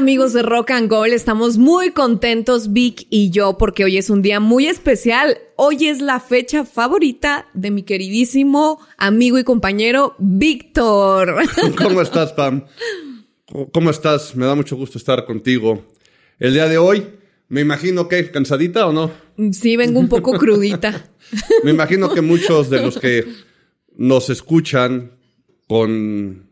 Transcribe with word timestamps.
amigos 0.00 0.32
de 0.32 0.40
Rock 0.40 0.70
and 0.70 0.88
Gold? 0.88 1.12
Estamos 1.12 1.58
muy 1.58 1.90
contentos, 1.90 2.72
Vic 2.72 3.06
y 3.10 3.28
yo, 3.28 3.58
porque 3.58 3.84
hoy 3.84 3.98
es 3.98 4.08
un 4.08 4.22
día 4.22 4.40
muy 4.40 4.66
especial. 4.66 5.36
Hoy 5.56 5.88
es 5.88 6.00
la 6.00 6.20
fecha 6.20 6.64
favorita 6.64 7.50
de 7.52 7.70
mi 7.70 7.82
queridísimo 7.82 8.80
amigo 8.96 9.38
y 9.38 9.44
compañero 9.44 10.14
Víctor. 10.18 11.42
¿Cómo 11.76 12.00
estás, 12.00 12.32
Pam? 12.32 12.64
¿Cómo 13.74 13.90
estás? 13.90 14.34
Me 14.34 14.46
da 14.46 14.54
mucho 14.54 14.74
gusto 14.74 14.96
estar 14.96 15.26
contigo. 15.26 15.84
El 16.38 16.54
día 16.54 16.66
de 16.66 16.78
hoy, 16.78 17.06
me 17.48 17.60
imagino 17.60 18.08
que 18.08 18.30
cansadita 18.30 18.86
o 18.86 18.94
no? 18.94 19.10
Sí, 19.52 19.76
vengo 19.76 20.00
un 20.00 20.08
poco 20.08 20.32
crudita. 20.32 21.10
me 21.62 21.72
imagino 21.72 22.14
que 22.14 22.22
muchos 22.22 22.70
de 22.70 22.80
los 22.80 22.98
que 22.98 23.26
nos 23.98 24.30
escuchan 24.30 25.12
con 25.68 26.48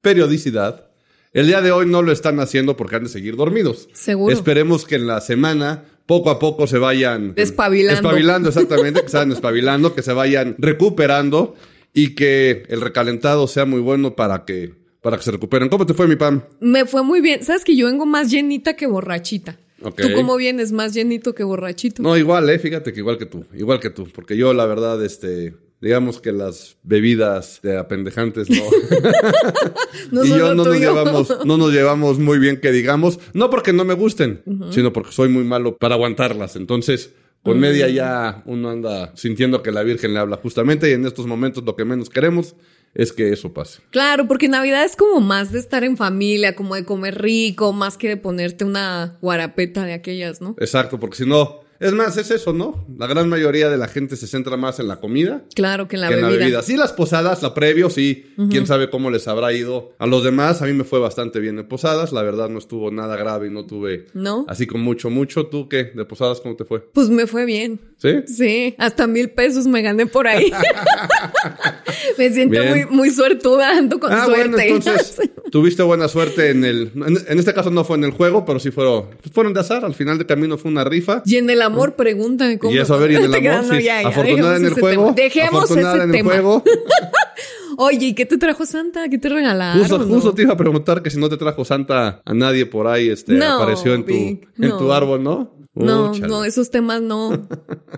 periodicidad 0.00 0.89
el 1.32 1.46
día 1.46 1.60
de 1.60 1.72
hoy 1.72 1.86
no 1.86 2.02
lo 2.02 2.12
están 2.12 2.40
haciendo 2.40 2.76
porque 2.76 2.96
han 2.96 3.04
de 3.04 3.08
seguir 3.08 3.36
dormidos. 3.36 3.88
Seguro. 3.92 4.34
Esperemos 4.34 4.84
que 4.84 4.96
en 4.96 5.06
la 5.06 5.20
semana 5.20 5.84
poco 6.06 6.30
a 6.30 6.38
poco 6.38 6.66
se 6.66 6.78
vayan 6.78 7.34
despabilando. 7.34 8.00
Despabilando, 8.00 8.48
exactamente, 8.48 9.02
que 9.02 9.08
se 9.08 9.16
vayan 9.16 9.30
despabilando, 9.30 9.94
que 9.94 10.02
se 10.02 10.12
vayan 10.12 10.56
recuperando 10.58 11.54
y 11.92 12.14
que 12.14 12.64
el 12.68 12.80
recalentado 12.80 13.46
sea 13.46 13.64
muy 13.64 13.80
bueno 13.80 14.16
para 14.16 14.44
que, 14.44 14.74
para 15.02 15.16
que 15.16 15.22
se 15.22 15.30
recuperen. 15.30 15.68
¿Cómo 15.68 15.86
te 15.86 15.94
fue, 15.94 16.08
mi 16.08 16.16
Pam? 16.16 16.42
Me 16.60 16.84
fue 16.84 17.02
muy 17.04 17.20
bien. 17.20 17.44
Sabes 17.44 17.64
que 17.64 17.76
yo 17.76 17.86
vengo 17.86 18.06
más 18.06 18.30
llenita 18.30 18.74
que 18.74 18.86
borrachita. 18.86 19.58
¿Tú 19.80 20.08
cómo 20.14 20.36
vienes? 20.36 20.72
¿Más 20.72 20.92
llenito 20.94 21.34
que 21.34 21.42
borrachito? 21.42 22.02
No, 22.02 22.16
igual, 22.16 22.50
eh, 22.50 22.58
fíjate 22.58 22.92
que 22.92 23.00
igual 23.00 23.16
que 23.16 23.26
tú, 23.26 23.46
igual 23.54 23.80
que 23.80 23.90
tú, 23.90 24.08
porque 24.14 24.36
yo 24.36 24.52
la 24.52 24.66
verdad, 24.66 25.02
este, 25.04 25.54
digamos 25.80 26.20
que 26.20 26.32
las 26.32 26.76
bebidas 26.82 27.60
de 27.62 27.78
apendejantes 27.78 28.48
no. 28.50 28.62
y 30.24 30.28
yo 30.28 30.54
no 30.54 30.64
nos, 30.64 30.78
llevamos, 30.78 31.44
no 31.44 31.56
nos 31.56 31.72
llevamos 31.72 32.18
muy 32.18 32.38
bien 32.38 32.60
que 32.60 32.70
digamos, 32.70 33.18
no 33.32 33.50
porque 33.50 33.72
no 33.72 33.84
me 33.84 33.94
gusten, 33.94 34.42
sino 34.70 34.92
porque 34.92 35.12
soy 35.12 35.28
muy 35.28 35.44
malo 35.44 35.76
para 35.76 35.94
aguantarlas. 35.94 36.56
Entonces, 36.56 37.12
con 37.42 37.58
media 37.58 37.88
ya 37.88 38.42
uno 38.44 38.70
anda 38.70 39.12
sintiendo 39.16 39.62
que 39.62 39.72
la 39.72 39.82
Virgen 39.82 40.12
le 40.12 40.20
habla 40.20 40.36
justamente 40.36 40.90
y 40.90 40.92
en 40.92 41.06
estos 41.06 41.26
momentos 41.26 41.64
lo 41.64 41.74
que 41.74 41.84
menos 41.84 42.10
queremos 42.10 42.54
es 42.94 43.12
que 43.12 43.32
eso 43.32 43.52
pase. 43.52 43.80
Claro, 43.90 44.26
porque 44.26 44.48
Navidad 44.48 44.84
es 44.84 44.96
como 44.96 45.20
más 45.20 45.52
de 45.52 45.60
estar 45.60 45.84
en 45.84 45.96
familia, 45.96 46.56
como 46.56 46.74
de 46.74 46.84
comer 46.84 47.22
rico, 47.22 47.72
más 47.72 47.96
que 47.96 48.08
de 48.08 48.16
ponerte 48.16 48.64
una 48.64 49.16
guarapeta 49.22 49.84
de 49.84 49.92
aquellas, 49.92 50.40
¿no? 50.40 50.56
Exacto, 50.58 50.98
porque 50.98 51.18
si 51.18 51.26
no, 51.26 51.59
es 51.80 51.92
más, 51.94 52.16
es 52.18 52.30
eso, 52.30 52.52
¿no? 52.52 52.84
La 52.98 53.06
gran 53.06 53.28
mayoría 53.30 53.70
de 53.70 53.78
la 53.78 53.88
gente 53.88 54.14
se 54.16 54.26
centra 54.26 54.58
más 54.58 54.78
en 54.80 54.88
la 54.88 55.00
comida. 55.00 55.44
Claro, 55.54 55.88
que 55.88 55.96
en 55.96 56.02
la, 56.02 56.08
que 56.08 56.16
bebida. 56.16 56.28
En 56.28 56.34
la 56.34 56.44
bebida. 56.44 56.62
Sí, 56.62 56.76
las 56.76 56.92
posadas, 56.92 57.42
la 57.42 57.54
previo, 57.54 57.88
sí. 57.88 58.26
Quién 58.50 58.66
sabe 58.66 58.90
cómo 58.90 59.10
les 59.10 59.26
habrá 59.28 59.52
ido. 59.54 59.92
A 59.98 60.06
los 60.06 60.22
demás, 60.22 60.60
a 60.60 60.66
mí 60.66 60.74
me 60.74 60.84
fue 60.84 60.98
bastante 60.98 61.40
bien 61.40 61.58
en 61.58 61.66
posadas. 61.66 62.12
La 62.12 62.22
verdad, 62.22 62.50
no 62.50 62.58
estuvo 62.58 62.90
nada 62.90 63.16
grave 63.16 63.46
y 63.46 63.50
no 63.50 63.64
tuve. 63.64 64.06
¿No? 64.12 64.44
Así 64.46 64.66
con 64.66 64.82
mucho, 64.82 65.08
mucho. 65.08 65.46
¿Tú 65.46 65.68
qué? 65.70 65.84
¿De 65.84 66.04
posadas 66.04 66.40
cómo 66.40 66.54
te 66.54 66.64
fue? 66.64 66.80
Pues 66.80 67.08
me 67.08 67.26
fue 67.26 67.46
bien. 67.46 67.80
¿Sí? 67.96 68.10
Sí. 68.26 68.74
Hasta 68.78 69.06
mil 69.06 69.30
pesos 69.30 69.66
me 69.66 69.80
gané 69.80 70.04
por 70.04 70.26
ahí. 70.26 70.52
me 72.18 72.30
siento 72.30 72.62
muy, 72.62 72.86
muy 72.86 73.10
suertuda, 73.10 73.78
ando 73.78 73.98
con 73.98 74.12
ah, 74.12 74.26
suerte. 74.26 74.50
Bueno, 74.50 74.76
entonces, 74.76 75.18
tuviste 75.50 75.82
buena 75.82 76.08
suerte 76.08 76.50
en 76.50 76.64
el. 76.64 76.92
En, 77.26 77.38
este 77.38 77.54
caso 77.54 77.70
no 77.70 77.84
fue 77.84 77.96
en 77.96 78.04
el 78.04 78.10
juego, 78.10 78.44
pero 78.44 78.58
sí 78.58 78.70
fueron, 78.70 79.06
fueron 79.32 79.54
de 79.54 79.60
azar. 79.60 79.84
Al 79.84 79.94
final 79.94 80.18
de 80.18 80.26
camino 80.26 80.58
fue 80.58 80.70
una 80.70 80.84
rifa. 80.84 81.22
Y 81.24 81.36
en 81.36 81.48
el 81.50 81.60
amor, 81.72 81.96
pregunta 81.96 82.50
y 82.52 82.78
eso, 82.78 82.94
a 82.94 82.98
ver, 82.98 83.12
y 83.12 83.16
en 83.16 83.24
el 83.24 83.34
amor, 83.48 83.80
sí. 83.80 83.88
afortunada 83.88 84.56
en 84.56 84.66
el 84.66 84.74
juego. 84.74 85.12
Dejemos 85.16 85.70
en 85.70 86.14
el 86.14 86.22
juego. 86.22 86.62
Oye, 87.78 88.08
¿y 88.08 88.14
qué 88.14 88.26
te 88.26 88.36
trajo 88.36 88.66
Santa? 88.66 89.08
¿Qué 89.08 89.16
te 89.16 89.30
regalaron? 89.30 89.80
Justo, 89.80 89.98
justo 90.00 90.34
te 90.34 90.42
iba 90.42 90.52
a 90.52 90.56
preguntar 90.56 91.02
que 91.02 91.08
si 91.08 91.18
no 91.18 91.30
te 91.30 91.38
trajo 91.38 91.64
Santa 91.64 92.20
a 92.24 92.34
nadie 92.34 92.66
por 92.66 92.86
ahí, 92.86 93.08
este, 93.08 93.42
apareció 93.42 93.94
en 93.94 94.04
tu, 94.04 94.12
en 94.12 94.78
tu 94.78 94.92
árbol, 94.92 95.22
¿no? 95.22 95.60
No, 95.72 96.12
no, 96.12 96.44
esos 96.44 96.70
temas 96.70 97.00
no 97.00 97.46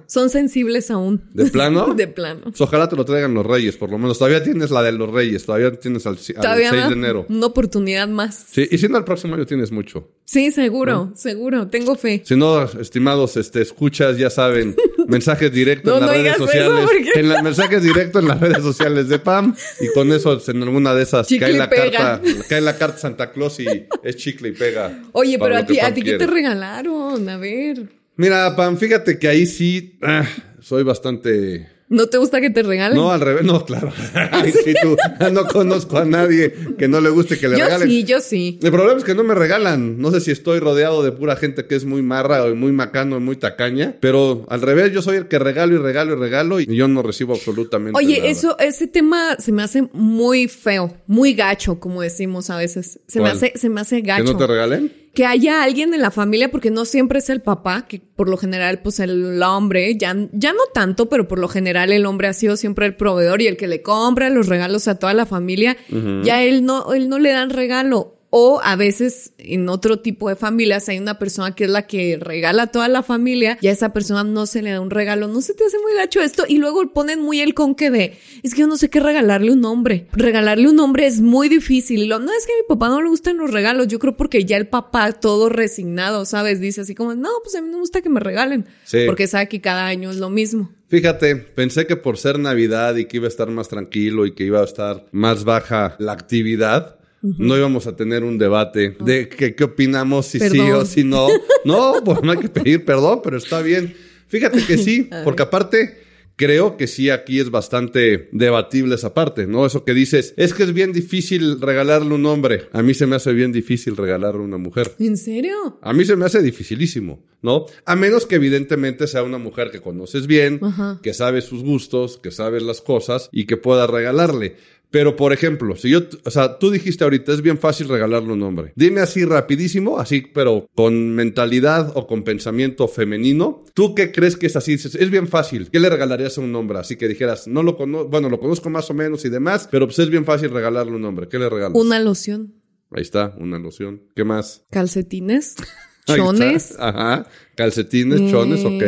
son 0.07 0.29
sensibles 0.29 0.91
aún. 0.91 1.23
¿De 1.33 1.47
plano? 1.47 1.95
de 1.97 2.07
plano. 2.07 2.43
Pues 2.45 2.61
ojalá 2.61 2.89
te 2.89 2.97
lo 2.97 3.05
traigan 3.05 3.33
los 3.33 3.47
Reyes, 3.47 3.77
por 3.77 3.91
lo 3.91 3.99
menos. 3.99 4.19
Todavía 4.19 4.43
tienes 4.43 4.71
la 4.71 4.83
de 4.83 4.93
los 4.93 5.11
Reyes, 5.11 5.47
todavía 5.47 5.73
tienes 5.73 6.07
al, 6.07 6.19
6 6.19 6.39
de 6.39 6.93
enero. 6.93 7.27
Una 7.31 7.47
oportunidad 7.47 8.09
más. 8.09 8.47
Sí, 8.51 8.69
y 8.71 8.77
si 8.77 8.89
no, 8.89 8.99
el 8.99 9.05
próximo 9.05 9.35
año 9.35 9.47
tienes 9.47 9.73
mucho. 9.73 10.11
Sí, 10.33 10.51
seguro, 10.51 11.13
seguro, 11.15 11.69
tengo 11.69 11.95
fe. 11.95 12.23
Si 12.25 12.35
no, 12.37 12.63
estimados, 12.63 13.37
este, 13.37 13.61
escuchas, 13.61 14.17
ya 14.17 14.31
saben, 14.31 14.75
mensajes 15.07 15.53
directos 15.53 15.93
en 15.93 16.07
las 16.07 16.17
redes 16.17 16.37
sociales. 16.39 16.91
En 17.15 17.29
los 17.29 17.43
mensajes 17.43 17.83
directos 17.83 18.23
en 18.23 18.29
las 18.29 18.41
redes 18.41 18.63
sociales 18.63 19.09
de 19.11 19.19
Pam. 19.19 19.55
Y 19.79 19.93
con 19.93 20.11
eso, 20.11 20.41
en 20.49 20.63
alguna 20.63 20.95
de 20.95 21.03
esas, 21.03 21.29
cae 21.39 21.53
la 21.53 21.69
carta, 21.69 22.23
cae 22.49 22.63
la 22.63 22.79
carta 22.79 22.97
Santa 22.97 23.31
Claus 23.31 23.61
y 23.61 23.67
es 24.03 24.17
chicle 24.17 24.49
y 24.49 24.53
pega. 24.53 25.03
Oye, 25.13 25.39
pero 25.39 25.55
a 25.55 25.67
ti, 25.67 25.79
¿a 25.79 25.93
ti 25.93 26.01
qué 26.01 26.15
te 26.17 26.27
regalaron? 26.27 27.29
A 27.29 27.37
ver. 27.37 27.83
Mira, 28.17 28.57
Pam, 28.57 28.79
fíjate 28.79 29.19
que 29.19 29.29
ahí 29.29 29.45
sí 29.45 29.99
ah, 30.01 30.27
soy 30.63 30.83
bastante 30.83 31.69
¿No 31.93 32.07
te 32.07 32.17
gusta 32.17 32.41
que 32.41 32.49
te 32.49 32.63
regalen? 32.63 32.97
No, 32.97 33.13
al 33.13 33.21
revés, 33.21 33.45
no, 33.45 33.67
claro. 33.67 33.93
sí, 34.65 34.73
tú, 34.81 34.97
no 35.31 35.45
conozco 35.45 35.99
a 35.99 36.07
nadie 36.07 36.55
que 36.79 36.89
no 36.89 37.03
le 37.03 37.11
guste 37.11 37.39
que 37.39 37.49
le 37.49 37.57
regalen. 37.57 37.87
Yo 37.87 37.95
sí, 37.95 38.05
yo 38.05 38.21
sí. 38.21 38.59
El 38.63 38.71
problema 38.73 38.97
es 38.99 39.05
que 39.05 39.15
no 39.15 39.23
me 39.23 39.35
regalan. 39.35 39.99
No 40.01 40.11
sé 40.11 40.23
si 40.23 40.31
estoy 40.31 40.59
rodeado 40.59 41.03
de 41.03 41.13
pura 41.13 41.37
gente 41.37 41.67
que 41.67 41.75
es 41.75 41.85
muy 41.85 42.01
marra 42.01 42.45
o 42.45 42.55
muy 42.55 42.73
macano, 42.73 43.21
muy 43.21 43.37
tacaña, 43.37 43.95
pero 44.01 44.47
al 44.49 44.63
revés, 44.63 44.91
yo 44.93 45.03
soy 45.03 45.19
el 45.19 45.29
que 45.29 45.39
regalo 45.39 45.75
y 45.75 45.79
regalo 45.79 46.15
y 46.15 46.17
regalo 46.17 46.61
y 46.61 46.67
yo 46.75 46.89
no 46.89 47.03
recibo 47.03 47.35
absolutamente 47.35 47.99
Oye, 47.99 48.17
nada. 48.17 48.31
eso, 48.31 48.59
ese 48.59 48.87
tema 48.87 49.37
se 49.39 49.53
me 49.53 49.63
hace 49.63 49.83
muy 49.93 50.49
feo, 50.49 50.97
muy 51.07 51.35
gacho, 51.35 51.79
como 51.79 52.01
decimos 52.01 52.49
a 52.49 52.57
veces. 52.57 53.01
Se 53.07 53.21
me 53.21 53.29
hace, 53.29 53.53
se 53.55 53.69
me 53.69 53.83
hace 53.83 54.01
gacho. 54.01 54.25
¿Que 54.25 54.33
no 54.33 54.39
te 54.39 54.47
regalen? 54.47 55.02
Que 55.15 55.27
haya 55.27 55.63
alguien 55.63 55.93
en 55.93 56.01
la 56.01 56.11
familia, 56.11 56.51
porque 56.51 56.71
no 56.71 56.85
siempre 56.85 57.19
es 57.19 57.29
el 57.29 57.43
papá, 57.43 57.87
que 57.87 58.01
por 58.01 58.29
lo 58.29 58.37
general, 58.37 58.81
pues 58.81 58.99
el 58.99 59.43
hombre, 59.43 59.97
ya, 59.97 60.17
ya 60.33 60.53
no 60.53 60.63
tanto, 60.73 61.09
pero 61.09 61.29
por 61.29 61.39
lo 61.39 61.49
general 61.49 61.93
el 61.93 62.07
hombre 62.07 62.29
ha 62.29 62.33
sido 62.33 62.57
siempre 62.57 62.87
el 62.87 62.97
proveedor 62.97 63.43
y 63.43 63.47
el 63.47 63.57
que 63.57 63.67
le 63.67 63.83
compra 63.83 64.31
los 64.31 64.47
regalos 64.47 64.89
a 64.89 64.99
toda 64.99 65.13
la 65.13 65.27
familia. 65.27 65.77
Ya 66.23 66.43
él 66.43 66.65
no, 66.65 66.95
él 66.95 67.09
no 67.09 67.19
le 67.19 67.31
dan 67.31 67.51
regalo. 67.51 68.17
O 68.35 68.63
a 68.65 68.77
veces 68.77 69.35
en 69.37 69.69
otro 69.69 69.99
tipo 69.99 70.31
de 70.31 70.37
familias 70.37 70.89
hay 70.89 70.99
una 70.99 71.19
persona 71.19 71.55
que 71.55 71.65
es 71.65 71.71
la 71.71 71.87
que 71.87 72.17
regala 72.19 72.63
a 72.63 72.67
toda 72.69 72.89
la 72.89 73.03
familia 73.03 73.59
y 73.61 73.67
a 73.67 73.73
esa 73.73 73.93
persona 73.93 74.25
no 74.25 74.47
se 74.47 74.63
le 74.63 74.71
da 74.71 74.81
un 74.81 74.89
regalo. 74.89 75.29
No 75.29 75.43
se 75.43 75.53
te 75.53 75.67
hace 75.67 75.77
muy 75.79 75.93
gacho 75.95 76.23
esto 76.23 76.45
y 76.49 76.57
luego 76.57 76.95
ponen 76.95 77.21
muy 77.21 77.41
el 77.41 77.53
conque 77.53 77.91
de 77.91 78.17
es 78.43 78.55
que 78.55 78.63
yo 78.63 78.67
no 78.67 78.79
sé 78.79 78.89
qué 78.89 79.01
regalarle 79.01 79.53
un 79.53 79.63
hombre. 79.67 80.07
Regalarle 80.13 80.67
un 80.67 80.81
hombre 80.81 81.07
es 81.07 81.21
muy 81.21 81.51
difícil. 81.51 82.09
no 82.09 82.17
es 82.17 82.47
que 82.47 82.55
a 82.55 82.57
mi 82.57 82.67
papá 82.67 82.89
no 82.89 83.03
le 83.03 83.11
gusten 83.11 83.37
los 83.37 83.51
regalos. 83.51 83.89
Yo 83.89 83.99
creo 83.99 84.17
porque 84.17 84.47
ya 84.47 84.57
el 84.57 84.67
papá 84.67 85.13
todo 85.13 85.51
resignado, 85.51 86.25
¿sabes? 86.25 86.59
Dice 86.59 86.81
así 86.81 86.95
como, 86.95 87.15
no, 87.15 87.29
pues 87.43 87.55
a 87.55 87.61
mí 87.61 87.69
no 87.69 87.75
me 87.75 87.81
gusta 87.81 88.01
que 88.01 88.09
me 88.09 88.21
regalen. 88.21 88.65
Porque 89.07 89.27
sabe 89.27 89.49
que 89.49 89.61
cada 89.61 89.85
año 89.85 90.11
es 90.11 90.17
lo 90.17 90.31
mismo. 90.31 90.71
Fíjate, 90.89 91.37
pensé 91.37 91.87
que 91.87 91.97
por 91.97 92.17
ser 92.17 92.39
Navidad 92.39 92.97
y 92.97 93.05
que 93.05 93.19
iba 93.19 93.27
a 93.27 93.29
estar 93.29 93.51
más 93.51 93.69
tranquilo 93.69 94.25
y 94.25 94.35
que 94.35 94.45
iba 94.45 94.63
a 94.63 94.65
estar 94.65 95.05
más 95.13 95.45
baja 95.45 95.97
la 95.99 96.13
actividad, 96.13 96.99
no 97.23 97.57
íbamos 97.57 97.87
a 97.87 97.97
tener 97.97 98.25
un 98.25 98.39
debate 98.39 98.97
de 99.01 99.29
que, 99.29 99.55
qué 99.55 99.65
opinamos, 99.65 100.27
si 100.27 100.41
sí 100.41 100.61
o 100.61 100.85
si 100.85 101.05
no. 101.05 101.29
No, 101.65 101.95
pues 102.05 102.23
no 102.23 102.33
hay 102.33 102.39
que 102.39 102.49
pedir 102.49 102.85
perdón, 102.85 103.21
pero 103.23 103.37
está 103.37 103.63
bien. 103.63 103.95
Fíjate 104.27 104.65
que 104.65 104.79
sí, 104.79 105.09
porque 105.25 105.43
aparte 105.43 106.03
creo 106.37 106.77
que 106.77 106.87
sí 106.87 107.11
aquí 107.11 107.39
es 107.39 107.51
bastante 107.51 108.29
debatible 108.33 108.95
esa 108.95 109.15
parte, 109.15 109.47
¿no? 109.47 109.67
Eso 109.67 109.85
que 109.85 109.95
dices, 109.95 110.35
es 110.37 110.55
que 110.55 110.65
es 110.65 110.73
bien 110.73 110.93
difícil 110.93 111.61
regalarle 111.61 112.15
un 112.15 112.27
hombre. 112.27 112.69
A 112.73 112.83
mí 112.83 112.95
se 112.95 113.07
me 113.07 113.17
hace 113.17 113.33
bien 113.33 113.53
difícil 113.53 113.97
regalarle 113.97 114.41
una 114.41 114.59
mujer. 114.59 114.93
¿En 114.99 115.17
serio? 115.17 115.79
A 115.81 115.93
mí 115.93 116.05
se 116.05 116.17
me 116.17 116.25
hace 116.25 116.43
dificilísimo, 116.43 117.25
¿no? 117.43 117.67
A 117.85 117.97
menos 117.97 118.27
que 118.27 118.37
evidentemente 118.37 119.07
sea 119.07 119.23
una 119.23 119.39
mujer 119.39 119.71
que 119.71 119.81
conoces 119.81 120.27
bien, 120.27 120.61
que 121.03 121.15
sabe 121.15 121.43
sus 121.43 121.63
gustos, 121.63 122.19
que 122.19 122.31
sabe 122.31 122.61
las 122.61 122.81
cosas 122.81 123.29
y 123.33 123.47
que 123.47 123.57
pueda 123.57 123.87
regalarle. 123.87 124.57
Pero, 124.93 125.17
por 125.17 125.33
ejemplo, 125.33 125.75
si 125.75 125.89
yo, 125.89 126.01
o 126.25 126.31
sea, 126.31 126.59
tú 126.59 126.71
dijiste 126.71 127.03
ahorita, 127.03 127.33
es 127.33 127.41
bien 127.41 127.57
fácil 127.59 127.89
regalarle 127.89 128.31
un 128.31 128.39
nombre. 128.39 128.75
Dime 128.77 129.01
así 129.01 129.25
rapidísimo, 129.25 129.99
así, 129.99 130.21
pero 130.35 130.69
con 130.75 131.15
mentalidad 131.15 131.93
o 131.95 132.07
con 132.07 132.25
pensamiento 132.25 132.87
femenino. 132.89 133.65
¿Tú 133.73 133.95
qué 133.95 134.13
crees 134.13 134.37
que 134.37 134.47
es 134.47 134.55
así? 134.55 134.75
Es 134.75 135.11
bien 135.11 135.29
fácil. 135.29 135.71
¿Qué 135.71 135.81
le 135.81 135.89
regalarías 135.89 136.37
a 136.37 136.43
un 136.43 136.53
nombre? 136.53 136.79
Así 136.79 136.97
que 136.97 137.09
dijeras, 137.09 137.49
no 137.49 137.63
lo 137.63 137.79
conozco, 137.79 138.11
bueno, 138.11 138.29
lo 138.29 138.39
conozco 138.39 138.69
más 138.69 138.91
o 138.91 138.95
menos 138.95 139.25
y 139.25 139.31
demás, 139.31 139.67
pero 139.71 139.87
pues 139.87 139.99
es 139.99 140.11
bien 140.11 140.27
fácil 140.27 140.51
regalarle 140.51 140.93
un 140.93 141.01
nombre. 141.01 141.27
¿Qué 141.27 141.39
le 141.39 141.49
regalas? 141.49 141.73
Una 141.75 141.99
loción. 141.99 142.53
Ahí 142.91 143.01
está, 143.01 143.35
una 143.39 143.59
loción. 143.59 144.03
¿Qué 144.15 144.25
más? 144.25 144.67
Calcetines. 144.71 145.57
Chones. 146.07 146.77
Ajá. 146.79 147.27
Calcetines, 147.57 148.31
chones, 148.31 148.65
ok. 148.65 148.83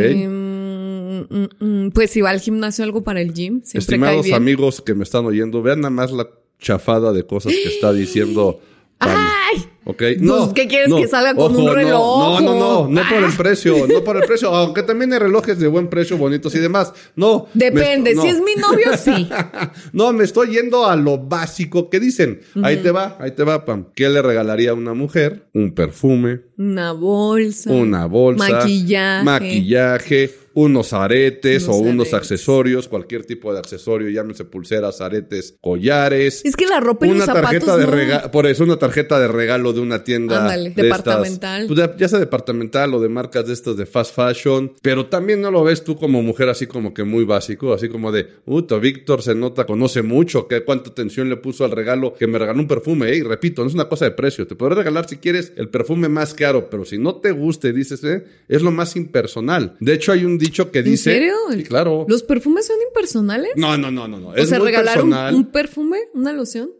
Em, 1.30 1.48
Mm, 1.60 1.64
mm, 1.86 1.90
pues 1.90 2.10
si 2.10 2.20
va 2.20 2.30
al 2.30 2.40
gimnasio 2.40 2.84
algo 2.84 3.02
para 3.04 3.20
el 3.20 3.32
gym. 3.32 3.62
Estimados 3.72 4.30
amigos 4.32 4.80
que 4.80 4.94
me 4.94 5.04
están 5.04 5.24
oyendo, 5.26 5.62
vean 5.62 5.80
nada 5.80 5.90
más 5.90 6.10
la 6.12 6.28
chafada 6.58 7.12
de 7.12 7.24
cosas 7.26 7.52
que 7.52 7.68
está 7.68 7.92
diciendo 7.92 8.60
¡Ay! 9.00 9.64
¿Ok? 9.86 9.98
Pues, 9.98 10.52
¿qué 10.54 10.66
quieres 10.66 10.92
que 10.94 11.06
salga 11.08 11.34
con 11.34 11.54
un 11.54 11.74
reloj? 11.74 11.90
No, 11.90 12.40
no, 12.40 12.54
no, 12.54 12.88
no, 12.88 13.02
por 13.08 13.22
el 13.22 13.32
precio, 13.36 13.86
no 13.86 14.02
por 14.02 14.16
el 14.16 14.22
precio, 14.26 14.48
aunque 14.48 14.82
también 14.82 15.12
hay 15.12 15.18
relojes 15.18 15.58
de 15.58 15.68
buen 15.68 15.88
precio, 15.88 16.16
bonitos 16.16 16.54
y 16.54 16.58
demás. 16.58 16.92
No. 17.14 17.48
Depende, 17.52 18.14
no. 18.14 18.22
si 18.22 18.28
es 18.28 18.40
mi 18.40 18.54
novio, 18.54 18.96
sí. 18.96 19.28
no, 19.92 20.12
me 20.14 20.24
estoy 20.24 20.52
yendo 20.54 20.86
a 20.86 20.96
lo 20.96 21.18
básico 21.18 21.90
que 21.90 22.00
dicen. 22.00 22.40
Ahí 22.62 22.78
te 22.78 22.90
va, 22.92 23.18
ahí 23.20 23.32
te 23.32 23.44
va, 23.44 23.66
Pam. 23.66 23.88
¿Qué 23.94 24.08
le 24.08 24.22
regalaría 24.22 24.70
a 24.70 24.74
una 24.74 24.94
mujer? 24.94 25.48
Un 25.52 25.74
perfume, 25.74 26.40
Una 26.56 26.92
bolsa. 26.92 27.70
una 27.70 28.06
bolsa, 28.06 28.48
Maquillaje. 28.48 29.24
maquillaje, 29.24 30.30
unos 30.54 30.92
aretes 30.92 31.64
Unos 31.64 31.76
o 31.76 31.78
unos 31.80 32.14
accesorios, 32.14 32.88
cualquier 32.88 33.24
tipo 33.24 33.52
de 33.52 33.58
accesorio, 33.58 34.08
llámese 34.08 34.44
pulseras, 34.44 35.00
aretes, 35.00 35.56
collares. 35.60 36.44
Es 36.44 36.56
que 36.56 36.66
la 36.66 36.80
ropa 36.80 37.06
y 37.06 37.10
una 37.10 37.18
los 37.18 37.26
zapatos 37.26 37.50
tarjeta 37.50 37.76
de 37.76 37.84
no. 37.84 37.90
regalo, 37.90 38.30
por 38.30 38.46
eso 38.46 38.64
una 38.64 38.78
tarjeta 38.78 39.18
de 39.18 39.28
regalo 39.28 39.72
de 39.72 39.80
una 39.80 40.04
tienda 40.04 40.42
Ándale, 40.42 40.70
de 40.70 40.82
departamental. 40.82 41.62
estas, 41.62 41.88
pues, 41.88 41.98
ya 41.98 42.08
sea 42.08 42.18
departamental 42.18 42.94
o 42.94 43.00
de 43.00 43.08
marcas 43.08 43.46
de 43.46 43.52
estas 43.52 43.76
de 43.76 43.86
fast 43.86 44.14
fashion, 44.14 44.72
pero 44.82 45.06
también 45.06 45.40
no 45.40 45.50
lo 45.50 45.64
ves 45.64 45.84
tú 45.84 45.96
como 45.96 46.22
mujer 46.22 46.48
así 46.48 46.66
como 46.66 46.94
que 46.94 47.04
muy 47.04 47.24
básico, 47.24 47.72
así 47.72 47.88
como 47.88 48.12
de, 48.12 48.24
puto, 48.24 48.80
Víctor 48.80 49.22
se 49.22 49.34
nota, 49.34 49.66
conoce 49.66 50.02
mucho, 50.02 50.46
que 50.48 50.64
cuánta 50.64 50.90
atención 50.90 51.28
le 51.28 51.36
puso 51.36 51.64
al 51.64 51.70
regalo, 51.72 52.14
que 52.14 52.26
me 52.26 52.38
regaló 52.38 52.60
un 52.60 52.68
perfume, 52.68 53.14
y 53.14 53.22
repito, 53.22 53.62
no 53.62 53.68
es 53.68 53.74
una 53.74 53.88
cosa 53.88 54.04
de 54.04 54.12
precio, 54.12 54.46
te 54.46 54.54
podré 54.54 54.76
regalar 54.76 55.08
si 55.08 55.16
quieres 55.16 55.52
el 55.56 55.68
perfume 55.68 56.08
más 56.08 56.34
caro, 56.34 56.68
pero 56.70 56.84
si 56.84 56.98
no 56.98 57.16
te 57.16 57.32
guste, 57.32 57.72
dices, 57.72 58.02
eh, 58.04 58.24
es 58.48 58.62
lo 58.62 58.70
más 58.70 58.96
impersonal. 58.96 59.76
De 59.80 59.94
hecho, 59.94 60.12
hay 60.12 60.24
un 60.24 60.38
dicho 60.44 60.70
que 60.70 60.80
¿En 60.80 60.84
dice, 60.86 61.12
serio? 61.12 61.34
Sí, 61.52 61.62
claro. 61.64 62.04
¿Los 62.08 62.22
perfumes 62.22 62.66
son 62.66 62.76
impersonales? 62.88 63.52
No, 63.56 63.76
no, 63.76 63.90
no, 63.90 64.06
no, 64.08 64.18
no. 64.20 64.28
o 64.28 64.34
Es 64.34 64.48
sea, 64.48 64.58
muy 64.58 64.68
regalar 64.68 65.02
un, 65.02 65.12
un 65.12 65.44
perfume, 65.50 65.98
una 66.14 66.32
loción. 66.32 66.70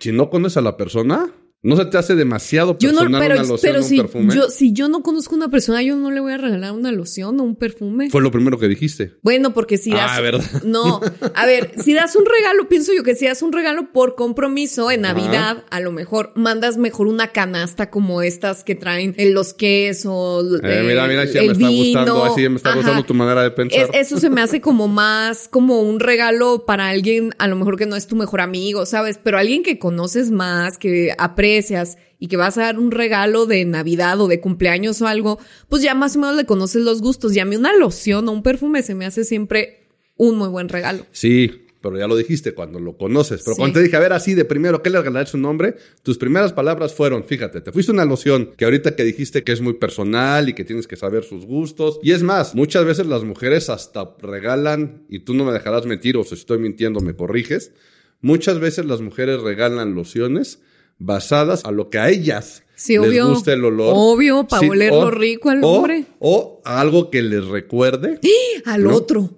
Si 0.00 0.10
no 0.12 0.30
conoces 0.30 0.56
a 0.56 0.60
la 0.62 0.76
persona, 0.76 1.32
no 1.64 1.76
se 1.76 1.84
te 1.86 1.96
hace 1.98 2.14
demasiado 2.16 2.76
Yo 2.78 2.88
personal 2.90 3.12
no, 3.12 3.18
pero, 3.20 3.34
una 3.36 3.42
loción 3.44 3.60
pero 3.62 3.78
o 3.78 3.82
un 3.82 3.88
si 3.88 3.96
perfume. 3.98 4.34
yo, 4.34 4.48
si 4.50 4.72
yo 4.72 4.88
no 4.88 5.02
conozco 5.02 5.34
a 5.34 5.38
una 5.38 5.48
persona, 5.48 5.80
yo 5.82 5.94
no 5.96 6.10
le 6.10 6.20
voy 6.20 6.32
a 6.32 6.38
regalar 6.38 6.72
una 6.72 6.90
loción 6.92 7.38
o 7.38 7.44
un 7.44 7.54
perfume. 7.56 8.10
Fue 8.10 8.20
lo 8.20 8.30
primero 8.30 8.58
que 8.58 8.66
dijiste. 8.68 9.14
Bueno, 9.22 9.54
porque 9.54 9.78
si 9.78 9.90
das. 9.92 10.10
Ah, 10.14 10.20
¿verdad? 10.20 10.44
No. 10.64 11.00
A 11.34 11.46
ver, 11.46 11.72
si 11.82 11.94
das 11.94 12.16
un 12.16 12.24
regalo, 12.26 12.68
pienso 12.68 12.92
yo 12.92 13.02
que 13.04 13.14
si 13.14 13.26
das 13.26 13.42
un 13.42 13.52
regalo 13.52 13.92
por 13.92 14.14
compromiso 14.16 14.90
en 14.90 15.02
Navidad, 15.02 15.64
a 15.70 15.80
lo 15.80 15.92
mejor 15.92 16.32
mandas 16.34 16.78
mejor 16.78 17.06
una 17.06 17.28
canasta 17.28 17.90
como 17.90 18.22
estas 18.22 18.64
que 18.64 18.74
traen 18.74 19.14
en 19.18 19.32
los 19.34 19.54
quesos. 19.54 20.44
Eh, 20.62 20.84
mira, 20.86 21.06
mira, 21.06 21.26
sí, 21.26 21.38
el 21.38 21.46
me 21.46 21.52
está 21.52 21.68
vino. 21.68 21.84
gustando, 21.84 22.24
así 22.24 22.48
me 22.48 22.56
está 22.56 22.70
Ajá. 22.70 22.78
gustando 22.78 23.04
tu 23.04 23.14
manera 23.14 23.42
de 23.42 23.50
pensar. 23.50 23.88
Es- 23.92 24.08
eso 24.08 24.18
se 24.18 24.30
me 24.30 24.40
hace 24.40 24.60
como 24.60 24.88
más 24.88 25.48
como 25.48 25.80
un 25.82 26.00
regalo 26.00 26.64
para 26.66 26.88
alguien, 26.88 27.30
a 27.38 27.46
lo 27.46 27.56
mejor 27.56 27.76
que 27.76 27.86
no 27.86 27.96
es 27.96 28.06
tu 28.06 28.16
mejor 28.16 28.40
amigo, 28.40 28.84
¿sabes? 28.86 29.18
Pero 29.22 29.38
alguien 29.38 29.62
que 29.62 29.78
conoces 29.78 30.30
más, 30.30 30.78
que 30.78 31.14
aprecias 31.52 31.98
y 32.18 32.28
que 32.28 32.36
vas 32.36 32.56
a 32.58 32.62
dar 32.62 32.78
un 32.78 32.90
regalo 32.90 33.46
de 33.46 33.64
Navidad 33.64 34.20
o 34.20 34.28
de 34.28 34.40
cumpleaños 34.40 35.02
o 35.02 35.06
algo, 35.06 35.38
pues 35.68 35.82
ya 35.82 35.94
más 35.94 36.16
o 36.16 36.20
menos 36.20 36.36
le 36.36 36.46
conoces 36.46 36.82
los 36.82 37.00
gustos. 37.02 37.34
Y 37.36 37.40
a 37.40 37.44
mí 37.44 37.56
una 37.56 37.74
loción 37.76 38.28
o 38.28 38.32
un 38.32 38.42
perfume 38.42 38.82
se 38.82 38.94
me 38.94 39.06
hace 39.06 39.24
siempre 39.24 39.86
un 40.16 40.36
muy 40.36 40.48
buen 40.48 40.68
regalo. 40.68 41.04
Sí, 41.10 41.66
pero 41.80 41.98
ya 41.98 42.06
lo 42.06 42.14
dijiste 42.16 42.54
cuando 42.54 42.78
lo 42.78 42.96
conoces. 42.96 43.42
Pero 43.42 43.56
Sí. 43.56 43.58
cuando 43.60 43.80
te 43.80 43.82
dije, 43.84 43.96
a 43.96 44.00
ver, 44.00 44.12
así 44.12 44.34
de 44.34 44.44
primero, 44.44 44.82
¿qué 44.82 44.90
le 44.90 44.98
regalaste 45.00 45.32
su 45.32 45.38
nombre? 45.38 45.74
Tus 46.04 46.16
primeras 46.16 46.52
palabras 46.52 46.94
fueron, 46.94 47.24
fíjate, 47.24 47.60
te 47.60 47.72
fuiste 47.72 47.90
una 47.90 48.04
loción 48.04 48.52
que 48.56 48.64
ahorita 48.64 48.94
que 48.94 49.02
dijiste 49.02 49.42
que 49.42 49.50
es 49.50 49.60
muy 49.60 49.74
personal 49.74 50.48
y 50.48 50.52
que 50.54 50.64
tienes 50.64 50.86
que 50.86 50.94
saber 50.96 51.24
sus 51.24 51.44
gustos. 51.44 51.98
Y 52.04 52.12
es 52.12 52.22
más, 52.22 52.54
muchas 52.54 52.84
veces 52.84 53.06
las 53.06 53.24
mujeres 53.24 53.68
hasta 53.68 54.14
regalan, 54.20 55.02
y 55.08 55.20
tú 55.20 55.34
no 55.34 55.44
me 55.44 55.52
dejarás 55.52 55.86
mentir, 55.86 56.16
o 56.16 56.22
si 56.24 56.34
estoy 56.36 56.58
mintiendo, 56.58 57.00
me 57.00 57.14
corriges. 57.16 57.72
Muchas 58.20 58.60
veces 58.60 58.84
las 58.86 59.00
mujeres 59.00 59.40
regalan 59.40 59.96
lociones 59.96 60.60
basadas 61.04 61.64
a 61.64 61.70
lo 61.70 61.90
que 61.90 61.98
a 61.98 62.08
ellas 62.10 62.62
Sí, 62.74 62.96
les 62.98 63.08
obvio. 63.08 63.28
gusta 63.28 63.52
el 63.52 63.64
olor. 63.64 63.92
Obvio, 63.96 64.46
pa' 64.48 64.60
olerlo 64.60 65.10
rico 65.10 65.50
al 65.50 65.62
o- 65.62 65.68
hombre. 65.68 66.06
O 66.18 66.60
algo 66.64 67.10
que 67.10 67.22
les 67.22 67.44
recuerde. 67.46 68.18
Al 68.64 68.84
¿No? 68.84 68.94
otro. 68.96 69.30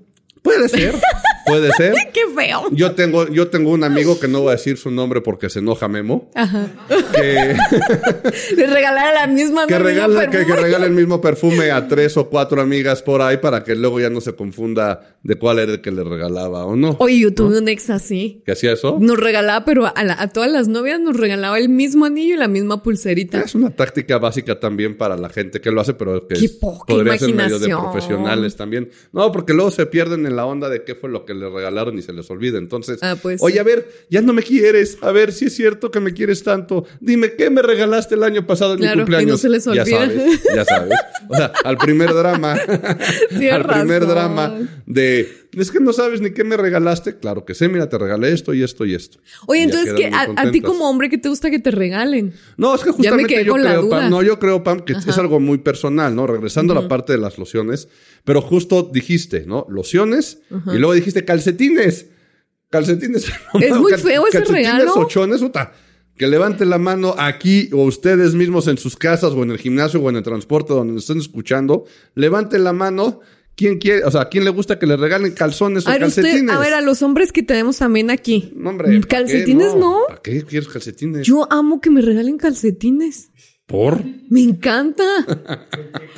Puede 0.42 0.68
ser, 0.68 0.94
puede 1.46 1.70
ser. 1.72 1.94
¡Qué 2.12 2.20
feo! 2.34 2.64
Yo 2.72 2.92
tengo, 2.92 3.28
yo 3.28 3.48
tengo 3.48 3.70
un 3.70 3.84
amigo 3.84 4.18
que 4.18 4.28
no 4.28 4.40
voy 4.40 4.48
a 4.48 4.52
decir 4.52 4.76
su 4.76 4.90
nombre 4.90 5.20
porque 5.20 5.48
se 5.50 5.58
enoja 5.60 5.88
Memo. 5.88 6.30
Que, 7.14 7.56
Le 8.56 8.66
regalar 8.66 9.08
a 9.16 9.20
la 9.20 9.26
misma 9.26 9.66
que, 9.66 9.78
regala, 9.78 10.30
que, 10.30 10.44
que 10.44 10.56
regala 10.56 10.86
el 10.86 10.92
mismo 10.92 11.20
perfume 11.20 11.70
a 11.70 11.86
tres 11.88 12.16
o 12.16 12.28
cuatro 12.28 12.60
amigas 12.60 13.02
por 13.02 13.22
ahí 13.22 13.36
para 13.38 13.64
que 13.64 13.74
luego 13.74 14.00
ya 14.00 14.10
no 14.10 14.20
se 14.20 14.34
confunda 14.34 15.16
de 15.22 15.36
cuál 15.36 15.58
era 15.58 15.72
el 15.72 15.80
que 15.80 15.90
le 15.90 16.04
regalaba 16.04 16.64
o 16.66 16.76
no. 16.76 16.96
Oye, 17.00 17.18
yo 17.20 17.34
tuve 17.34 17.58
un 17.58 17.68
ex 17.68 17.90
así. 17.90 18.42
¿Que 18.44 18.52
hacía 18.52 18.72
eso? 18.72 18.98
Nos 19.00 19.18
regalaba, 19.18 19.64
pero 19.64 19.86
a, 19.94 20.04
la- 20.04 20.20
a 20.20 20.28
todas 20.28 20.50
las 20.50 20.68
novias 20.68 21.00
nos 21.00 21.16
regalaba 21.16 21.58
el 21.58 21.68
mismo 21.68 22.04
anillo 22.04 22.34
y 22.34 22.38
la 22.38 22.48
misma 22.48 22.82
pulserita. 22.82 23.40
Es 23.40 23.54
una 23.54 23.70
táctica 23.70 24.18
básica 24.18 24.60
también 24.60 24.96
para 24.96 25.16
la 25.16 25.28
gente 25.28 25.60
que 25.60 25.70
lo 25.70 25.80
hace, 25.80 25.94
pero 25.94 26.26
que 26.26 26.34
Qué 26.36 26.44
es- 26.46 26.52
poca 26.52 26.84
podría 26.86 27.18
ser 27.18 27.34
medio 27.34 27.58
de 27.58 27.68
profesionales 27.68 28.56
también. 28.56 28.90
No, 29.12 29.32
porque 29.32 29.54
luego 29.54 29.70
se 29.70 29.86
pierden 29.86 30.26
en 30.26 30.36
la 30.36 30.46
onda 30.46 30.68
de 30.68 30.84
qué 30.84 30.94
fue 30.94 31.08
lo 31.10 31.24
que 31.24 31.33
le 31.34 31.48
regalaron 31.50 31.98
y 31.98 32.02
se 32.02 32.12
les 32.12 32.28
olvida. 32.30 32.58
Entonces, 32.58 32.98
Ah, 33.02 33.16
pues 33.20 33.42
oye, 33.42 33.54
sí. 33.54 33.58
a 33.58 33.62
ver, 33.64 33.88
ya 34.10 34.22
no 34.22 34.32
me 34.32 34.42
quieres. 34.42 34.98
A 35.02 35.12
ver 35.12 35.32
si 35.32 35.46
es 35.46 35.54
cierto 35.54 35.90
que 35.90 36.00
me 36.00 36.12
quieres 36.14 36.42
tanto. 36.42 36.86
Dime, 37.00 37.34
¿qué 37.34 37.50
me 37.50 37.60
regalaste 37.62 38.14
el 38.14 38.22
año 38.22 38.46
pasado 38.46 38.74
en 38.74 38.78
Claro, 38.80 38.92
mi 38.96 38.98
no 39.00 39.04
cumpleaños? 39.04 39.40
se 39.40 39.48
les 39.48 39.64
Ya 39.64 39.70
olvida. 39.82 39.84
sabes, 39.84 40.40
ya 40.54 40.64
sabes. 40.64 40.92
O 41.28 41.36
sea, 41.36 41.52
al 41.64 41.76
primer 41.78 42.12
drama, 42.14 42.52
al 43.50 43.64
primer 43.66 43.66
razón. 43.66 44.08
drama 44.08 44.58
de, 44.86 45.43
es 45.60 45.70
que 45.70 45.80
no 45.80 45.92
sabes 45.92 46.20
ni 46.20 46.30
qué 46.32 46.44
me 46.44 46.56
regalaste. 46.56 47.18
Claro 47.18 47.44
que 47.44 47.54
sé, 47.54 47.68
mira, 47.68 47.88
te 47.88 47.98
regalé 47.98 48.32
esto 48.32 48.54
y 48.54 48.62
esto 48.62 48.84
y 48.84 48.94
esto. 48.94 49.18
Oye, 49.46 49.60
Y 49.60 49.64
entonces, 49.64 49.94
que 49.94 50.06
a, 50.06 50.28
a 50.36 50.50
ti 50.50 50.60
como 50.60 50.88
hombre, 50.88 51.08
¿qué 51.08 51.18
te 51.18 51.28
gusta 51.28 51.50
que 51.50 51.58
te 51.58 51.70
regalen? 51.70 52.32
No, 52.56 52.74
es 52.74 52.82
que 52.82 52.90
justamente 52.90 53.44
yo 53.44 53.54
creo. 53.54 53.88
Pam, 53.88 54.10
no, 54.10 54.22
yo 54.22 54.38
creo, 54.38 54.62
Pam, 54.62 54.80
que 54.80 54.92
es 54.94 55.18
algo 55.18 55.40
muy 55.40 55.58
personal, 55.58 56.14
¿no? 56.14 56.26
Regresando 56.26 56.76
a 56.76 56.82
la 56.82 56.88
parte 56.88 57.12
de 57.12 57.18
las 57.18 57.38
lociones, 57.38 57.88
pero 58.24 58.40
justo 58.40 58.88
dijiste, 58.92 59.44
¿no? 59.46 59.66
Lociones 59.68 60.38
y 60.50 60.78
luego 60.78 60.94
dijiste 60.94 61.24
calcetines. 61.24 62.06
Calcetines. 62.70 63.26
Es 63.60 63.76
muy 63.76 63.92
feo 63.92 64.26
ese 64.26 64.38
calcetines 64.38 64.72
regalo. 64.72 64.94
o 64.94 65.06
chones, 65.06 65.40
puta. 65.40 65.72
Que 66.16 66.26
levanten 66.28 66.70
la 66.70 66.78
mano 66.78 67.14
aquí 67.18 67.68
o 67.72 67.84
ustedes 67.84 68.34
mismos 68.34 68.68
en 68.68 68.78
sus 68.78 68.96
casas 68.96 69.32
o 69.32 69.42
en 69.42 69.50
el 69.50 69.58
gimnasio 69.58 70.00
o 70.00 70.10
en 70.10 70.16
el 70.16 70.22
transporte 70.22 70.72
donde 70.72 70.92
nos 70.92 71.02
estén 71.02 71.18
escuchando. 71.18 71.86
Levanten 72.14 72.62
la 72.64 72.72
mano. 72.72 73.20
¿Quién 73.56 73.78
quiere, 73.78 74.04
o 74.04 74.10
sea, 74.10 74.22
a 74.22 74.28
quién 74.28 74.44
le 74.44 74.50
gusta 74.50 74.78
que 74.78 74.86
le 74.86 74.96
regalen 74.96 75.32
calzones 75.32 75.86
o 75.86 75.90
A 75.90 75.92
ver, 75.92 76.04
usted, 76.04 76.22
calcetines? 76.22 76.54
a 76.54 76.58
ver, 76.58 76.74
a 76.74 76.80
los 76.80 77.02
hombres 77.02 77.30
que 77.32 77.42
tenemos 77.42 77.78
también 77.78 78.10
aquí. 78.10 78.52
No, 78.56 78.70
hombre, 78.70 79.00
calcetines 79.02 79.76
no. 79.76 80.00
¿Para 80.08 80.20
qué 80.22 80.42
quieres 80.42 80.68
calcetines? 80.68 81.26
Yo 81.26 81.46
amo 81.52 81.80
que 81.80 81.90
me 81.90 82.00
regalen 82.00 82.36
calcetines. 82.36 83.30
¿Por? 83.66 84.02
Me 84.28 84.42
encanta. 84.42 85.04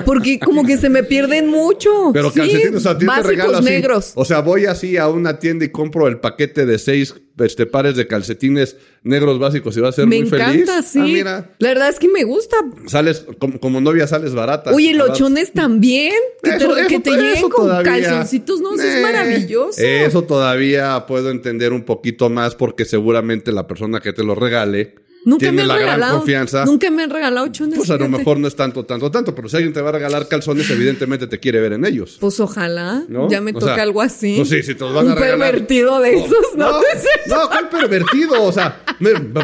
Porque 0.04 0.40
como 0.40 0.64
que 0.64 0.76
se 0.76 0.88
me 0.88 1.04
pierden 1.04 1.46
mucho. 1.48 2.10
Pero 2.12 2.30
Sí, 2.30 2.40
calcetines, 2.40 2.74
o 2.74 2.80
sea, 2.80 2.94
ti 2.94 3.00
te 3.00 3.06
básicos 3.06 3.28
regalo 3.28 3.56
así. 3.58 3.64
negros. 3.64 4.12
O 4.16 4.24
sea, 4.24 4.40
voy 4.40 4.66
así 4.66 4.96
a 4.96 5.08
una 5.08 5.38
tienda 5.38 5.64
y 5.64 5.68
compro 5.68 6.08
el 6.08 6.18
paquete 6.18 6.66
de 6.66 6.78
seis 6.78 7.14
este, 7.38 7.66
pares 7.66 7.94
de 7.96 8.06
calcetines 8.08 8.76
negros 9.04 9.38
básicos 9.38 9.76
y 9.76 9.80
vas 9.80 9.90
a 9.90 9.96
ser 9.96 10.06
me 10.08 10.16
muy 10.18 10.26
encanta, 10.26 10.82
feliz. 10.82 10.86
sí. 10.86 10.98
Ah, 10.98 11.04
mira, 11.04 11.50
La 11.58 11.68
verdad 11.68 11.88
es 11.88 11.98
que 12.00 12.08
me 12.08 12.24
gusta. 12.24 12.56
sales, 12.88 13.24
como, 13.38 13.60
como 13.60 13.80
novia 13.80 14.06
sales 14.08 14.34
barata. 14.34 14.72
Oye, 14.72 14.92
lochones 14.94 15.52
también. 15.52 16.14
Que 16.42 16.50
Eso- 16.56 16.74
te, 16.74 16.80
eso- 16.80 16.88
que 16.88 16.98
te 17.00 17.10
eso 17.10 17.20
lleguen 17.20 17.42
con 17.50 17.66
todavía- 17.66 17.92
calzoncitos, 18.02 18.60
no, 18.60 18.74
eso 18.74 18.82
es 18.82 18.96
Eh, 18.96 19.02
maravilloso. 19.02 19.80
Eso 19.80 20.22
todavía 20.24 21.04
puedo 21.06 21.30
entender 21.30 21.72
un 21.72 21.84
poquito 21.84 22.28
más 22.28 22.56
porque 22.56 22.84
seguramente 22.84 23.52
la 23.52 23.66
persona 23.68 24.00
que 24.00 24.12
te 24.12 24.24
lo 24.24 24.34
regale 24.34 24.94
Nunca 25.26 25.40
tiene 25.40 25.56
me 25.56 25.62
han 25.62 25.68
la 25.68 25.74
gran 25.76 25.86
regalado. 25.96 26.18
confianza. 26.18 26.64
Nunca 26.64 26.90
me 26.90 27.02
han 27.02 27.10
regalado 27.10 27.48
chones. 27.48 27.76
Pues 27.76 27.90
a 27.90 27.96
lo 27.96 28.08
mejor 28.08 28.38
no 28.38 28.48
es 28.48 28.56
tanto, 28.56 28.84
tanto, 28.84 29.10
tanto, 29.10 29.34
pero 29.34 29.48
si 29.48 29.56
alguien 29.56 29.74
te 29.74 29.80
va 29.82 29.90
a 29.90 29.92
regalar 29.92 30.28
calzones, 30.28 30.70
evidentemente 30.70 31.26
te 31.26 31.38
quiere 31.40 31.60
ver 31.60 31.74
en 31.74 31.84
ellos. 31.84 32.16
Pues 32.20 32.40
ojalá. 32.40 33.02
¿No? 33.08 33.28
Ya 33.28 33.40
me 33.42 33.50
O 33.50 33.58
toca 33.58 33.74
sea, 33.74 33.82
algo 33.82 34.00
así. 34.00 34.36
pues 34.36 34.48
sí, 34.48 34.62
si 34.62 34.74
te 34.74 34.84
los 34.84 34.94
van 34.94 35.06
Un 35.06 35.12
a 35.12 35.14
regalar. 35.16 35.50
pervertido 35.50 36.00
de 36.00 36.16
esos, 36.16 36.30
¿no? 36.56 36.70
No, 36.70 36.80
no, 37.26 37.48
¿cuál 37.48 37.68
pervertido? 37.68 38.42
O 38.42 38.52
sea, 38.52 38.80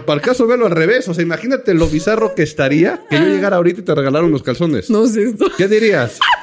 para 0.07 0.15
el 0.15 0.21
caso 0.21 0.47
velo 0.47 0.65
al 0.67 0.73
revés. 0.73 1.07
O 1.09 1.15
sea, 1.15 1.23
imagínate 1.23 1.75
lo 1.75 1.87
bizarro 1.89 2.35
que 2.35 2.45
estaría 2.45 3.03
que 3.11 3.17
yo 3.19 3.25
llegara 3.27 3.57
ahorita 3.57 3.81
y 3.81 3.85
te 3.85 3.95
regalaron 3.95 4.31
los 4.31 4.43
calzones. 4.43 4.89
No 4.89 5.07
sé 5.07 5.25
esto. 5.25 5.47
¿Qué 5.59 5.69
dirías? 5.69 6.19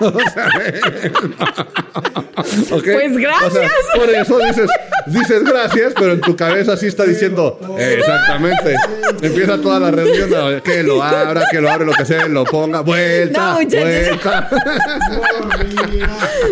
O 2.72 2.80
sea. 2.82 2.94
Pues 2.94 3.18
gracias. 3.18 3.52
O 3.52 3.52
sea, 3.52 3.70
por 3.96 4.10
eso 4.10 4.38
dices, 4.40 4.70
dices 5.12 5.44
gracias, 5.44 5.94
pero 5.96 6.14
en 6.14 6.22
tu 6.22 6.36
cabeza 6.36 6.76
sí 6.78 6.88
está 6.88 7.04
diciendo 7.06 7.60
eh, 7.78 7.96
exactamente. 8.00 8.76
Empieza 9.22 9.58
toda 9.62 9.80
la 9.80 9.92
reunión 9.92 10.34
a 10.34 10.62
que 10.62 10.84
lo 10.84 11.02
abra, 11.04 11.44
que 11.52 11.60
lo 11.62 11.70
abre, 11.70 11.86
lo 11.86 11.94
que 11.94 12.06
sea, 12.06 12.28
lo 12.28 12.44
ponga, 12.46 12.82
vuelta, 12.82 13.54
No, 13.54 13.62
muchachos. 13.62 13.82
vuelta. 13.84 14.50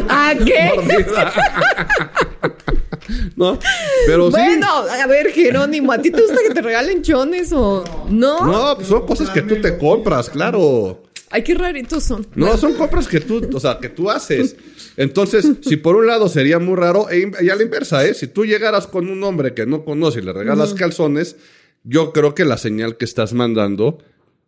¿A 0.09 0.33
qué? 0.35 0.71
¿No? 3.35 3.57
Pero 4.05 4.25
sí. 4.27 4.31
Bueno, 4.31 4.67
a 4.67 5.07
ver, 5.07 5.31
Jerónimo, 5.31 5.91
¿a 5.91 5.97
ti 6.01 6.11
te 6.11 6.21
gusta 6.21 6.37
que 6.45 6.53
te 6.53 6.61
regalen 6.61 7.01
chones 7.01 7.51
o 7.53 7.83
no? 8.09 8.45
No, 8.45 8.75
pues 8.75 8.87
son 8.87 9.05
cosas 9.05 9.29
que 9.29 9.41
tú 9.41 9.61
te 9.61 9.77
compras, 9.77 10.29
claro. 10.29 11.03
Ay, 11.29 11.43
qué 11.43 11.53
raritos 11.53 12.03
son. 12.03 12.25
No, 12.35 12.57
son 12.57 12.73
compras 12.75 13.07
que 13.07 13.19
tú, 13.19 13.49
o 13.53 13.59
sea, 13.59 13.77
que 13.79 13.89
tú 13.89 14.09
haces. 14.09 14.55
Entonces, 14.97 15.49
si 15.61 15.77
por 15.77 15.95
un 15.95 16.07
lado 16.07 16.27
sería 16.27 16.59
muy 16.59 16.75
raro, 16.75 17.09
e 17.09 17.31
y 17.41 17.49
a 17.49 17.55
la 17.55 17.63
inversa, 17.63 18.05
¿eh? 18.05 18.13
Si 18.13 18.27
tú 18.27 18.45
llegaras 18.45 18.87
con 18.87 19.09
un 19.09 19.23
hombre 19.23 19.53
que 19.53 19.65
no 19.65 19.85
conoce 19.85 20.19
y 20.19 20.23
le 20.23 20.33
regalas 20.33 20.73
calzones, 20.73 21.37
yo 21.83 22.11
creo 22.11 22.35
que 22.35 22.43
la 22.43 22.57
señal 22.57 22.97
que 22.97 23.05
estás 23.05 23.31
mandando, 23.33 23.99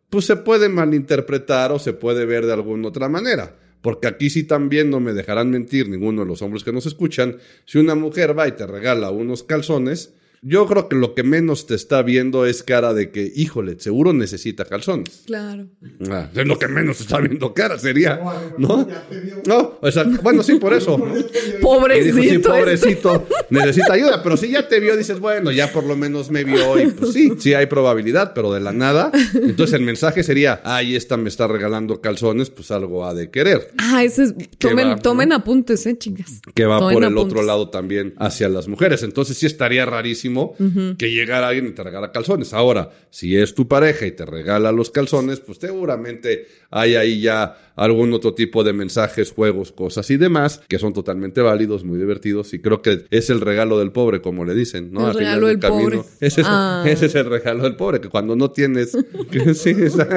pues 0.09 0.25
se 0.25 0.35
puede 0.35 0.67
malinterpretar 0.67 1.71
o 1.71 1.79
se 1.79 1.93
puede 1.93 2.25
ver 2.25 2.45
de 2.45 2.53
alguna 2.53 2.89
otra 2.89 3.07
manera. 3.07 3.55
Porque 3.81 4.07
aquí 4.07 4.29
sí 4.29 4.43
también 4.43 4.89
no 4.89 4.99
me 4.99 5.13
dejarán 5.13 5.51
mentir 5.51 5.87
ninguno 5.87 6.23
de 6.23 6.27
los 6.27 6.41
hombres 6.41 6.65
que 6.65 6.73
nos 6.73 6.85
escuchan. 6.85 7.37
Si 7.65 7.77
una 7.77 7.95
mujer 7.95 8.37
va 8.37 8.47
y 8.47 8.51
te 8.51 8.67
regala 8.67 9.09
unos 9.09 9.43
calzones, 9.43 10.13
yo 10.41 10.65
creo 10.67 10.88
que 10.88 10.96
lo 10.96 11.13
que 11.15 11.24
menos 11.24 11.65
te 11.65 11.75
está 11.75 12.01
viendo 12.01 12.46
es 12.46 12.63
cara 12.63 12.93
de 12.93 13.12
que, 13.12 13.31
híjole, 13.36 13.79
seguro 13.79 14.13
necesita 14.13 14.65
calzones. 14.65 15.24
Claro. 15.25 15.67
Ah, 16.10 16.29
es 16.34 16.48
lo 16.48 16.58
que 16.58 16.67
menos 16.67 16.98
te 16.98 17.03
está 17.03 17.19
viendo 17.19 17.53
cara, 17.53 17.77
sería. 17.77 18.19
¿No? 18.58 18.88
No, 19.46 19.77
o 19.81 19.91
sea, 19.91 20.05
bueno, 20.24 20.41
sí, 20.43 20.55
por 20.55 20.74
eso. 20.74 20.98
Pobrecito. 21.62 22.05
dijo, 22.15 22.22
sí, 22.22 22.29
este. 22.36 22.50
pobrecito, 22.50 23.27
necesita 23.50 23.93
ayuda. 23.93 24.24
Pero 24.24 24.38
si 24.38 24.50
ya 24.50 24.67
te 24.67 24.79
vio, 24.79 24.96
dices, 24.96 25.19
bueno, 25.19 25.51
ya 25.51 25.72
por 25.72 25.84
lo 25.84 25.96
menos 25.98 26.29
me 26.29 26.43
vio. 26.43 26.79
Y 26.79 26.88
pues 26.91 27.13
sí, 27.13 27.34
sí 27.38 27.53
hay 27.53 27.65
probabilidad, 27.65 28.34
pero 28.34 28.53
de 28.53 28.60
la 28.62 28.72
nada. 28.72 29.12
Entonces 29.34 29.74
el 29.74 29.81
mensaje 29.81 30.24
sería, 30.24 30.62
ay, 30.63 30.96
esta 30.96 31.17
me 31.17 31.29
está 31.29 31.48
regalando 31.48 32.00
calzones, 32.01 32.50
pues 32.50 32.72
algo 32.72 33.05
ha 33.05 33.13
de 33.13 33.29
querer. 33.29 33.72
Ah, 33.77 34.03
ese 34.03 34.24
es. 34.24 34.34
Tomen, 34.58 34.88
va, 34.88 34.96
¿no? 34.96 35.01
tomen 35.01 35.34
apuntes, 35.34 35.86
eh, 35.86 35.98
chingas. 35.98 36.41
que 36.53 36.65
va 36.65 36.79
Tomen 36.79 36.93
por 36.96 37.03
el 37.03 37.10
apuntes. 37.13 37.31
otro 37.34 37.43
lado 37.46 37.69
también 37.69 38.13
hacia 38.17 38.48
las 38.50 38.67
mujeres. 38.67 39.03
Entonces 39.03 39.38
sí 39.38 39.46
estaría 39.46 39.86
rarísimo 39.86 40.28
que 40.98 41.12
llegara 41.12 41.48
alguien 41.48 41.67
y 41.67 41.71
te 41.71 41.83
regala 41.83 42.12
calzones. 42.12 42.53
Ahora, 42.53 42.91
si 43.09 43.38
es 43.38 43.55
tu 43.55 43.67
pareja 43.67 44.05
y 44.05 44.12
te 44.12 44.25
regala 44.25 44.71
los 44.71 44.91
calzones, 44.91 45.39
pues 45.39 45.57
seguramente 45.59 46.48
hay 46.69 46.95
ahí 46.95 47.21
ya 47.21 47.68
algún 47.79 48.13
otro 48.13 48.33
tipo 48.33 48.63
de 48.63 48.74
mensajes, 48.74 49.31
juegos, 49.31 49.71
cosas 49.71 50.09
y 50.12 50.17
demás 50.17 50.62
que 50.67 50.79
son 50.79 50.93
totalmente 50.93 51.41
válidos, 51.41 51.83
muy 51.83 51.98
divertidos 51.98 52.53
y 52.53 52.59
creo 52.59 52.81
que 52.81 53.05
es 53.09 53.29
el 53.29 53.41
regalo 53.41 53.79
del 53.79 53.91
pobre, 53.91 54.21
como 54.21 54.45
le 54.45 54.53
dicen, 54.53 54.91
¿no? 54.91 55.01
El 55.01 55.05
Al 55.07 55.12
final 55.13 55.25
regalo 55.41 55.48
del 55.48 55.59
pobre. 55.59 56.01
Ese 56.19 56.41
es, 56.41 56.48
Ah. 56.50 56.83
ese 56.86 57.05
es 57.07 57.15
el 57.15 57.25
regalo 57.25 57.63
del 57.63 57.75
pobre, 57.75 58.00
que 58.01 58.09
cuando 58.09 58.36
no 58.36 58.51
tienes... 58.51 58.98
que 59.31 59.53
sí, 59.53 59.69
esa- 59.79 60.07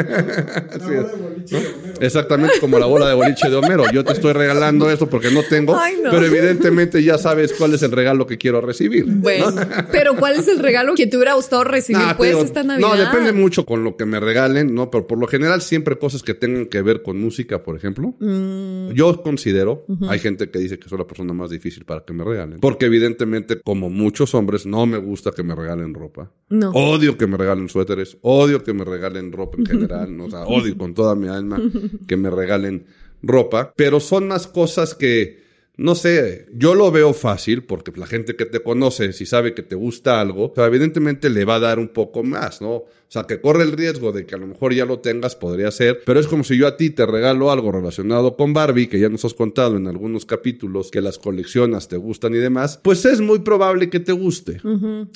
sí. 1.47 1.57
Exactamente 2.01 2.59
como 2.61 2.79
la 2.79 2.87
bola 2.87 3.09
de 3.09 3.15
boliche 3.15 3.49
de 3.49 3.57
Homero. 3.57 3.85
Yo 3.93 4.05
te 4.05 4.13
estoy 4.13 4.33
regalando 4.33 4.91
esto 4.91 5.09
porque 5.09 5.31
no 5.31 5.43
tengo, 5.43 5.77
Ay, 5.79 5.97
no. 6.03 6.11
pero 6.11 6.25
evidentemente 6.27 7.03
ya 7.03 7.19
sabes 7.19 7.53
cuál 7.53 7.75
es 7.75 7.83
el 7.83 7.93
regalo 7.93 8.27
que 8.27 8.39
quiero 8.39 8.61
recibir. 8.61 9.05
Bueno, 9.07 9.55
pero 9.91 10.17
¿cuál 10.17 10.37
es 10.37 10.49
el 10.49 10.59
regalo 10.59 10.95
que 10.95 11.07
te 11.07 11.17
hubiera 11.17 11.35
gustado 11.35 11.65
recibir 11.65 12.01
Nah, 12.03 12.17
pues 12.17 12.31
digo, 12.31 12.43
esta 12.43 12.63
Navidad? 12.63 12.89
No, 12.89 12.97
depende 12.97 13.33
mucho 13.33 13.65
con 13.65 13.85
lo 13.85 13.97
que 13.97 14.05
me 14.07 14.19
regalen, 14.21 14.75
¿no? 14.75 14.91
Pero 14.91 15.07
por 15.07 15.19
lo 15.19 15.27
general 15.27 15.63
siempre 15.63 15.99
cosas 15.99 16.23
que 16.23 16.35
tengan 16.35 16.67
que 16.67 16.83
ver 16.83 17.03
con 17.03 17.21
música, 17.21 17.52
por 17.61 17.77
ejemplo. 17.77 18.15
Mm. 18.21 18.93
Yo 18.93 19.21
considero, 19.23 19.85
hay 20.09 20.21
gente 20.21 20.49
que 20.51 20.61
dice 20.61 20.79
que 20.79 20.89
soy 20.89 20.99
la 20.99 21.07
persona 21.07 21.33
más 21.33 21.51
difícil 21.51 21.85
para 21.85 22.05
que 22.05 22.13
me 22.13 22.23
regalen. 22.23 22.61
Porque 22.61 22.87
evidentemente, 22.87 23.61
como 23.61 23.91
muchos 23.91 24.35
hombres, 24.35 24.65
no 24.65 24.87
me 24.87 24.99
gusta 24.99 25.33
que 25.33 25.43
me 25.43 25.55
regalen 25.55 25.95
ropa. 25.95 26.31
No. 26.49 26.71
Odio 26.71 27.19
que 27.19 27.27
me 27.27 27.37
regalen 27.37 27.69
suéteres, 27.69 28.17
odio 28.23 28.63
que 28.63 28.73
me 28.73 28.85
regalen 28.85 29.33
ropa 29.33 29.59
en 29.59 29.67
general, 29.73 30.17
¿no? 30.17 30.27
o 30.27 30.31
sea, 30.31 30.45
odio 30.45 30.77
con 30.79 30.95
toda 30.95 31.15
mi 31.15 31.29
alma 31.29 31.61
que 32.07 32.17
me 32.17 32.31
regalen 32.31 32.87
ropa, 33.23 33.73
pero 33.77 34.01
son 34.01 34.29
más 34.29 34.47
cosas 34.47 34.95
que, 34.95 35.43
no 35.77 35.95
sé, 35.95 36.47
yo 36.53 36.75
lo 36.75 36.91
veo 36.91 37.13
fácil 37.15 37.65
porque 37.65 37.93
la 37.97 38.07
gente 38.07 38.37
que 38.37 38.47
te 38.47 38.61
conoce, 38.61 39.13
si 39.13 39.27
sabe 39.27 39.55
que 39.55 39.63
te 39.63 39.75
gusta 39.75 40.21
algo, 40.21 40.47
o 40.47 40.53
sea, 40.55 40.67
evidentemente 40.67 41.31
le 41.31 41.45
va 41.45 41.57
a 41.57 41.61
dar 41.61 41.79
un 41.79 41.89
poco 41.89 42.23
más, 42.23 42.61
¿no? 42.61 42.85
O 43.13 43.15
sea, 43.15 43.25
que 43.25 43.43
corre 43.43 43.63
el 43.63 43.73
riesgo 43.73 44.11
de 44.11 44.25
que 44.25 44.37
a 44.37 44.39
lo 44.39 44.47
mejor 44.47 44.73
ya 44.73 44.87
lo 44.87 45.01
tengas, 45.01 45.37
podría 45.37 45.71
ser, 45.71 46.01
pero 46.07 46.19
es 46.19 46.27
como 46.27 46.45
si 46.45 46.57
yo 46.57 46.67
a 46.67 46.79
ti 46.79 46.89
te 46.89 47.05
regalo 47.05 47.53
algo 47.53 47.71
relacionado 47.71 48.39
con 48.39 48.55
Barbie, 48.55 48.87
que 48.87 48.99
ya 48.99 49.11
nos 49.11 49.23
has 49.27 49.35
contado 49.35 49.77
en 49.77 49.87
algunos 49.87 50.25
capítulos 50.25 50.91
que 50.91 51.03
las 51.03 51.19
coleccionas, 51.19 51.89
te 51.89 51.99
gustan 51.99 52.33
y 52.35 52.39
demás, 52.39 52.81
pues 52.83 53.05
es 53.05 53.21
muy 53.21 53.41
probable 53.41 53.91
que 53.91 54.01
te 54.01 54.13
guste. 54.13 54.63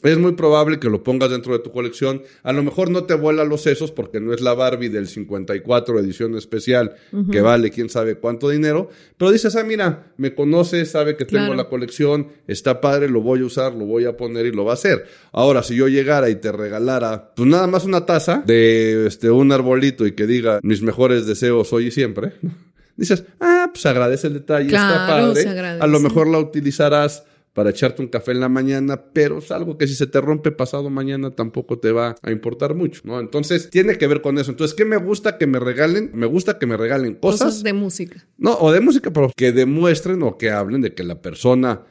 Es 0.02 0.18
muy 0.18 0.32
probable 0.32 0.78
que 0.78 0.90
lo 0.90 1.02
pongas 1.02 1.30
dentro 1.30 1.54
de 1.54 1.60
tu 1.60 1.72
colección. 1.72 2.20
A 2.42 2.52
lo 2.52 2.62
mejor 2.62 2.90
no 2.90 3.04
te 3.04 3.14
vuela 3.14 3.44
los 3.44 3.62
sesos 3.62 3.92
porque 3.92 4.20
no 4.20 4.34
es 4.34 4.42
la 4.42 4.52
Barbie 4.52 4.90
del 4.90 5.06
54 5.06 5.98
edición 5.98 6.36
especial 6.36 6.96
que 7.32 7.40
vale 7.40 7.70
quién 7.70 7.88
sabe 7.88 8.16
cuánto 8.16 8.50
dinero, 8.50 8.90
pero 9.16 9.30
dices, 9.30 9.56
ah, 9.56 9.64
mira, 9.64 10.12
me 10.18 10.34
conoce, 10.34 10.84
sabe 10.84 11.16
que 11.16 11.24
tengo 11.24 11.46
Claro. 11.46 11.54
la 11.54 11.70
colección, 11.70 12.28
está 12.46 12.82
padre, 12.82 13.08
lo 13.08 13.22
voy 13.22 13.40
a 13.40 13.44
usar, 13.46 13.74
lo 13.74 13.86
voy 13.86 14.04
a 14.04 14.18
poner 14.18 14.44
y 14.44 14.52
lo 14.52 14.66
va 14.66 14.72
a 14.72 14.74
hacer. 14.74 15.06
Ahora, 15.32 15.62
si 15.62 15.74
yo 15.76 15.88
llegara 15.88 16.28
y 16.28 16.34
te 16.36 16.52
regalara, 16.52 17.32
pues 17.34 17.48
nada 17.48 17.66
más 17.66 17.85
una 17.86 18.04
taza 18.04 18.42
de 18.46 19.06
este, 19.06 19.30
un 19.30 19.50
arbolito 19.52 20.06
y 20.06 20.12
que 20.12 20.26
diga 20.26 20.60
mis 20.62 20.82
mejores 20.82 21.26
deseos 21.26 21.72
hoy 21.72 21.86
y 21.86 21.90
siempre, 21.90 22.32
¿no? 22.42 22.52
dices, 22.96 23.24
ah, 23.40 23.70
pues 23.72 23.84
agradece 23.86 24.26
el 24.26 24.34
detalle, 24.34 24.66
está 24.66 25.06
padre. 25.06 25.42
se 25.42 25.48
agradece. 25.48 25.82
A 25.82 25.86
lo 25.86 26.00
mejor 26.00 26.26
la 26.28 26.38
utilizarás 26.38 27.24
para 27.52 27.70
echarte 27.70 28.02
un 28.02 28.08
café 28.08 28.32
en 28.32 28.40
la 28.40 28.50
mañana, 28.50 29.02
pero 29.14 29.38
es 29.38 29.50
algo 29.50 29.78
que 29.78 29.86
si 29.86 29.94
se 29.94 30.06
te 30.06 30.20
rompe 30.20 30.50
pasado 30.52 30.90
mañana 30.90 31.30
tampoco 31.30 31.78
te 31.78 31.90
va 31.90 32.14
a 32.20 32.30
importar 32.30 32.74
mucho, 32.74 33.00
¿no? 33.04 33.18
Entonces, 33.18 33.70
tiene 33.70 33.96
que 33.96 34.06
ver 34.06 34.20
con 34.20 34.36
eso. 34.38 34.50
Entonces, 34.50 34.76
¿qué 34.76 34.84
me 34.84 34.98
gusta 34.98 35.38
que 35.38 35.46
me 35.46 35.58
regalen? 35.58 36.10
Me 36.12 36.26
gusta 36.26 36.58
que 36.58 36.66
me 36.66 36.76
regalen 36.76 37.14
cosas, 37.14 37.40
Cosas 37.40 37.62
de 37.62 37.72
música. 37.72 38.26
no, 38.36 38.58
o 38.58 38.72
de 38.72 38.80
música, 38.80 39.10
pero 39.10 39.32
que 39.34 39.52
demuestren 39.52 40.22
o 40.22 40.36
que 40.36 40.50
hablen 40.50 40.82
de 40.82 40.92
que 40.94 41.02
la 41.02 41.22
persona 41.22 41.82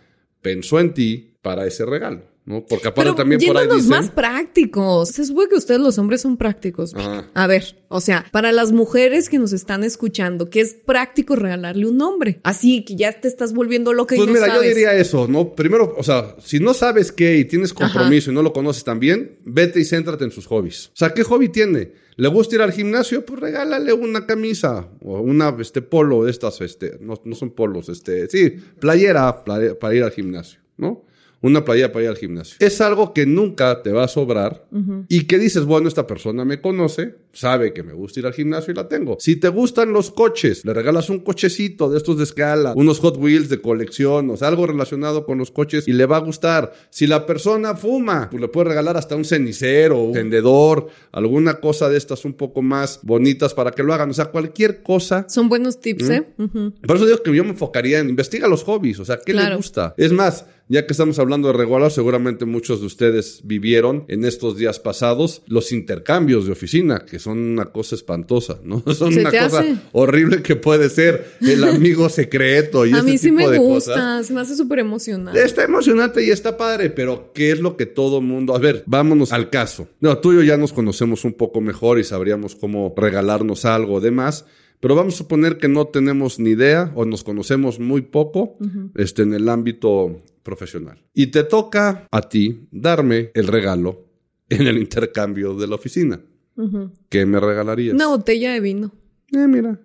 pensó 0.44 0.80
en 0.80 0.94
ti 0.94 1.35
para 1.46 1.68
ese 1.68 1.86
regalo, 1.86 2.24
¿no? 2.46 2.66
Porque 2.66 2.88
aparte 2.88 3.04
Pero 3.04 3.14
también 3.14 3.40
por 3.40 3.56
ahí 3.56 3.68
dicen... 3.68 3.88
más 3.92 4.10
prácticos. 4.10 5.10
Se 5.10 5.26
supone 5.26 5.48
que 5.48 5.54
ustedes 5.54 5.80
los 5.80 6.00
hombres 6.00 6.22
son 6.22 6.38
prácticos. 6.38 6.96
Ajá. 6.96 7.30
A 7.36 7.46
ver, 7.46 7.78
o 7.88 8.02
sea, 8.02 8.26
para 8.32 8.52
las 8.52 8.72
mujeres 8.72 9.30
que 9.30 9.38
nos 9.38 9.54
están 9.54 9.84
escuchando, 9.84 10.50
que 10.50 10.62
es 10.62 10.74
práctico 10.74 11.36
regalarle 11.36 11.86
un 11.86 11.98
nombre. 11.98 12.40
Así 12.42 12.84
que 12.84 12.96
ya 12.96 13.22
te 13.22 13.28
estás 13.28 13.54
volviendo 13.54 13.94
loca 13.94 14.16
y 14.16 14.18
Pues 14.18 14.28
no 14.28 14.34
mira, 14.34 14.56
yo 14.56 14.62
diría 14.62 14.96
eso, 14.96 15.28
¿no? 15.28 15.54
Primero, 15.54 15.94
o 15.96 16.02
sea, 16.02 16.36
si 16.44 16.60
no 16.60 16.74
sabes 16.74 17.12
qué 17.12 17.38
y 17.38 17.46
tienes 17.46 17.76
compromiso 17.76 18.32
y 18.32 18.34
no 18.34 18.42
lo 18.42 18.52
conoces 18.52 18.84
tan 18.84 19.00
bien, 19.00 19.38
vete 19.46 19.80
y 19.80 19.86
céntrate 19.86 20.24
en 20.24 20.32
sus 20.32 20.48
hobbies. 20.48 20.88
O 20.88 20.98
sea, 20.98 21.14
¿qué 21.14 21.24
hobby 21.24 21.50
tiene? 21.50 21.92
¿Le 22.16 22.28
gusta 22.28 22.56
ir 22.56 22.64
al 22.64 22.72
gimnasio? 22.72 23.24
Pues 23.24 23.40
regálale 23.40 23.94
una 23.94 24.26
camisa 24.26 24.90
o 25.02 25.20
una 25.20 25.56
este 25.60 25.84
polo 25.84 26.24
de 26.24 26.32
estas, 26.32 26.60
este, 26.62 26.98
no, 27.02 27.22
no 27.24 27.36
son 27.36 27.52
polos, 27.52 27.88
este, 27.90 28.28
sí, 28.30 28.50
playera 28.80 29.44
para 29.44 29.94
ir 29.94 30.02
al 30.02 30.12
gimnasio, 30.12 30.60
¿no? 30.78 31.05
Una 31.42 31.64
playera 31.64 31.92
para 31.92 32.04
ir 32.04 32.10
al 32.10 32.18
gimnasio. 32.18 32.58
Es 32.60 32.82
algo 32.82 33.14
que 33.14 33.26
nunca 33.26 33.82
te 33.84 33.92
va 33.92 34.06
a 34.06 34.08
sobrar 34.08 34.66
y 35.10 35.26
que 35.26 35.38
dices, 35.38 35.66
bueno, 35.66 35.88
esta 35.88 36.08
persona 36.08 36.46
me 36.46 36.62
conoce, 36.62 37.16
sabe 37.36 37.74
que 37.74 37.84
me 37.84 37.94
gusta 37.94 38.20
ir 38.22 38.26
al 38.26 38.34
gimnasio 38.34 38.72
y 38.72 38.76
la 38.76 38.88
tengo. 38.88 39.18
Si 39.20 39.36
te 39.36 39.50
gustan 39.50 39.94
los 39.94 40.10
coches, 40.10 40.66
le 40.66 40.74
regalas 40.74 41.10
un 41.10 41.20
cochecito 41.20 41.90
de 41.90 41.98
estos 41.98 42.18
de 42.18 42.24
escala, 42.24 42.74
unos 42.76 43.00
Hot 43.00 43.18
Wheels 43.18 43.50
de 43.50 43.62
colección, 43.62 44.30
o 44.32 44.38
sea, 44.38 44.48
algo 44.48 44.66
relacionado 44.66 45.26
con 45.26 45.38
los 45.38 45.52
coches 45.52 45.88
y 45.88 45.94
le 45.94 46.06
va 46.06 46.18
a 46.18 46.22
gustar. 46.22 46.74
Si 46.90 47.06
la 47.08 47.26
persona 47.26 47.76
fuma, 47.76 48.30
pues 48.32 48.42
le 48.42 48.48
puedes 48.48 48.70
regalar 48.70 48.98
hasta 48.98 49.16
un 49.16 49.26
cenicero, 49.26 50.00
un 50.02 50.14
tendedor, 50.14 50.88
alguna 51.12 51.56
cosa 51.60 51.90
de 51.90 51.98
estas 51.98 52.26
un 52.26 52.34
poco 52.34 52.62
más 52.62 53.00
bonitas 53.04 53.54
para 53.54 53.72
que 53.72 53.84
lo 53.84 53.94
hagan. 53.94 54.10
O 54.10 54.14
sea, 54.14 54.26
cualquier 54.26 54.82
cosa 54.82 55.26
Son 55.30 55.50
buenos 55.50 55.80
tips, 55.82 56.10
¿eh? 56.10 56.28
Ujú. 56.38 56.74
por 56.88 56.96
eso 56.96 57.06
digo 57.06 57.22
que 57.22 57.36
yo 57.36 57.44
me 57.44 57.50
enfocaría 57.52 58.00
en 58.00 58.10
investiga 58.10 58.48
los 58.48 58.64
hobbies, 58.64 59.00
o 59.00 59.06
sea, 59.06 59.20
¿qué 59.26 59.34
le 59.34 59.40
Claro. 59.42 59.58
gusta? 59.58 59.94
Es 59.98 60.12
más, 60.12 60.46
ya 60.68 60.86
que 60.88 60.94
estamos 60.94 61.20
hablando 61.20 61.48
de 61.50 61.54
regalos, 61.54 61.94
seguramente 61.94 62.46
muchos 62.46 62.80
de 62.80 62.88
ustedes 62.88 63.42
vivieron 63.44 64.06
en 64.08 64.26
estos 64.26 64.58
días 64.58 64.80
pasados 64.80 65.44
los 65.48 65.72
intercambios 65.72 66.46
de 66.46 66.54
oficina, 66.54 67.06
que 67.06 67.20
son 67.26 67.38
una 67.40 67.66
cosa 67.66 67.96
espantosa, 67.96 68.60
¿no? 68.64 68.82
Son 68.96 69.12
Se 69.14 69.20
una 69.20 69.30
cosa 69.30 69.60
hace. 69.60 69.76
horrible 69.92 70.42
que 70.42 70.56
puede 70.56 70.90
ser 70.90 71.26
el 71.42 71.64
amigo 71.64 72.08
secreto 72.10 72.86
y 72.86 72.94
A 72.94 73.00
este 73.00 73.12
mí 73.12 73.18
sí 73.18 73.30
tipo 73.30 73.42
me 73.42 73.50
de 73.50 73.58
gusta, 73.58 73.92
cosas. 73.94 74.28
se 74.28 74.34
me 74.34 74.42
hace 74.42 74.56
súper 74.56 74.80
emocionante. 74.80 75.44
Está 75.44 75.64
emocionante 75.66 76.24
y 76.26 76.30
está 76.30 76.56
padre, 76.58 76.90
pero 76.90 77.32
¿qué 77.34 77.52
es 77.52 77.60
lo 77.60 77.76
que 77.78 77.86
todo 77.86 78.22
mundo... 78.22 78.56
A 78.56 78.60
ver, 78.60 78.84
vámonos 78.86 79.34
al 79.34 79.50
caso. 79.50 79.88
No, 80.00 80.18
tú 80.20 80.32
y 80.32 80.36
yo 80.38 80.44
ya 80.44 80.58
nos 80.58 80.72
conocemos 80.72 81.26
un 81.26 81.34
poco 81.34 81.60
mejor 81.62 82.00
y 82.00 82.04
sabríamos 82.04 82.56
cómo 82.56 82.94
regalarnos 82.96 83.66
algo 83.66 84.00
demás, 84.00 84.46
pero 84.80 84.96
vamos 84.96 85.16
a 85.16 85.18
suponer 85.18 85.58
que 85.58 85.68
no 85.68 85.88
tenemos 85.88 86.40
ni 86.40 86.52
idea 86.52 86.92
o 86.96 87.06
nos 87.06 87.24
conocemos 87.24 87.80
muy 87.80 88.02
poco 88.02 88.56
este, 88.96 89.24
en 89.24 89.34
el 89.34 89.50
ámbito 89.50 90.22
profesional. 90.44 91.02
Y 91.14 91.28
te 91.28 91.44
toca 91.44 92.08
a 92.12 92.30
ti 92.30 92.68
darme 92.72 93.32
el 93.34 93.48
regalo 93.48 94.06
en 94.48 94.68
el 94.68 94.78
intercambio 94.78 95.56
de 95.56 95.66
la 95.68 95.74
oficina. 95.76 96.22
Ujú. 96.58 96.92
¿Qué 97.10 97.26
me 97.26 97.40
regalarías? 97.40 97.94
Una 97.96 98.08
botella 98.08 98.54
de 98.54 98.60
vino. 98.60 98.94
Eh, 99.34 99.48
mira, 99.48 99.80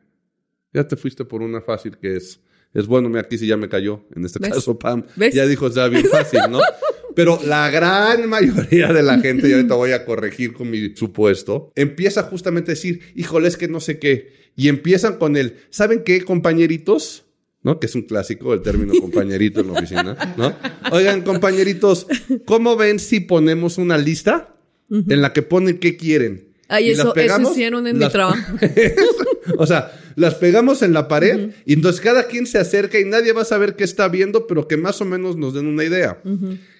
ya 0.72 0.86
te 0.86 0.96
fuiste 0.96 1.24
por 1.24 1.42
una 1.42 1.60
fácil 1.60 1.98
que 1.98 2.16
es, 2.16 2.40
es 2.72 2.86
bueno, 2.86 3.08
mira, 3.08 3.22
aquí 3.22 3.38
sí 3.38 3.46
ya 3.46 3.56
me 3.56 3.68
cayó, 3.68 4.04
en 4.14 4.24
este 4.24 4.38
¿Ves? 4.38 4.52
caso 4.52 4.78
Pam, 4.78 5.04
¿Ves? 5.16 5.34
ya 5.34 5.46
dijo, 5.46 5.66
está 5.66 5.88
bien 5.88 6.06
fácil, 6.06 6.40
¿no? 6.50 6.60
Pero 7.16 7.40
la 7.44 7.68
gran 7.70 8.28
mayoría 8.28 8.92
de 8.92 9.02
la 9.02 9.18
gente, 9.18 9.48
y 9.48 9.52
ahorita 9.52 9.74
voy 9.74 9.90
a 9.92 10.04
corregir 10.04 10.52
con 10.52 10.70
mi 10.70 10.94
supuesto, 10.94 11.72
empieza 11.74 12.22
justamente 12.22 12.70
a 12.70 12.74
decir, 12.74 13.00
híjole, 13.16 13.48
es 13.48 13.56
que 13.56 13.66
no 13.66 13.80
sé 13.80 13.98
qué, 13.98 14.52
y 14.54 14.68
empiezan 14.68 15.16
con 15.18 15.36
el, 15.36 15.56
¿saben 15.70 16.04
qué, 16.04 16.22
compañeritos? 16.24 17.24
¿no? 17.62 17.78
Que 17.78 17.86
es 17.86 17.94
un 17.94 18.02
clásico 18.02 18.54
el 18.54 18.62
término 18.62 18.92
compañerito 19.00 19.60
en 19.60 19.66
la 19.66 19.72
oficina, 19.74 20.34
¿no? 20.36 20.54
Oigan, 20.92 21.22
compañeritos, 21.22 22.06
¿cómo 22.46 22.76
ven 22.76 22.98
si 22.98 23.20
ponemos 23.20 23.76
una 23.78 23.98
lista 23.98 24.56
en 24.88 25.20
la 25.20 25.32
que 25.32 25.42
ponen 25.42 25.78
qué 25.78 25.96
quieren? 25.96 26.49
Ay, 26.70 26.84
Y 26.86 26.88
las 26.90 26.98
eso, 27.00 27.08
eso 27.08 27.14
pegamos, 27.14 27.52
hicieron 27.52 27.86
en 27.86 27.96
mi 27.96 28.00
las- 28.00 28.12
trabajo. 28.12 28.40
o 29.58 29.66
sea, 29.66 29.92
las 30.16 30.34
pegamos 30.36 30.82
en 30.82 30.92
la 30.92 31.08
pared 31.08 31.50
y 31.64 31.74
entonces 31.74 32.00
cada 32.00 32.24
quien 32.28 32.46
se 32.46 32.58
acerca 32.58 32.98
y 32.98 33.04
nadie 33.04 33.32
va 33.32 33.42
a 33.42 33.44
saber 33.44 33.76
qué 33.76 33.84
está 33.84 34.08
viendo, 34.08 34.46
pero 34.46 34.68
que 34.68 34.76
más 34.76 35.00
o 35.00 35.04
menos 35.04 35.36
nos 35.36 35.54
den 35.54 35.66
una 35.66 35.84
idea. 35.84 36.20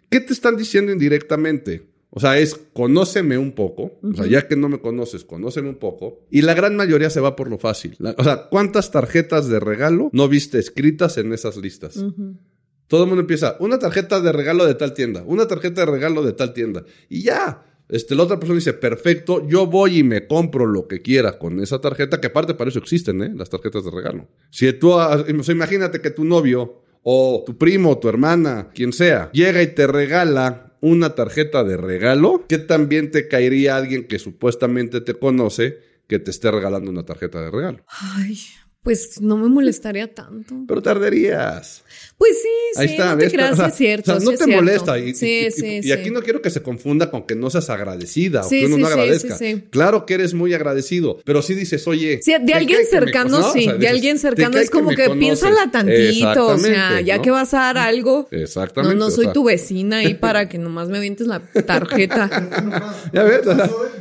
¿Qué 0.09 0.21
te 0.21 0.33
están 0.33 0.57
diciendo 0.57 0.93
indirectamente? 0.93 1.89
O 2.13 2.19
sea, 2.19 2.39
es 2.39 2.59
conóceme 2.73 3.39
un 3.39 3.53
poco. 3.53 3.99
O 4.03 4.15
sea, 4.15 4.27
ya 4.27 4.49
que 4.49 4.57
no 4.57 4.69
me 4.69 4.81
conoces, 4.81 5.25
conóceme 5.25 5.69
un 5.69 5.77
poco. 5.77 6.27
Y 6.31 6.43
la 6.43 6.55
gran 6.55 6.75
mayoría 6.75 7.09
se 7.09 7.21
va 7.21 7.37
por 7.37 7.49
lo 7.49 7.59
fácil. 7.59 7.95
La- 8.01 8.15
o 8.19 8.25
sea, 8.25 8.49
¿cuántas 8.51 8.91
tarjetas 8.91 9.49
de 9.49 9.61
regalo 9.61 10.11
no 10.13 10.29
viste 10.29 10.59
escritas 10.59 11.19
en 11.19 11.33
esas 11.33 11.57
listas? 11.57 12.05
Todo 12.89 13.03
el 13.05 13.09
mundo 13.09 13.21
empieza, 13.21 13.57
una 13.61 13.79
tarjeta 13.79 14.21
de 14.21 14.33
regalo 14.33 14.67
de 14.67 14.75
tal 14.75 14.93
tienda, 14.95 15.23
una 15.25 15.47
tarjeta 15.47 15.85
de 15.85 15.93
regalo 15.93 16.25
de 16.25 16.33
tal 16.33 16.53
tienda. 16.53 16.85
Y 17.09 17.23
ya. 17.23 17.65
Este, 17.91 18.15
la 18.15 18.23
otra 18.23 18.39
persona 18.39 18.57
dice, 18.57 18.73
perfecto, 18.73 19.47
yo 19.47 19.67
voy 19.67 19.99
y 19.99 20.03
me 20.03 20.27
compro 20.27 20.67
lo 20.67 20.87
que 20.87 21.03
quiera 21.03 21.39
con 21.39 21.61
esa 21.61 21.81
tarjeta, 21.81 22.21
que 22.21 22.29
aparte 22.29 22.55
para 22.55 22.71
eso 22.71 22.79
existen, 22.79 23.23
¿eh? 23.23 23.33
Las 23.35 23.51
tarjetas 23.51 23.85
de 23.85 23.91
regalo. 23.91 24.29
Si 24.51 24.73
tú, 24.73 24.93
o 24.93 25.43
sea, 25.43 25.55
imagínate 25.55 26.01
que 26.01 26.11
tu 26.11 26.25
novio 26.25 26.83
o 27.03 27.43
tu 27.45 27.57
primo, 27.59 27.99
tu 27.99 28.09
hermana, 28.09 28.71
quien 28.75 28.93
sea, 28.93 29.31
llega 29.33 29.63
y 29.63 29.69
te 29.69 29.87
regala 29.87 30.77
una 30.81 31.15
tarjeta 31.15 31.65
de 31.65 31.77
regalo, 31.77 32.45
que 32.49 32.59
también 32.59 33.11
te 33.11 33.29
caería 33.29 33.77
alguien 33.77 34.07
que 34.07 34.19
supuestamente 34.19 35.01
te 35.01 35.15
conoce 35.15 35.79
que 36.07 36.19
te 36.19 36.31
esté 36.31 36.51
regalando 36.51 36.91
una 36.91 37.05
tarjeta 37.05 37.41
de 37.41 37.51
regalo. 37.51 37.85
Ay, 37.87 38.39
pues 38.83 39.21
no 39.21 39.37
me 39.37 39.49
molestaría 39.49 40.13
tanto. 40.13 40.65
Pero 40.67 40.83
tardarías. 40.83 41.85
Pues 42.21 42.37
sí, 42.43 42.49
sí, 42.75 42.81
Ahí 42.81 42.87
está, 42.91 43.13
no 43.15 43.19
te 43.19 43.31
creas, 43.31 43.53
O 43.53 43.57
sea, 43.57 43.65
sí 43.65 43.71
es 43.71 43.77
cierto. 43.79 44.13
o 44.13 44.15
sea, 44.15 44.21
sí 44.21 44.27
no 44.27 44.33
es 44.33 44.39
te 44.39 44.45
cierto. 44.45 44.63
molesta. 44.63 44.99
Y, 44.99 45.15
sí, 45.15 45.47
y- 45.47 45.51
sí, 45.51 45.67
y 45.79 45.83
sí. 45.85 45.93
aquí 45.93 46.11
no 46.11 46.21
quiero 46.21 46.43
que 46.43 46.51
se 46.51 46.63
confunda 46.63 47.11
con 47.11 47.23
que 47.23 47.35
no 47.35 47.49
seas 47.49 47.71
agradecida 47.71 48.43
Sí, 48.43 48.57
o 48.59 48.61
que 48.61 48.67
uno 48.67 48.77
sí, 48.77 48.83
no 48.83 48.87
sí, 48.89 48.93
agradezca. 48.93 49.39
sí, 49.39 49.55
sí. 49.55 49.63
Claro 49.71 50.05
que 50.05 50.13
eres 50.15 50.35
muy 50.35 50.53
agradecido, 50.53 51.19
pero 51.25 51.41
sí 51.41 51.55
dices, 51.55 51.89
oye. 51.89 52.21
Sí, 52.23 52.33
de 52.33 52.41
¿te 52.41 52.53
alguien 52.53 52.79
que 52.81 52.85
me 52.85 52.91
cercano, 52.91 53.31
conoces? 53.31 53.53
sí. 53.55 53.59
O 53.61 53.63
sea, 53.63 53.73
de 53.73 53.79
dices, 53.79 53.91
alguien 53.95 54.17
¿te 54.17 54.21
cercano 54.21 54.59
es 54.59 54.69
como 54.71 54.91
que, 54.91 54.97
conoces? 55.07 55.19
piénsala 55.19 55.71
tantito. 55.71 56.47
O 56.47 56.59
sea, 56.59 56.69
Exactamente, 56.69 57.05
ya 57.07 57.17
¿no? 57.17 57.23
que 57.23 57.31
vas 57.31 57.55
a 57.55 57.57
dar 57.59 57.79
algo. 57.79 58.29
Exactamente. 58.31 58.97
No, 58.99 59.07
no 59.07 59.11
soy 59.11 59.33
tu 59.33 59.45
vecina 59.45 59.99
ahí 60.01 60.13
para 60.21 60.47
que 60.51 60.59
nomás 60.59 60.91
me 60.91 60.99
avientes 60.99 61.27
la 61.27 61.41
tarjeta. 61.41 62.29
Ya 63.15 63.23
ves, 63.25 63.41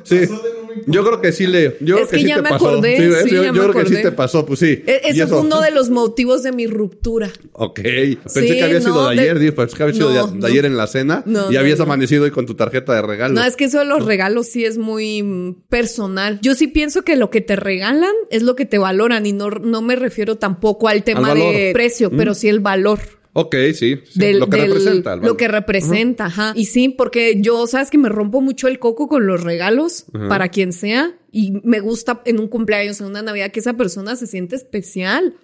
sí. 0.03 0.19
no 0.29 0.41
Yo 0.87 1.05
creo 1.05 1.21
que 1.21 1.31
sí 1.31 1.47
le. 1.47 1.77
Yo 1.79 1.99
Es 1.99 2.07
creo 2.07 2.09
que, 2.09 2.15
que 2.17 2.21
sí 2.23 2.27
ya 2.27 2.35
te 2.35 2.41
me 2.41 2.49
pasó. 2.49 2.67
acordé, 2.69 2.97
Sí, 2.97 3.29
sí, 3.29 3.35
yo 3.35 3.41
ya 3.43 3.47
yo 3.47 3.53
me 3.53 3.59
creo 3.59 3.73
que 3.73 3.79
sí 3.89 3.95
acordé. 3.95 4.01
te 4.01 4.11
pasó, 4.11 4.45
pues 4.45 4.59
sí. 4.59 4.83
E- 4.85 5.01
Ese 5.05 5.25
fue 5.27 5.39
uno 5.39 5.61
de 5.61 5.71
los 5.71 5.89
motivos 5.89 6.43
de 6.43 6.51
mi 6.51 6.67
ruptura. 6.67 7.31
Ok. 7.53 7.79
Pensé 8.15 8.41
Sí, 8.41 8.47
que 8.57 8.63
había 8.63 8.79
sido 8.81 8.95
no, 8.95 9.09
de 9.09 9.15
de- 9.15 9.21
ayer, 9.21 9.39
digo, 9.39 9.55
pensé 9.55 9.75
que 9.77 9.83
había 9.83 9.95
sido 9.95 10.09
No, 10.13 10.27
de, 10.27 10.33
de 10.33 10.39
no. 10.39 10.47
ayer 10.47 10.65
en 10.65 10.77
la 10.77 10.87
cena 10.87 11.23
y 11.49 11.55
habías 11.55 11.79
amanecido 11.79 12.23
hoy 12.23 12.31
con 12.31 12.45
tu 12.45 12.55
tarjeta 12.55 12.93
de 12.93 13.01
regalo. 13.01 13.33
No, 13.35 13.43
es 13.43 13.55
que 13.55 13.65
eso 13.65 13.79
de 13.79 13.85
los 13.85 14.05
regalos 14.05 14.47
sí 14.47 14.65
es 14.65 14.77
muy 14.77 15.55
personal. 15.69 16.39
Yo 16.41 16.55
sí 16.55 16.67
pienso 16.67 17.03
que 17.03 17.15
lo 17.15 17.29
que 17.29 17.41
te 17.41 17.55
regalan 17.55 18.11
es 18.31 18.43
lo 18.43 18.55
que 18.55 18.65
te 18.65 18.77
valoran 18.77 19.25
y 19.25 19.33
no, 19.33 19.49
no 19.49 19.81
me 19.81 19.95
refiero 19.95 20.37
tampoco 20.37 20.87
al 20.87 21.03
tema 21.03 21.29
valor. 21.29 21.53
de 21.53 21.71
precio, 21.73 22.09
pero 22.11 22.33
sí 22.33 22.47
el 22.47 22.59
valor. 22.59 22.99
Ok, 23.33 23.55
sí. 23.73 23.99
sí, 24.09 24.19
del- 24.19 24.39
lo 24.39 24.49
que 24.49 24.57
del- 24.57 24.67
representa. 24.69 25.15
Lo 25.15 25.37
que 25.37 25.47
representa, 25.47 26.25
ajá. 26.25 26.53
Y 26.55 26.65
sí, 26.65 26.89
porque 26.89 27.35
yo, 27.39 27.67
sabes 27.67 27.89
que 27.89 27.97
me 27.97 28.09
rompo 28.09 28.41
mucho 28.41 28.67
el 28.67 28.79
coco 28.79 29.07
con 29.07 29.27
los 29.27 29.43
regalos 29.43 30.05
para 30.27 30.49
quien 30.49 30.73
sea. 30.73 31.15
Y 31.31 31.53
me 31.63 31.79
gusta 31.79 32.23
en 32.25 32.39
un 32.39 32.47
cumpleaños, 32.47 32.99
en 33.01 33.05
una 33.07 33.21
Navidad, 33.21 33.51
que 33.51 33.59
esa 33.59 33.73
persona 33.73 34.15
se 34.15 34.25
siente 34.25 34.55
especial. 34.55 35.35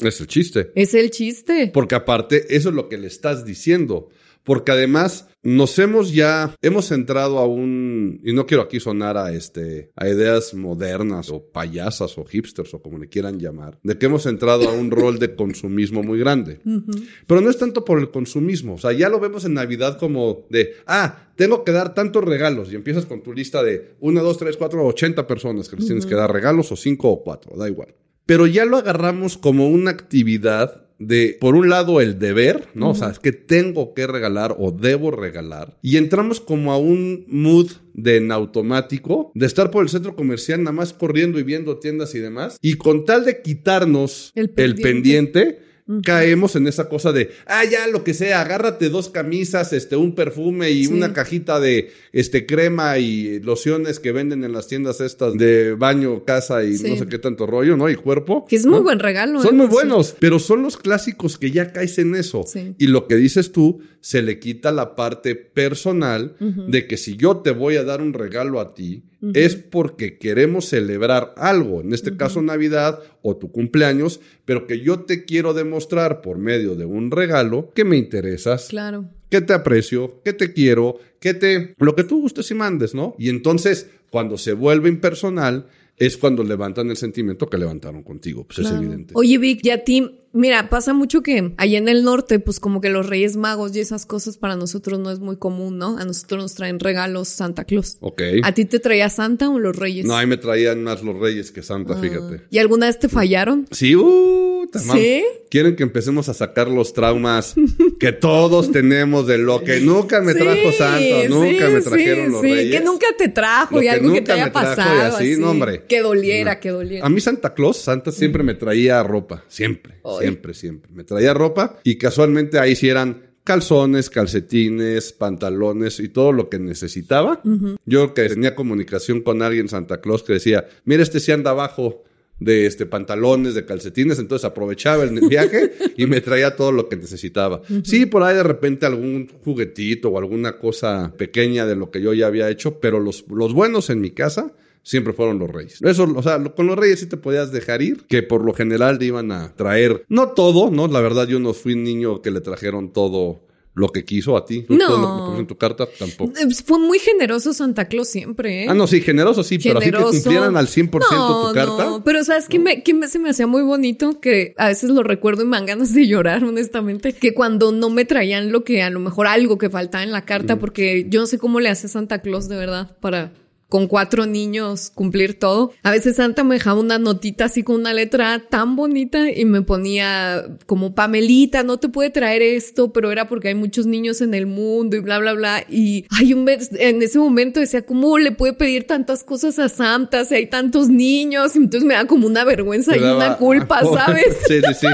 Es 0.00 0.20
el 0.20 0.26
chiste. 0.28 0.70
Es 0.76 0.94
el 0.94 1.10
chiste. 1.10 1.70
Porque 1.74 1.96
aparte, 1.96 2.54
eso 2.56 2.68
es 2.68 2.74
lo 2.76 2.88
que 2.88 2.98
le 2.98 3.08
estás 3.08 3.44
diciendo. 3.44 4.08
Porque 4.44 4.72
además 4.72 5.28
nos 5.44 5.78
hemos 5.78 6.12
ya, 6.12 6.56
hemos 6.62 6.90
entrado 6.90 7.38
a 7.38 7.46
un, 7.46 8.20
y 8.24 8.32
no 8.32 8.46
quiero 8.46 8.62
aquí 8.62 8.80
sonar 8.80 9.18
a 9.18 9.32
este, 9.32 9.90
a 9.94 10.08
ideas 10.08 10.54
modernas 10.54 11.30
o 11.30 11.50
payasas 11.52 12.16
o 12.16 12.24
hipsters 12.24 12.72
o 12.72 12.80
como 12.80 12.98
le 12.98 13.10
quieran 13.10 13.38
llamar, 13.38 13.78
de 13.82 13.98
que 13.98 14.06
hemos 14.06 14.24
entrado 14.24 14.68
a 14.68 14.72
un 14.72 14.90
rol 14.90 15.18
de 15.18 15.34
consumismo 15.34 16.02
muy 16.02 16.18
grande. 16.18 16.60
Pero 17.26 17.42
no 17.42 17.50
es 17.50 17.58
tanto 17.58 17.84
por 17.84 17.98
el 17.98 18.10
consumismo, 18.10 18.74
o 18.74 18.78
sea, 18.78 18.92
ya 18.92 19.10
lo 19.10 19.20
vemos 19.20 19.44
en 19.44 19.54
Navidad 19.54 19.98
como 19.98 20.46
de, 20.48 20.76
ah, 20.86 21.28
tengo 21.36 21.62
que 21.62 21.72
dar 21.72 21.92
tantos 21.92 22.24
regalos 22.24 22.72
y 22.72 22.76
empiezas 22.76 23.04
con 23.04 23.22
tu 23.22 23.34
lista 23.34 23.62
de 23.62 23.96
1, 24.00 24.22
2, 24.22 24.38
3, 24.38 24.56
4, 24.56 24.86
80 24.86 25.26
personas 25.26 25.68
que 25.68 25.76
les 25.76 25.86
tienes 25.86 26.06
que 26.06 26.14
dar 26.14 26.32
regalos 26.32 26.72
o 26.72 26.76
5 26.76 27.08
o 27.08 27.22
4, 27.22 27.56
da 27.56 27.68
igual. 27.68 27.94
Pero 28.24 28.46
ya 28.46 28.64
lo 28.64 28.78
agarramos 28.78 29.36
como 29.36 29.68
una 29.68 29.90
actividad 29.90 30.83
de, 30.98 31.36
por 31.40 31.54
un 31.54 31.68
lado, 31.68 32.00
el 32.00 32.18
deber, 32.18 32.68
¿no? 32.74 32.90
O 32.90 32.94
sea, 32.94 33.10
es 33.10 33.18
que 33.18 33.32
tengo 33.32 33.94
que 33.94 34.06
regalar 34.06 34.56
o 34.58 34.70
debo 34.70 35.10
regalar. 35.10 35.76
Y 35.82 35.96
entramos 35.96 36.40
como 36.40 36.72
a 36.72 36.78
un 36.78 37.24
mood 37.28 37.70
de 37.92 38.16
en 38.16 38.32
automático, 38.32 39.30
de 39.34 39.46
estar 39.46 39.70
por 39.70 39.82
el 39.82 39.88
centro 39.88 40.16
comercial 40.16 40.62
nada 40.62 40.72
más 40.72 40.92
corriendo 40.92 41.38
y 41.38 41.42
viendo 41.42 41.78
tiendas 41.78 42.14
y 42.14 42.20
demás. 42.20 42.58
Y 42.60 42.74
con 42.74 43.04
tal 43.04 43.24
de 43.24 43.42
quitarnos 43.42 44.32
El 44.34 44.52
el 44.56 44.74
pendiente. 44.76 45.63
Caemos 46.02 46.56
en 46.56 46.66
esa 46.66 46.88
cosa 46.88 47.12
de, 47.12 47.30
ah, 47.46 47.62
ya, 47.64 47.86
lo 47.88 48.04
que 48.04 48.14
sea, 48.14 48.40
agárrate 48.40 48.88
dos 48.88 49.10
camisas, 49.10 49.72
este, 49.74 49.96
un 49.96 50.14
perfume 50.14 50.70
y 50.70 50.86
Sí. 50.86 50.92
una 50.92 51.12
cajita 51.12 51.60
de, 51.60 51.90
este, 52.12 52.46
crema 52.46 52.98
y 52.98 53.40
lociones 53.40 54.00
que 54.00 54.12
venden 54.12 54.44
en 54.44 54.52
las 54.52 54.66
tiendas 54.66 55.00
estas 55.02 55.34
de 55.34 55.74
baño, 55.74 56.24
casa 56.24 56.64
y 56.64 56.78
Sí. 56.78 56.88
no 56.90 56.96
sé 56.96 57.06
qué 57.06 57.18
tanto 57.18 57.46
rollo, 57.46 57.76
¿no? 57.76 57.90
Y 57.90 57.96
cuerpo. 57.96 58.46
Que 58.48 58.56
es 58.56 58.64
muy 58.64 58.78
¿no? 58.78 58.82
buen 58.84 58.98
regalo. 58.98 59.42
Son 59.42 59.54
¿eh? 59.54 59.58
muy 59.58 59.66
Sí. 59.66 59.72
buenos, 59.72 60.14
pero 60.18 60.38
son 60.38 60.62
los 60.62 60.76
clásicos 60.78 61.36
que 61.38 61.50
ya 61.50 61.72
caes 61.72 61.98
en 61.98 62.14
eso. 62.14 62.44
Sí. 62.46 62.74
Y 62.78 62.86
lo 62.86 63.06
que 63.06 63.16
dices 63.16 63.52
tú, 63.52 63.80
se 64.00 64.22
le 64.22 64.38
quita 64.38 64.72
la 64.72 64.94
parte 64.94 65.34
personal 65.34 66.36
de 66.40 66.86
que 66.86 66.96
si 66.96 67.16
yo 67.16 67.38
te 67.38 67.50
voy 67.50 67.76
a 67.76 67.84
dar 67.84 68.00
un 68.02 68.12
regalo 68.12 68.60
a 68.60 68.74
ti, 68.74 69.04
es 69.32 69.56
porque 69.56 70.18
queremos 70.18 70.66
celebrar 70.66 71.32
algo, 71.36 71.80
en 71.80 71.92
este 71.94 72.16
caso 72.16 72.42
Navidad 72.42 73.00
o 73.22 73.36
tu 73.36 73.50
cumpleaños, 73.50 74.20
pero 74.44 74.66
que 74.66 74.80
yo 74.80 75.00
te 75.00 75.24
quiero 75.24 75.54
demostrar 75.54 76.20
por 76.20 76.38
medio 76.38 76.74
de 76.74 76.84
un 76.84 77.10
regalo 77.10 77.72
que 77.74 77.84
me 77.84 77.96
interesas, 77.96 78.66
Claro. 78.68 79.08
que 79.30 79.40
te 79.40 79.52
aprecio, 79.52 80.20
que 80.24 80.32
te 80.32 80.52
quiero, 80.52 80.98
que 81.20 81.34
te... 81.34 81.74
lo 81.78 81.94
que 81.94 82.04
tú 82.04 82.20
gustes 82.20 82.50
y 82.50 82.54
mandes, 82.54 82.94
¿no? 82.94 83.14
Y 83.18 83.28
entonces, 83.30 83.88
cuando 84.10 84.36
se 84.36 84.52
vuelve 84.52 84.88
impersonal, 84.88 85.66
es 85.96 86.16
cuando 86.16 86.42
levantan 86.42 86.90
el 86.90 86.96
sentimiento 86.96 87.48
que 87.48 87.56
levantaron 87.56 88.02
contigo, 88.02 88.44
pues 88.44 88.58
es 88.60 88.72
evidente. 88.72 89.14
Oye, 89.16 89.38
Vic, 89.38 89.60
y 89.64 89.70
a 89.70 89.84
ti, 89.84 90.20
mira, 90.34 90.68
pasa 90.68 90.92
mucho 90.92 91.22
que 91.22 91.54
allá 91.56 91.78
en 91.78 91.88
el 91.88 92.04
norte, 92.04 92.38
pues 92.40 92.60
como 92.60 92.80
que 92.82 92.90
los 92.90 93.08
Reyes 93.08 93.36
Magos 93.36 93.74
y 93.74 93.80
esas 93.80 94.04
cosas 94.04 94.36
para 94.36 94.56
nosotros 94.56 94.98
no 94.98 95.10
es 95.10 95.20
muy 95.20 95.36
común, 95.36 95.78
¿no? 95.78 95.96
A 95.96 96.04
nosotros 96.04 96.42
nos 96.42 96.54
traen 96.54 96.78
regalos 96.80 97.28
Santa 97.28 97.64
Claus. 97.64 97.96
Ok. 98.00 98.20
¿A 98.42 98.52
ti 98.52 98.66
te 98.66 98.78
traía 98.80 99.08
Santa 99.08 99.48
o 99.48 99.58
los 99.58 99.74
Reyes? 99.76 100.04
No, 100.04 100.16
ahí 100.16 100.26
me 100.26 100.36
traían 100.36 100.82
más 100.84 101.02
los 101.02 101.18
reyes 101.18 101.50
que 101.50 101.62
Santa, 101.62 101.94
Ah. 101.96 102.00
fíjate. 102.00 102.42
¿Y 102.50 102.58
alguna 102.58 102.86
vez 102.86 102.98
te 102.98 103.08
fallaron? 103.08 103.66
Sí, 103.70 103.94
uh, 103.96 104.66
tamam. 104.70 104.98
¿Sí? 104.98 105.24
Quieren 105.50 105.76
que 105.76 105.84
empecemos 105.84 106.28
a 106.28 106.34
sacar 106.34 106.66
los 106.68 106.92
traumas 106.94 107.54
que 108.00 108.10
todos 108.10 108.72
tenemos 108.72 109.24
de 109.28 109.38
lo 109.38 109.62
que 109.62 109.78
nunca 109.80 110.20
me 110.20 110.34
trajo 110.34 110.72
Santa, 110.76 111.28
nunca 111.28 111.68
sí, 111.68 111.72
me 111.74 111.80
trajeron 111.80 112.26
sí, 112.26 112.32
los 112.32 112.40
sí, 112.40 112.52
reyes. 112.52 112.76
Que 112.80 112.84
nunca 112.84 113.06
te 113.16 113.28
trajo 113.28 113.78
y 113.78 113.82
que 113.84 113.90
algo 113.90 114.08
que 114.12 114.20
nunca 114.20 114.24
te 114.24 114.32
haya 114.32 114.44
me 114.46 114.50
trajo 114.50 114.72
y 114.72 114.76
pasado. 114.76 115.16
así, 115.16 115.36
no, 115.36 115.50
hombre. 115.50 115.84
Que 115.86 116.00
doliera, 116.00 116.58
que 116.58 116.70
doliera. 116.70 117.06
A 117.06 117.08
mí 117.08 117.20
Santa 117.20 117.54
Claus, 117.54 117.76
Santa 117.76 118.10
siempre 118.10 118.42
me 118.42 118.54
traía 118.54 119.00
ropa, 119.04 119.44
siempre. 119.46 119.94
Siempre, 120.24 120.54
siempre. 120.54 120.90
Me 120.92 121.04
traía 121.04 121.34
ropa 121.34 121.78
y 121.84 121.96
casualmente 121.96 122.58
ahí 122.58 122.76
sí 122.76 122.88
eran 122.88 123.34
calzones, 123.44 124.08
calcetines, 124.08 125.12
pantalones 125.12 126.00
y 126.00 126.08
todo 126.08 126.32
lo 126.32 126.48
que 126.48 126.58
necesitaba. 126.58 127.42
Yo 127.84 128.14
que 128.14 128.28
tenía 128.28 128.54
comunicación 128.54 129.20
con 129.20 129.42
alguien 129.42 129.68
Santa 129.68 130.00
Claus 130.00 130.22
que 130.22 130.34
decía, 130.34 130.66
mira 130.84 131.02
este 131.02 131.20
sí 131.20 131.30
anda 131.30 131.50
abajo 131.50 132.02
de 132.40 132.66
este 132.66 132.84
pantalones, 132.86 133.54
de 133.54 133.64
calcetines, 133.64 134.18
entonces 134.18 134.44
aprovechaba 134.44 135.04
el 135.04 135.20
viaje 135.28 135.72
y 135.96 136.06
me 136.06 136.20
traía 136.20 136.56
todo 136.56 136.72
lo 136.72 136.88
que 136.88 136.96
necesitaba. 136.96 137.62
Sí, 137.84 138.06
por 138.06 138.22
ahí 138.22 138.34
de 138.34 138.42
repente 138.42 138.86
algún 138.86 139.28
juguetito 139.44 140.08
o 140.08 140.18
alguna 140.18 140.58
cosa 140.58 141.12
pequeña 141.16 141.66
de 141.66 141.76
lo 141.76 141.90
que 141.90 142.00
yo 142.00 142.12
ya 142.12 142.26
había 142.26 142.50
hecho, 142.50 142.80
pero 142.80 142.98
los, 142.98 143.24
los 143.28 143.52
buenos 143.52 143.90
en 143.90 144.00
mi 144.00 144.10
casa 144.10 144.52
siempre 144.84 145.12
fueron 145.12 145.40
los 145.40 145.50
reyes. 145.50 145.82
Eso, 145.82 146.04
o 146.14 146.22
sea, 146.22 146.38
lo- 146.38 146.54
con 146.54 146.66
los 146.68 146.76
reyes 146.78 147.00
sí 147.00 147.06
te 147.06 147.16
podías 147.16 147.50
dejar 147.50 147.82
ir, 147.82 148.04
que 148.06 148.22
por 148.22 148.44
lo 148.44 148.52
general 148.54 148.98
te 148.98 149.06
iban 149.06 149.32
a 149.32 149.52
traer, 149.56 150.04
no 150.08 150.28
todo, 150.28 150.70
¿no? 150.70 150.86
La 150.86 151.00
verdad 151.00 151.26
yo 151.26 151.40
no 151.40 151.52
fui 151.54 151.72
un 151.72 151.82
niño 151.82 152.22
que 152.22 152.30
le 152.30 152.40
trajeron 152.40 152.92
todo 152.92 153.40
lo 153.76 153.88
que 153.88 154.04
quiso 154.04 154.36
a 154.36 154.44
ti. 154.44 154.62
¿Tú- 154.62 154.74
No. 154.76 154.86
todo 154.86 155.26
lo 155.30 155.34
que 155.34 155.40
en 155.40 155.46
tu 155.48 155.56
carta 155.56 155.88
tampoco. 155.98 156.32
Eh, 156.38 156.46
Fue 156.64 156.78
muy 156.78 157.00
generoso 157.00 157.52
Santa 157.52 157.86
Claus 157.86 158.06
siempre, 158.06 158.62
¿eh? 158.62 158.66
Ah, 158.68 158.74
no, 158.74 158.86
sí, 158.86 159.00
generoso 159.00 159.42
sí, 159.42 159.58
pero 159.58 159.80
así 159.80 159.90
que 159.90 159.96
cumplieran 159.98 160.56
al 160.56 160.68
100% 160.68 161.28
No, 161.28 161.48
tu 161.48 161.54
carta. 161.54 161.84
No, 161.86 162.04
pero 162.04 162.22
¿sabes 162.22 162.46
qué, 162.48 162.60
me, 162.60 162.84
qué 162.84 162.94
me- 162.94 163.08
se 163.08 163.18
me 163.18 163.30
hacía 163.30 163.48
muy 163.48 163.62
bonito? 163.62 164.20
Que 164.20 164.54
a 164.58 164.68
veces 164.68 164.90
lo 164.90 165.02
recuerdo 165.02 165.42
y 165.42 165.46
me 165.46 165.56
dan 165.56 165.66
ganas 165.66 165.92
de 165.92 166.06
llorar, 166.06 166.44
honestamente. 166.44 167.14
Que 167.14 167.34
cuando 167.34 167.72
no 167.72 167.90
me 167.90 168.04
traían 168.04 168.52
lo 168.52 168.62
que, 168.62 168.80
a 168.82 168.90
lo 168.90 169.00
mejor 169.00 169.26
algo 169.26 169.58
que 169.58 169.68
faltaba 169.70 170.04
en 170.04 170.12
la 170.12 170.24
carta, 170.24 170.60
porque 170.60 171.06
yo 171.08 171.18
no 171.20 171.26
sé 171.26 171.38
cómo 171.38 171.58
le 171.58 171.68
hace 171.68 171.88
Santa 171.88 172.22
Claus 172.22 172.46
de 172.48 172.56
verdad 172.56 172.96
para 173.00 173.32
con 173.74 173.88
cuatro 173.88 174.24
niños 174.24 174.92
cumplir 174.94 175.36
todo. 175.36 175.72
A 175.82 175.90
veces 175.90 176.14
Santa 176.14 176.44
me 176.44 176.54
dejaba 176.54 176.78
una 176.78 176.96
notita 177.00 177.46
así 177.46 177.64
con 177.64 177.74
una 177.74 177.92
letra 177.92 178.40
tan 178.48 178.76
bonita 178.76 179.32
y 179.32 179.44
me 179.46 179.62
ponía 179.62 180.44
como 180.66 180.94
Pamelita, 180.94 181.64
no 181.64 181.78
te 181.78 181.88
puede 181.88 182.10
traer 182.10 182.40
esto, 182.40 182.92
pero 182.92 183.10
era 183.10 183.26
porque 183.26 183.48
hay 183.48 183.56
muchos 183.56 183.86
niños 183.86 184.20
en 184.20 184.32
el 184.34 184.46
mundo 184.46 184.94
y 184.96 185.00
bla, 185.00 185.18
bla, 185.18 185.32
bla. 185.32 185.64
Y 185.68 186.06
hay 186.16 186.32
un 186.34 186.44
mes- 186.44 186.70
en 186.78 187.02
ese 187.02 187.18
momento 187.18 187.58
decía, 187.58 187.84
¿cómo 187.84 188.16
le 188.16 188.30
puede 188.30 188.52
pedir 188.52 188.86
tantas 188.86 189.24
cosas 189.24 189.58
a 189.58 189.68
Santa 189.68 190.24
si 190.24 190.36
hay 190.36 190.46
tantos 190.46 190.88
niños? 190.88 191.56
Y 191.56 191.58
entonces 191.58 191.84
me 191.84 191.94
da 191.94 192.06
como 192.06 192.28
una 192.28 192.44
vergüenza 192.44 192.92
Te 192.92 192.98
y 192.98 193.00
daba- 193.00 193.16
una 193.16 193.36
culpa, 193.38 193.82
¿sabes? 193.82 194.36
sí, 194.46 194.60
sí, 194.68 194.74
sí. 194.82 194.86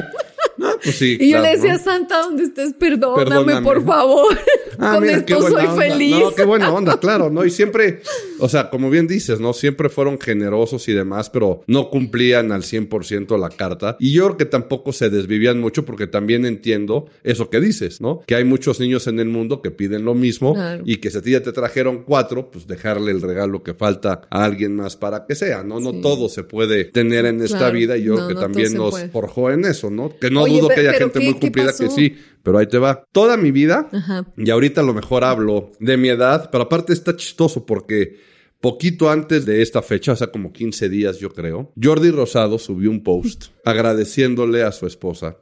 No, 0.57 0.71
pues 0.83 0.97
sí. 0.97 1.19
Y 1.21 1.29
yo 1.31 1.41
le 1.43 1.51
decía, 1.51 1.75
¿no? 1.75 1.79
Santa, 1.81 2.23
donde 2.23 2.45
estés, 2.45 2.73
perdóname, 2.73 3.25
Perdóname. 3.29 3.63
por 3.63 3.85
favor. 3.85 4.39
Ah, 4.83 4.95
Con 4.95 5.03
mira, 5.03 5.17
esto 5.19 5.43
soy 5.43 5.53
onda. 5.67 5.77
feliz. 5.77 6.11
No, 6.19 6.35
qué 6.35 6.45
buena 6.45 6.73
onda, 6.73 6.99
claro, 6.99 7.29
¿no? 7.31 7.45
Y 7.45 7.51
siempre, 7.51 8.01
o 8.39 8.49
sea, 8.49 8.71
como 8.71 8.89
bien 8.89 9.07
dices, 9.07 9.39
¿no? 9.41 9.53
Siempre 9.53 9.89
fueron 9.91 10.19
generosos 10.19 10.89
y 10.89 10.93
demás, 10.95 11.29
pero 11.29 11.63
no 11.67 11.91
cumplían 11.91 12.51
al 12.51 12.63
100% 12.63 13.39
la 13.39 13.51
carta. 13.51 13.97
Y 14.01 14.13
yo 14.15 14.25
creo 14.27 14.37
que 14.39 14.45
tampoco 14.47 14.93
se 14.93 15.11
desvivían 15.11 15.61
mucho 15.61 15.85
porque 15.85 16.07
también 16.07 16.47
entiendo 16.47 17.07
eso 17.23 17.51
que 17.51 17.61
dices, 17.61 18.01
¿no? 18.01 18.23
Que 18.27 18.35
hay 18.37 18.45
muchos 18.45 18.81
niños 18.81 19.07
en 19.07 19.21
el 19.21 19.29
mundo 19.29 19.61
que 19.61 19.71
piden 19.71 20.05
lo 20.05 20.15
mismo 20.15 20.55
Claro. 20.55 20.83
y 20.87 20.97
que 20.97 21.11
si 21.11 21.19
a 21.19 21.23
ti 21.23 21.33
ya 21.33 21.43
te 21.43 21.53
trajeron 21.53 22.03
cuatro, 22.05 22.51
pues 22.51 22.67
dejarle 22.67 23.13
el 23.13 23.21
regalo 23.21 23.63
que 23.63 23.75
falta 23.75 24.23
a 24.31 24.45
alguien 24.45 24.77
más 24.77 24.97
para 24.97 25.27
que 25.27 25.35
sea, 25.35 25.63
¿no? 25.63 25.79
No 25.81 25.91
Sí. 25.93 26.01
todo 26.01 26.29
se 26.29 26.43
puede 26.45 26.87
tener 26.87 27.27
en 27.27 27.43
esta 27.43 27.59
Claro. 27.59 27.75
vida 27.75 27.97
y 27.99 28.05
yo 28.05 28.13
No, 28.13 28.17
creo 28.17 28.29
que 28.29 28.35
no 28.35 28.41
también 28.41 28.75
nos 28.75 28.91
puede. 28.93 29.09
forjó 29.11 29.51
en 29.51 29.65
eso, 29.67 29.91
¿no? 29.91 30.11
Que 30.19 30.31
no 30.31 30.43
Oye, 30.45 30.59
dudo 30.61 30.69
que 30.69 30.81
haya 30.81 30.93
gente 30.95 31.19
¿qué- 31.19 31.25
muy 31.27 31.35
cumplida 31.39 31.73
que 31.79 31.89
sí, 31.91 32.17
pero 32.43 32.57
ahí 32.59 32.67
te 32.67 32.79
va. 32.79 33.05
Toda 33.13 33.37
mi 33.37 33.51
vida, 33.51 33.89
Ajá. 33.93 34.25
y 34.37 34.49
ahorita 34.51 34.70
a 34.79 34.83
lo 34.83 34.95
mejor 34.95 35.25
hablo 35.25 35.73
de 35.81 35.97
mi 35.97 36.09
edad, 36.09 36.51
pero 36.53 36.65
aparte 36.65 36.93
está 36.93 37.17
chistoso 37.17 37.67
porque 37.67 38.19
poquito 38.61 39.11
antes 39.11 39.47
de 39.47 39.63
esta 39.63 39.83
fecha, 39.83 40.13
o 40.13 40.17
sea, 40.17 40.31
como 40.31 40.53
15 40.53 40.89
días 40.89 41.19
yo 41.19 41.31
creo, 41.31 41.73
Jordi 41.83 42.11
Rosado 42.11 42.59
subió 42.59 42.91
un 42.91 43.03
post 43.03 43.47
agradeciéndole 43.65 44.63
a 44.63 44.73
su 44.73 44.87
esposa. 44.87 45.39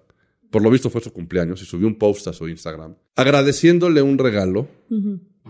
Por 0.50 0.62
lo 0.62 0.70
visto 0.70 0.88
fue 0.88 1.02
su 1.02 1.12
cumpleaños 1.12 1.60
y 1.60 1.66
subió 1.66 1.86
un 1.86 1.98
post 1.98 2.28
a 2.28 2.32
su 2.32 2.48
Instagram 2.48 2.94
agradeciéndole 3.18 4.00
un 4.00 4.16
regalo 4.16 4.68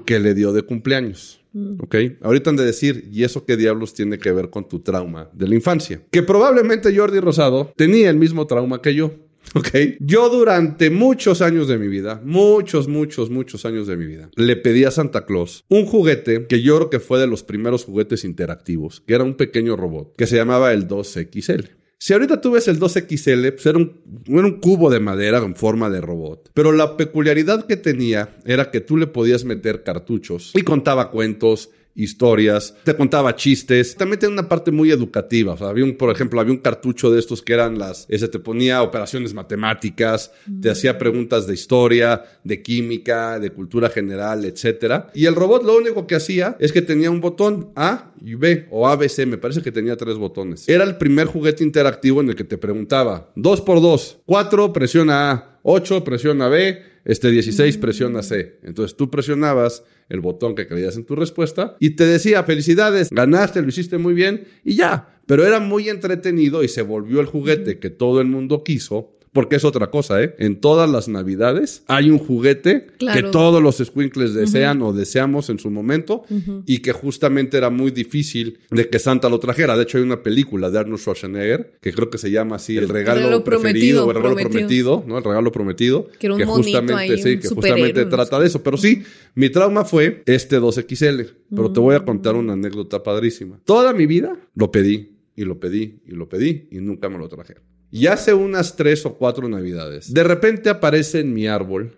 que 0.07 0.19
le 0.19 0.35
dio 0.35 0.55
de 0.55 0.63
cumpleaños. 0.63 1.45
Mm. 1.53 1.83
¿Ok? 1.83 1.97
Ahorita 2.23 2.51
han 2.51 2.57
de 2.57 2.65
decir, 2.65 3.09
¿y 3.13 3.25
eso 3.25 3.45
qué 3.45 3.59
diablos 3.59 3.93
tiene 3.93 4.19
que 4.19 4.33
ver 4.33 4.49
con 4.49 4.67
tu 4.67 4.81
trauma 4.81 5.29
de 5.35 5.49
la 5.49 5.55
infancia? 5.55 6.03
Que 6.11 6.23
probablemente 6.23 6.97
Jordi 6.97 7.21
Rosado 7.21 7.73
tenía 7.77 8.09
el 8.09 8.17
mismo 8.17 8.47
trauma 8.47 8.81
que 8.81 8.95
yo. 8.95 9.13
¿Ok? 9.55 9.69
Yo 10.01 10.29
durante 10.29 10.91
muchos 10.91 11.43
años 11.43 11.69
de 11.69 11.79
mi 11.79 11.89
vida, 11.89 12.21
muchos, 12.25 12.89
muchos, 12.89 13.31
muchos 13.31 13.65
años 13.65 13.87
de 13.87 13.97
mi 13.97 14.07
vida, 14.07 14.31
le 14.37 14.57
pedí 14.57 14.85
a 14.85 14.91
Santa 14.91 15.25
Claus 15.25 15.65
un 15.69 15.87
juguete 15.87 16.47
que 16.47 16.63
yo 16.63 16.77
creo 16.77 16.91
que 16.91 17.01
fue 17.01 17.19
de 17.19 17.27
los 17.27 17.43
primeros 17.43 17.85
juguetes 17.85 18.25
interactivos, 18.25 19.03
que 19.07 19.15
era 19.15 19.25
un 19.25 19.35
pequeño 19.35 19.77
robot, 19.77 20.15
que 20.17 20.27
se 20.27 20.37
llamaba 20.37 20.73
el 20.73 20.87
2XL. 20.87 21.79
Si 22.01 22.13
ahorita 22.13 22.41
tú 22.41 22.53
ves 22.53 22.69
el 22.69 22.79
2XL, 22.79 23.55
pues 23.55 23.67
era 23.67 23.77
un, 23.77 24.01
era 24.29 24.45
un 24.45 24.61
cubo 24.61 24.89
de 24.89 25.01
madera 25.01 25.39
en 25.39 25.57
forma 25.57 25.91
de 25.91 26.01
robot. 26.01 26.53
Pero 26.55 26.71
la 26.71 26.97
peculiaridad 26.97 27.67
que 27.67 27.77
tenía 27.77 28.37
era 28.45 28.71
que 28.71 28.81
tú 28.81 28.97
le 28.97 29.09
podías 29.09 29.45
meter 29.45 29.83
cartuchos 29.83 30.53
y 30.55 30.63
contaba 30.63 31.11
cuentos, 31.11 31.71
historias, 31.99 32.75
te 32.85 32.97
contaba 32.97 33.35
chistes. 33.35 33.97
También 33.97 34.21
tenía 34.21 34.33
una 34.33 34.49
parte 34.49 34.71
muy 34.71 34.91
educativa. 34.91 35.55
O 35.55 35.57
sea, 35.57 35.69
había 35.69 35.85
un, 35.85 35.97
por 35.97 36.11
ejemplo, 36.11 36.41
había 36.41 36.53
un 36.53 36.61
cartucho 36.61 37.11
de 37.11 37.19
estos 37.19 37.43
que 37.43 37.53
eran 37.53 37.79
las, 37.79 38.07
ese 38.09 38.29
te 38.29 38.39
ponía 38.39 38.83
operaciones 38.83 39.35
matemáticas, 39.35 40.33
te 40.61 40.71
hacía 40.71 40.97
preguntas 40.99 41.47
de 41.47 41.55
historia, 41.55 42.25
de 42.45 42.63
química, 42.63 43.39
de 43.39 43.51
cultura 43.51 43.91
general, 43.91 44.45
etcétera. 44.45 45.11
Y 45.15 45.27
el 45.27 45.35
robot 45.35 45.65
lo 45.65 45.77
único 45.77 46.07
que 46.07 46.15
hacía 46.15 46.57
es 46.61 46.73
que 46.73 46.83
tenía 46.83 47.11
un 47.11 47.21
botón 47.21 47.73
A 47.75 48.13
y 48.25 48.35
B 48.35 48.67
o 48.71 48.89
ABC, 48.89 49.27
me 49.27 49.39
parece 49.39 49.63
que 49.63 49.73
tenía 49.73 49.97
tres 49.97 50.17
botones. 50.17 50.69
Era 50.69 50.85
el 50.85 50.97
primer 50.97 51.27
juguete 51.27 51.65
interactivo 51.65 52.21
en 52.21 52.31
el 52.31 52.37
que 52.37 52.45
te 52.45 52.59
preguntaba, 52.59 53.31
2 53.37 53.61
por 53.63 53.81
2, 53.81 54.21
4 54.25 54.73
presiona 54.73 55.31
A, 55.31 55.58
8 55.71 56.03
presiona 56.03 56.49
B, 56.49 56.83
este 57.05 57.31
16 57.31 57.77
presiona 57.77 58.23
C. 58.23 58.59
Entonces 58.63 58.97
tú 58.97 59.11
presionabas 59.11 59.85
el 60.09 60.21
botón 60.21 60.55
que 60.55 60.67
creías 60.67 60.97
en 60.97 61.05
tu 61.05 61.15
respuesta 61.15 61.77
y 61.79 61.91
te 61.91 62.07
decía, 62.07 62.43
felicidades, 62.43 63.11
ganaste, 63.11 63.61
lo 63.61 63.69
hiciste 63.69 63.99
muy 63.99 64.15
bien 64.15 64.45
y 64.65 64.77
ya. 64.77 65.21
Pero 65.27 65.45
era 65.45 65.61
muy 65.61 65.91
entretenido 65.91 66.65
y 66.65 66.69
se 66.69 66.81
volvió 66.81 67.21
el 67.21 67.27
juguete 67.27 67.79
que 67.79 67.91
todo 67.91 68.23
el 68.23 68.29
mundo 68.29 68.65
quiso. 68.65 69.13
Porque 69.39 69.55
es 69.55 69.65
otra 69.65 69.89
cosa, 69.89 70.21
¿eh? 70.21 70.35
En 70.41 70.61
todas 70.61 70.91
las 70.91 71.07
navidades 71.07 71.85
hay 71.87 72.11
un 72.11 72.19
juguete 72.19 72.89
Claro. 72.99 73.23
que 73.23 73.31
todos 73.31 73.63
los 73.63 73.77
squinkles 73.77 74.35
desean 74.35 74.83
o 74.83 74.93
deseamos 74.93 75.49
en 75.49 75.61
su 75.61 75.71
momento 75.71 76.25
y 76.67 76.79
que 76.81 76.91
justamente 76.91 77.57
era 77.57 77.71
muy 77.71 77.93
difícil 77.93 78.59
de 78.73 78.89
que 78.89 78.99
Santa 78.99 79.29
lo 79.29 79.39
trajera. 79.39 79.77
De 79.77 79.85
hecho, 79.85 79.97
hay 79.99 80.03
una 80.03 80.25
película 80.25 80.71
de 80.73 80.81
Arnold 80.81 80.99
Schwarzenegger 81.01 81.75
que 81.81 81.93
creo 81.93 82.11
que 82.11 82.19
se 82.19 82.33
llama 82.33 82.57
así 82.57 82.77
El 82.77 82.89
regalo, 82.89 83.21
regalo 83.21 83.45
preferido 83.45 84.07
prometido, 84.07 84.07
o 84.07 84.11
El 84.11 84.17
regalo 84.17 84.35
prometido. 84.35 84.59
prometido, 84.59 85.05
¿no? 85.07 85.19
El 85.19 85.25
regalo 85.25 85.53
prometido. 85.53 86.09
Que 86.19 86.27
era 86.27 86.35
un 86.35 86.41
monito 86.41 86.57
justamente, 86.57 86.95
ahí, 87.13 87.23
sí, 87.23 87.35
un 87.35 87.39
que 87.41 87.49
justamente 87.49 88.05
trata 88.07 88.41
de 88.41 88.47
eso. 88.49 88.61
Pero 88.65 88.77
sí, 88.77 89.05
mi 89.37 89.51
trauma 89.51 89.85
fue 89.85 90.25
este 90.27 90.59
2XL. 90.59 91.27
Pero 91.55 91.73
te 91.73 91.79
voy 91.79 91.95
a 91.95 92.01
contar 92.05 92.35
una 92.35 92.55
anécdota 92.55 93.05
padrísima. 93.05 93.61
Toda 93.65 93.93
mi 93.93 94.07
vida 94.07 94.37
lo 94.57 94.73
pedí 94.73 95.13
y 95.37 95.45
lo 95.45 95.61
pedí 95.61 96.01
y 96.09 96.11
lo 96.11 96.29
pedí 96.29 96.67
y 96.73 96.79
nunca 96.81 97.09
me 97.09 97.19
lo 97.19 97.29
traje. 97.29 97.55
Y 97.91 98.07
hace 98.07 98.35
unas 98.35 98.77
tres 98.77 99.05
o 99.07 99.15
cuatro 99.15 99.49
navidades, 99.49 100.13
de 100.13 100.23
repente 100.25 100.69
aparece 100.71 101.21
en 101.21 101.33
mi 101.33 101.47
árbol 101.47 101.97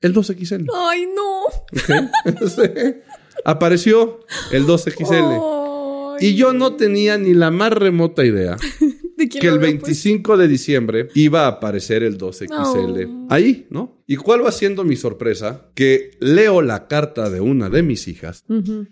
el 0.00 0.14
2XL. 0.14 0.66
Ay, 0.74 1.06
no. 1.14 1.42
Apareció 3.44 4.20
el 4.52 4.66
2XL. 4.66 6.16
Ay. 6.18 6.28
Y 6.28 6.34
yo 6.34 6.52
no 6.52 6.76
tenía 6.76 7.18
ni 7.18 7.34
la 7.34 7.50
más 7.50 7.72
remota 7.72 8.24
idea 8.24 8.56
¿De 9.16 9.28
quién 9.28 9.40
que 9.40 9.46
el 9.48 9.54
habrá 9.54 9.66
25 9.68 10.36
de 10.36 10.48
diciembre 10.48 11.08
iba 11.14 11.44
a 11.44 11.48
aparecer 11.48 12.02
el 12.02 12.18
2XL 12.18 13.06
No. 13.08 13.26
ahí, 13.30 13.66
¿no? 13.70 14.02
¿Y 14.06 14.16
cuál 14.16 14.44
va 14.44 14.52
siendo 14.52 14.84
mi 14.84 14.96
sorpresa? 14.96 15.70
Que 15.74 16.12
leo 16.20 16.62
la 16.62 16.86
carta 16.88 17.28
de 17.30 17.40
una 17.40 17.68
de 17.68 17.82
mis 17.82 18.08
hijas 18.08 18.44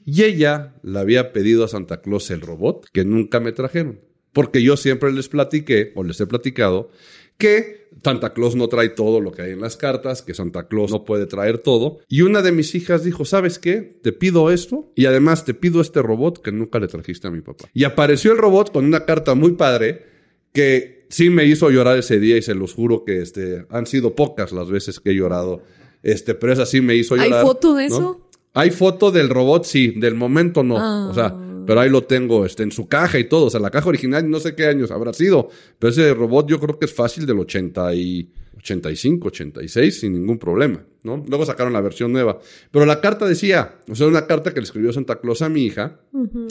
y 0.05 0.23
ella 0.25 0.75
le 0.83 0.99
había 0.99 1.33
pedido 1.33 1.65
a 1.65 1.69
Santa 1.69 2.01
Claus 2.01 2.31
el 2.31 2.41
robot 2.41 2.87
que 2.93 3.05
nunca 3.05 3.41
me 3.41 3.53
trajeron. 3.53 4.01
Porque 4.35 4.62
yo 4.62 4.77
siempre 4.77 5.11
les 5.12 5.31
platiqué, 5.31 5.92
o 5.94 6.05
les 6.05 6.20
he 6.20 6.27
platicado, 6.27 6.90
que 7.38 7.88
Santa 8.03 8.33
Claus 8.35 8.55
no 8.55 8.68
trae 8.68 8.90
todo 8.90 9.20
lo 9.20 9.33
que 9.33 9.42
hay 9.42 9.53
en 9.53 9.61
las 9.61 9.77
cartas, 9.77 10.23
que 10.23 10.35
Santa 10.35 10.68
Claus 10.68 10.90
no 10.90 11.05
puede 11.05 11.27
traer 11.27 11.59
todo. 11.59 12.01
Y 12.09 12.23
una 12.23 12.42
de 12.42 12.53
mis 12.53 12.75
hijas 12.75 13.05
dijo, 13.05 13.25
¿sabes 13.25 13.59
qué? 13.59 13.99
Te 14.03 14.12
pido 14.12 14.51
esto 14.51 14.92
y 14.94 15.07
además 15.07 15.44
te 15.44 15.55
pido 15.55 15.81
este 15.81 16.03
robot 16.03 16.42
que 16.42 16.53
nunca 16.53 16.79
le 16.79 16.88
trajiste 16.88 17.29
a 17.29 17.31
mi 17.31 17.40
papá. 17.40 17.64
Y 17.73 17.85
apareció 17.85 18.33
el 18.33 18.38
robot 18.38 18.73
con 18.73 18.85
una 18.85 19.07
carta 19.07 19.35
muy 19.35 19.53
padre 19.53 20.05
que 20.53 21.07
sí 21.09 21.31
me 21.31 21.44
hizo 21.44 21.70
llorar 21.70 21.99
ese 21.99 22.18
día 22.18 22.37
y 22.37 22.42
se 22.42 22.55
los 22.55 22.75
juro 22.75 23.05
que 23.05 23.23
este, 23.23 23.66
han 23.70 23.87
sido 23.87 24.14
pocas 24.14 24.53
las 24.53 24.70
veces 24.70 25.01
que 25.01 25.11
he 25.11 25.14
llorado. 25.14 25.62
Este, 26.03 26.35
pero 26.35 26.53
esa 26.53 26.66
sí 26.66 26.81
me 26.81 26.94
hizo 26.94 27.14
¿Hay 27.14 27.31
llorar. 27.31 27.47
foto 27.47 27.75
de 27.75 27.88
¿no? 27.88 27.97
eso? 27.97 28.29
Hay 28.53 28.70
foto 28.70 29.11
del 29.11 29.31
robot, 29.31 29.64
sí, 29.64 29.94
del 29.97 30.14
momento 30.14 30.62
no. 30.62 30.79
Ah. 30.79 31.09
O 31.11 31.14
sea, 31.14 31.35
pero 31.66 31.81
ahí 31.81 31.90
lo 31.90 32.05
tengo 32.05 32.44
este, 32.44 32.62
en 32.62 32.72
su 32.72 32.88
caja 32.88 33.18
y 33.18 33.24
todo. 33.24 33.46
O 33.46 33.50
sea, 33.50 33.61
la 33.61 33.70
caja 33.70 33.88
original 33.88 34.29
no 34.29 34.40
sé 34.40 34.55
qué 34.55 34.66
años 34.66 34.90
habrá 34.90 35.12
sido. 35.12 35.48
Pero 35.79 35.90
ese 35.90 36.14
robot 36.14 36.48
yo 36.48 36.61
creo 36.61 36.79
que 36.79 36.87
es 36.87 36.94
fácil 36.94 37.27
del 37.27 37.38
80 37.38 37.94
y 37.94 38.29
85, 38.64 39.29
86 39.29 40.00
sin 40.00 40.14
ningún 40.14 40.38
problema, 40.38 40.83
¿no? 41.03 41.22
Luego 41.29 41.44
sacaron 41.44 41.74
la 41.74 41.83
versión 41.83 42.12
nueva. 42.12 42.38
Pero 42.70 42.87
la 42.87 43.00
carta 43.03 43.27
decía, 43.27 43.77
o 43.88 43.94
sea, 43.94 44.07
una 44.07 44.27
carta 44.27 44.55
que 44.55 44.61
le 44.61 44.64
escribió 44.64 44.90
Santa 44.92 45.20
Claus 45.20 45.42
a 45.42 45.50
mi 45.50 45.64
hija, 45.64 46.00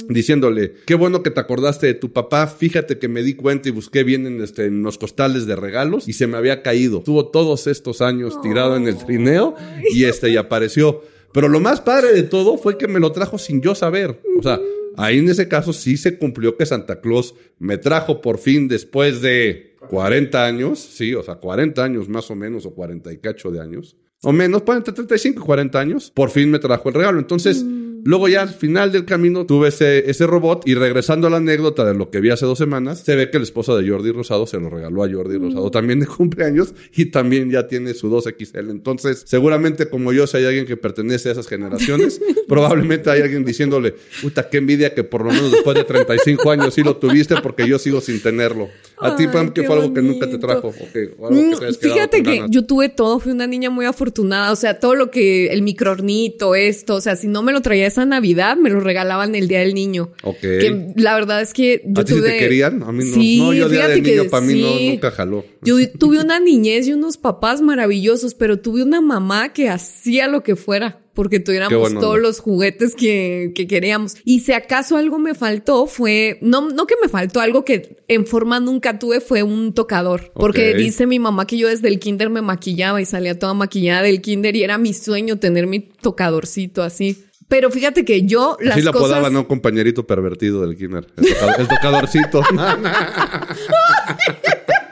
diciéndole, 0.09 0.75
qué 0.85 0.93
bueno 0.93 1.23
que 1.23 1.31
te 1.31 1.39
acordaste 1.39 1.87
de 1.87 1.93
tu 1.95 2.13
papá, 2.13 2.45
fíjate 2.45 2.99
que 2.99 3.07
me 3.07 3.23
di 3.23 3.33
cuenta 3.33 3.69
y 3.69 3.71
busqué 3.71 4.03
bien 4.03 4.27
en, 4.27 4.41
este, 4.41 4.65
en 4.65 4.83
los 4.83 4.99
costales 4.99 5.47
de 5.47 5.55
regalos 5.55 6.07
y 6.07 6.13
se 6.13 6.27
me 6.27 6.37
había 6.37 6.61
caído. 6.61 6.99
Estuvo 6.99 7.29
todos 7.29 7.65
estos 7.65 8.01
años 8.01 8.39
tirado 8.41 8.77
en 8.77 8.87
el 8.87 8.97
trineo 8.97 9.55
y 9.91 10.03
este, 10.03 10.29
y 10.29 10.37
apareció. 10.37 11.01
Pero 11.33 11.49
lo 11.49 11.59
más 11.59 11.81
padre 11.81 12.13
de 12.13 12.21
todo 12.21 12.59
fue 12.59 12.77
que 12.77 12.87
me 12.87 12.99
lo 12.99 13.11
trajo 13.11 13.39
sin 13.39 13.59
yo 13.59 13.73
saber. 13.73 14.21
O 14.37 14.43
sea, 14.43 14.59
ahí 14.97 15.19
en 15.19 15.29
ese 15.29 15.47
caso 15.47 15.73
sí 15.73 15.97
se 15.97 16.17
cumplió 16.17 16.57
que 16.57 16.65
Santa 16.65 17.01
Claus 17.01 17.35
me 17.59 17.77
trajo 17.77 18.21
por 18.21 18.37
fin 18.37 18.67
después 18.67 19.21
de 19.21 19.75
40 19.89 20.45
años, 20.45 20.79
sí, 20.79 21.13
o 21.13 21.23
sea, 21.23 21.35
40 21.35 21.83
años 21.83 22.09
más 22.09 22.29
o 22.31 22.35
menos, 22.35 22.65
o 22.65 22.73
40 22.73 23.11
y 23.11 23.17
cacho 23.17 23.51
de 23.51 23.61
años, 23.61 23.97
o 24.23 24.31
menos, 24.31 24.61
pues 24.61 24.77
entre 24.77 24.93
35 24.93 25.41
y 25.41 25.45
40 25.45 25.79
años, 25.79 26.11
por 26.11 26.29
fin 26.29 26.49
me 26.49 26.59
trajo 26.59 26.87
el 26.87 26.95
regalo. 26.95 27.19
Entonces, 27.19 27.65
luego 28.03 28.27
ya 28.27 28.41
al 28.41 28.49
final 28.49 28.91
del 28.91 29.05
camino 29.05 29.45
tuve 29.45 29.69
ese, 29.69 30.09
ese 30.09 30.27
robot 30.27 30.67
y 30.67 30.75
regresando 30.75 31.27
a 31.27 31.29
la 31.29 31.37
anécdota 31.37 31.85
de 31.85 31.93
lo 31.93 32.09
que 32.09 32.19
vi 32.19 32.29
hace 32.29 32.45
dos 32.45 32.57
semanas, 32.57 32.99
se 32.99 33.15
ve 33.15 33.29
que 33.29 33.39
la 33.39 33.43
esposa 33.43 33.75
de 33.75 33.87
Jordi 33.87 34.11
Rosado 34.11 34.45
se 34.47 34.59
lo 34.59 34.69
regaló 34.69 35.03
a 35.03 35.11
Jordi 35.11 35.37
Rosado 35.37 35.71
también 35.71 35.99
de 35.99 36.07
cumpleaños 36.07 36.73
y 36.95 37.05
también 37.05 37.49
ya 37.49 37.67
tiene 37.67 37.93
su 37.93 38.09
2XL. 38.09 38.69
Entonces, 38.69 39.23
seguramente 39.25 39.89
como 39.89 40.13
yo, 40.13 40.27
si 40.27 40.37
hay 40.37 40.45
alguien 40.45 40.65
que 40.65 40.77
pertenece 40.77 41.29
a 41.29 41.31
esas 41.33 41.47
generaciones, 41.47 42.21
probablemente 42.47 43.09
hay 43.09 43.21
alguien 43.21 43.45
diciéndole, 43.45 43.95
puta, 44.21 44.49
qué 44.49 44.57
envidia 44.57 44.93
que 44.93 45.03
por 45.03 45.23
lo 45.23 45.31
menos 45.31 45.51
después 45.51 45.75
de 45.75 45.83
35 45.83 46.51
años 46.51 46.73
sí 46.73 46.83
lo 46.83 46.97
tuviste 46.97 47.35
porque 47.41 47.67
yo 47.67 47.79
sigo 47.79 48.01
sin 48.01 48.21
tenerlo. 48.21 48.69
A 49.03 49.15
ti, 49.15 49.27
Pam, 49.27 49.51
¿qué 49.51 49.63
fue 49.63 49.75
algo 49.75 49.93
que 49.93 50.01
nunca 50.01 50.29
te 50.29 50.37
trajo? 50.37 50.69
¿O 50.69 50.91
qué? 50.91 51.13
¿O 51.17 51.27
algo 51.27 51.59
que 51.59 51.65
te 51.67 51.73
Fíjate 51.73 52.23
que 52.23 52.35
ganas? 52.35 52.51
yo 52.51 52.65
tuve 52.65 52.89
todo, 52.89 53.19
fui 53.19 53.31
una 53.31 53.47
niña 53.47 53.69
muy 53.69 53.85
afortunada, 53.85 54.51
o 54.51 54.55
sea, 54.55 54.79
todo 54.79 54.95
lo 54.95 55.11
que, 55.11 55.47
el 55.47 55.61
microornito, 55.61 56.55
esto, 56.55 56.95
o 56.95 57.01
sea, 57.01 57.15
si 57.15 57.27
no 57.27 57.43
me 57.43 57.51
lo 57.51 57.61
traía 57.61 57.87
esa 57.87 58.05
Navidad, 58.05 58.57
me 58.57 58.69
lo 58.69 58.79
regalaban 58.79 59.35
el 59.35 59.47
Día 59.47 59.59
del 59.59 59.73
Niño. 59.73 60.11
Ok. 60.23 60.39
Que 60.39 60.93
la 60.95 61.15
verdad 61.15 61.41
es 61.41 61.53
que 61.53 61.81
yo 61.85 62.01
¿A 62.01 62.05
ti 62.05 62.13
tuve... 62.13 62.31
te 62.31 62.37
querían? 62.37 62.83
A 62.83 62.91
mí 62.91 63.03
no. 63.05 63.13
Sí, 63.13 63.39
no, 63.39 63.53
yo 63.53 63.69
día 63.69 63.85
fíjate 63.85 64.01
de 64.01 64.01
niño 64.01 64.23
que 64.23 64.29
para 64.29 64.45
mí 64.45 64.61
no, 64.61 64.77
sí. 64.77 64.89
nunca 64.89 65.11
jaló. 65.11 65.45
Yo 65.61 65.75
tuve 65.91 66.19
una 66.19 66.39
niñez 66.39 66.87
y 66.87 66.93
unos 66.93 67.17
papás 67.17 67.61
maravillosos, 67.61 68.33
pero 68.33 68.59
tuve 68.59 68.83
una 68.83 69.01
mamá 69.01 69.53
que 69.53 69.69
hacía 69.69 70.27
lo 70.27 70.43
que 70.43 70.55
fuera. 70.55 71.02
Porque 71.13 71.39
tuviéramos 71.39 71.93
todos 71.93 72.19
los 72.19 72.39
juguetes 72.39 72.95
que, 72.95 73.51
que 73.55 73.67
queríamos. 73.67 74.15
Y 74.25 74.41
si 74.41 74.53
acaso 74.53 74.97
algo 74.97 75.19
me 75.19 75.35
faltó 75.35 75.85
fue, 75.87 76.39
no, 76.41 76.69
no 76.69 76.87
que 76.87 76.95
me 77.01 77.09
faltó, 77.09 77.39
algo 77.39 77.63
que 77.65 77.97
en 78.07 78.25
forma 78.25 78.59
nunca 78.59 78.99
tuve 78.99 79.21
fue 79.21 79.43
un 79.43 79.73
tocador. 79.73 80.31
Porque 80.33 80.73
dice 80.73 81.07
mi 81.07 81.19
mamá 81.19 81.45
que 81.47 81.57
yo 81.57 81.67
desde 81.67 81.87
el 81.87 81.99
kinder 81.99 82.29
me 82.29 82.41
maquillaba 82.41 83.01
y 83.01 83.05
salía 83.05 83.37
toda 83.37 83.53
maquillada 83.53 84.01
del 84.01 84.21
kinder 84.21 84.55
y 84.55 84.63
era 84.63 84.77
mi 84.77 84.93
sueño 84.93 85.37
tener 85.39 85.67
mi 85.67 85.79
tocadorcito 85.79 86.83
así. 86.83 87.23
Pero 87.49 87.69
fíjate 87.69 88.03
que 88.05 88.25
yo 88.25 88.57
las 88.61 88.77
Así 88.77 88.85
la 88.85 88.91
cosas... 88.91 89.09
apodaba, 89.11 89.29
¿no? 89.29 89.47
Compañerito 89.47 90.07
pervertido 90.07 90.61
del 90.65 90.75
kinder. 90.75 91.05
El, 91.17 91.25
tocador- 91.25 91.59
el 91.59 91.67
tocadorcito. 91.67 92.41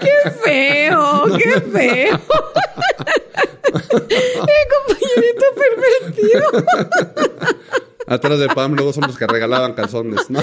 ¡Qué 0.00 0.30
feo! 0.42 1.24
¡Qué 1.36 1.60
feo! 1.60 2.20
¡Eh, 4.08 4.64
compañerito 4.70 5.44
pervertido! 5.56 6.44
Atrás 8.06 8.38
de 8.38 8.48
Pam, 8.48 8.74
luego 8.74 8.92
son 8.92 9.04
los 9.06 9.16
que 9.16 9.26
regalaban 9.26 9.72
calzones. 9.74 10.28
¿no? 10.28 10.40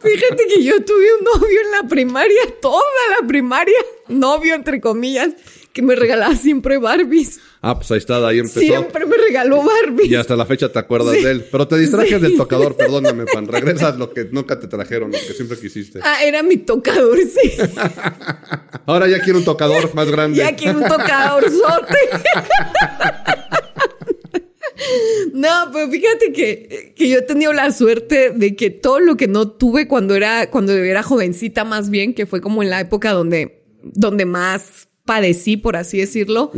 Fíjate 0.00 0.46
que 0.46 0.62
yo 0.62 0.84
tuve 0.84 1.14
un 1.18 1.24
novio 1.24 1.60
en 1.60 1.70
la 1.72 1.88
primaria, 1.88 2.42
toda 2.60 2.82
la 3.18 3.26
primaria, 3.26 3.78
novio 4.08 4.54
entre 4.54 4.80
comillas, 4.80 5.30
que 5.72 5.82
me 5.82 5.94
regalaba 5.94 6.34
siempre 6.34 6.78
Barbies. 6.78 7.38
Ah, 7.62 7.76
pues 7.76 7.90
ahí 7.92 7.98
está, 7.98 8.26
ahí 8.26 8.38
empezó. 8.38 8.58
Siempre 8.60 9.06
me 9.06 9.16
regaló 9.16 9.62
Barbies. 9.62 10.10
Y 10.10 10.14
hasta 10.16 10.34
la 10.34 10.44
fecha 10.46 10.70
te 10.72 10.78
acuerdas 10.78 11.14
Sí. 11.16 11.22
de 11.22 11.30
él. 11.30 11.44
Pero 11.50 11.68
te 11.68 11.76
distrajes 11.78 12.14
Sí. 12.16 12.20
del 12.20 12.36
tocador, 12.36 12.76
perdóname, 12.76 13.24
Pan. 13.26 13.46
Regresas 13.46 13.96
lo 13.96 14.12
que 14.12 14.24
nunca 14.32 14.58
te 14.58 14.66
trajeron, 14.66 15.12
lo 15.12 15.18
que 15.18 15.32
siempre 15.34 15.58
quisiste. 15.58 16.00
Ah, 16.02 16.24
era 16.24 16.42
mi 16.42 16.56
tocador, 16.56 17.18
sí. 17.18 17.52
Ahora 18.86 19.06
ya 19.08 19.20
quiero 19.20 19.38
un 19.38 19.44
tocador 19.44 19.94
más 19.94 20.10
grande. 20.10 20.38
Ya 20.38 20.56
quiero 20.56 20.78
un 20.78 20.88
tocadorzote. 20.88 21.96
No, 25.34 25.70
pero 25.72 25.90
fíjate 25.90 26.32
que, 26.32 26.94
que 26.96 27.08
yo 27.08 27.18
he 27.18 27.22
tenido 27.22 27.52
la 27.52 27.70
suerte 27.70 28.30
de 28.30 28.56
que 28.56 28.70
todo 28.70 28.98
lo 28.98 29.16
que 29.16 29.28
no 29.28 29.50
tuve 29.50 29.86
cuando 29.86 30.14
era, 30.14 30.50
cuando 30.50 30.72
era 30.72 31.02
jovencita 31.02 31.64
más 31.64 31.90
bien, 31.90 32.14
que 32.14 32.26
fue 32.26 32.40
como 32.40 32.62
en 32.62 32.70
la 32.70 32.80
época 32.80 33.12
donde, 33.12 33.62
donde 33.82 34.24
más 34.24 34.88
padecí, 35.10 35.56
por 35.56 35.74
así 35.74 35.98
decirlo, 35.98 36.52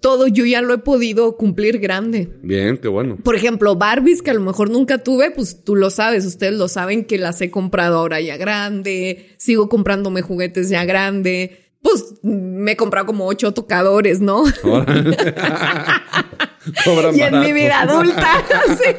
todo 0.00 0.26
yo 0.26 0.44
ya 0.44 0.60
lo 0.60 0.74
he 0.74 0.78
podido 0.78 1.38
cumplir 1.38 1.78
grande. 1.78 2.28
Bien, 2.42 2.76
qué 2.76 2.88
bueno. 2.88 3.16
Por 3.16 3.34
ejemplo, 3.34 3.74
Barbies 3.74 4.20
que 4.20 4.32
a 4.32 4.34
lo 4.34 4.42
mejor 4.42 4.68
nunca 4.68 4.98
tuve, 4.98 5.30
pues 5.30 5.64
tú 5.64 5.76
lo 5.76 5.88
sabes, 5.88 6.26
ustedes 6.26 6.52
lo 6.52 6.68
saben 6.68 7.06
que 7.06 7.16
las 7.16 7.40
he 7.40 7.50
comprado 7.50 7.96
ahora 7.96 8.20
ya 8.20 8.36
grande, 8.36 9.30
sigo 9.38 9.70
comprándome 9.70 10.20
juguetes 10.20 10.68
ya 10.68 10.84
grande. 10.84 11.70
Pues 11.80 12.16
me 12.22 12.72
he 12.72 12.76
comprado 12.76 13.06
como 13.06 13.26
ocho 13.26 13.54
tocadores, 13.54 14.20
¿no? 14.20 14.44
Y 17.14 17.20
en 17.20 17.38
mi 17.38 17.52
vida 17.52 17.82
adulta. 17.82 18.44
sí. 18.76 18.90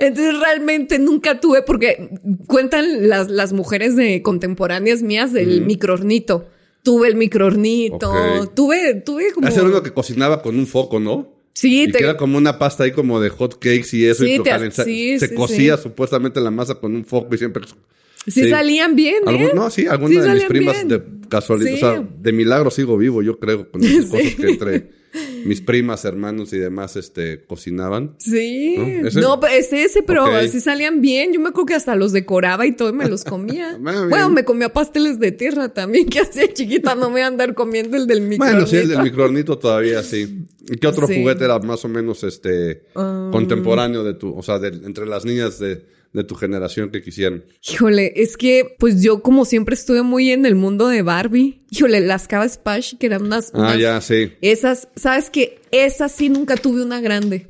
Entonces 0.00 0.38
realmente 0.40 0.98
nunca 0.98 1.38
tuve, 1.38 1.62
porque 1.62 2.10
cuentan 2.48 3.08
las, 3.08 3.28
las 3.28 3.52
mujeres 3.52 3.94
de 3.94 4.20
contemporáneas 4.20 5.00
mías 5.00 5.32
del 5.32 5.64
microornito. 5.64 6.46
Tuve 6.86 7.08
el 7.08 7.16
microornito, 7.16 8.12
tuve, 8.54 8.94
tuve 9.04 9.32
como... 9.32 9.48
Era 9.48 9.62
uno 9.64 9.82
que 9.82 9.92
cocinaba 9.92 10.40
con 10.40 10.56
un 10.56 10.68
foco, 10.68 11.00
¿no? 11.00 11.34
Sí, 11.52 11.82
y 11.82 11.86
te- 11.90 11.98
que 11.98 12.04
era 12.04 12.16
como 12.16 12.38
una 12.38 12.60
pasta 12.60 12.84
ahí 12.84 12.92
como 12.92 13.18
de 13.20 13.28
hot 13.28 13.54
cakes 13.54 13.88
y 13.96 14.04
eso. 14.04 14.22
Sí, 14.22 14.34
y 14.34 14.38
te- 14.40 14.70
sí, 14.70 15.18
se 15.18 15.26
sí, 15.26 15.34
cocía 15.34 15.76
supuestamente 15.78 16.40
la 16.40 16.52
masa 16.52 16.76
con 16.76 16.94
un 16.94 17.04
foco 17.04 17.34
y 17.34 17.38
siempre... 17.38 17.64
sí, 18.24 18.48
salían 18.48 18.94
bien, 18.94 19.16
¿eh? 19.26 19.50
No, 19.52 19.68
sí, 19.68 19.88
alguna 19.88 20.22
de 20.22 20.34
mis 20.34 20.44
primas 20.44 20.76
bien. 20.76 20.88
de 20.88 21.02
casualidad, 21.28 21.74
o 21.74 21.76
sea, 21.76 22.08
de 22.20 22.32
milagro 22.32 22.70
sigo 22.70 22.96
vivo, 22.96 23.20
yo 23.20 23.36
creo, 23.40 23.68
con 23.68 23.82
esas 23.82 24.06
cosas 24.10 24.34
que 24.36 24.48
entre 24.48 24.88
mis 25.44 25.60
primas, 25.60 26.04
hermanos 26.04 26.52
y 26.52 26.58
demás, 26.58 26.96
este, 26.96 27.44
cocinaban. 27.44 28.14
Sí. 28.18 28.76
¿No? 28.78 29.06
¿Ese? 29.08 29.20
No, 29.20 29.40
pero 29.40 29.52
ese, 29.54 29.82
ese, 29.84 30.02
pero 30.02 30.24
Ok. 30.24 30.48
sí 30.50 30.60
salían 30.60 31.00
bien. 31.00 31.32
Yo 31.32 31.40
me 31.40 31.48
acuerdo 31.50 31.66
que 31.66 31.74
hasta 31.74 31.94
los 31.96 32.12
decoraba 32.12 32.66
y 32.66 32.72
todo 32.72 32.88
y 32.90 32.92
me 32.92 33.08
los 33.08 33.24
comía. 33.24 33.76
Bueno, 33.80 34.08
bueno, 34.08 34.30
me 34.30 34.44
comía 34.44 34.72
pasteles 34.72 35.18
de 35.18 35.32
tierra 35.32 35.68
también, 35.68 36.08
que 36.08 36.20
hacía 36.20 36.52
chiquita 36.52 36.94
no 36.94 37.06
me 37.08 37.12
voy 37.12 37.20
a 37.22 37.26
andar 37.28 37.54
comiendo 37.54 37.96
el 37.96 38.06
del 38.06 38.20
micro. 38.22 38.46
Bueno, 38.46 38.66
sí, 38.66 38.76
el 38.76 38.88
del 38.88 39.02
microornito 39.02 39.58
todavía 39.58 40.02
sí. 40.02 40.46
¿Y 40.68 40.76
qué 40.78 40.86
otro 40.88 41.06
Sí. 41.06 41.20
juguete 41.20 41.44
era 41.44 41.58
más 41.60 41.84
o 41.84 41.88
menos 41.88 42.24
este 42.24 42.82
Ah. 42.94 43.28
contemporáneo 43.32 44.02
de 44.02 44.14
tu, 44.14 44.36
o 44.36 44.42
sea, 44.42 44.58
de- 44.58 44.68
entre 44.86 45.06
las 45.06 45.24
niñas 45.24 45.58
de, 45.58 45.84
de 46.16 46.24
tu 46.24 46.34
generación 46.34 46.90
que 46.90 47.02
quisieran? 47.02 47.44
Híjole, 47.62 48.14
es 48.16 48.36
que 48.38 48.74
pues 48.78 49.02
yo 49.02 49.22
como 49.22 49.44
siempre 49.44 49.74
estuve 49.74 50.02
muy 50.02 50.30
en 50.30 50.46
el 50.46 50.54
mundo 50.54 50.88
de 50.88 51.02
Barbie. 51.02 51.62
Híjole, 51.70 52.00
las 52.00 52.26
Cava 52.26 52.48
Splash, 52.48 52.94
que 52.96 53.06
eran 53.06 53.22
unas... 53.22 53.52
Ah, 53.54 53.76
ya, 53.76 54.00
sí. 54.00 54.32
Esas, 54.40 54.88
¿sabes 54.96 55.28
qué? 55.28 55.60
Esas 55.70 56.12
sí 56.12 56.30
nunca 56.30 56.56
tuve 56.56 56.82
una 56.82 57.00
grande. 57.02 57.48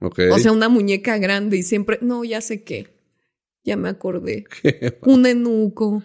Ok. 0.00 0.20
O 0.32 0.38
sea, 0.38 0.52
una 0.52 0.70
muñeca 0.70 1.18
grande 1.18 1.58
y 1.58 1.62
siempre... 1.62 1.98
No, 2.00 2.24
ya 2.24 2.40
sé 2.40 2.62
qué. 2.62 2.88
Ya 3.62 3.76
me 3.76 3.90
acordé. 3.90 4.46
Un 5.02 5.26
enuco. 5.26 6.02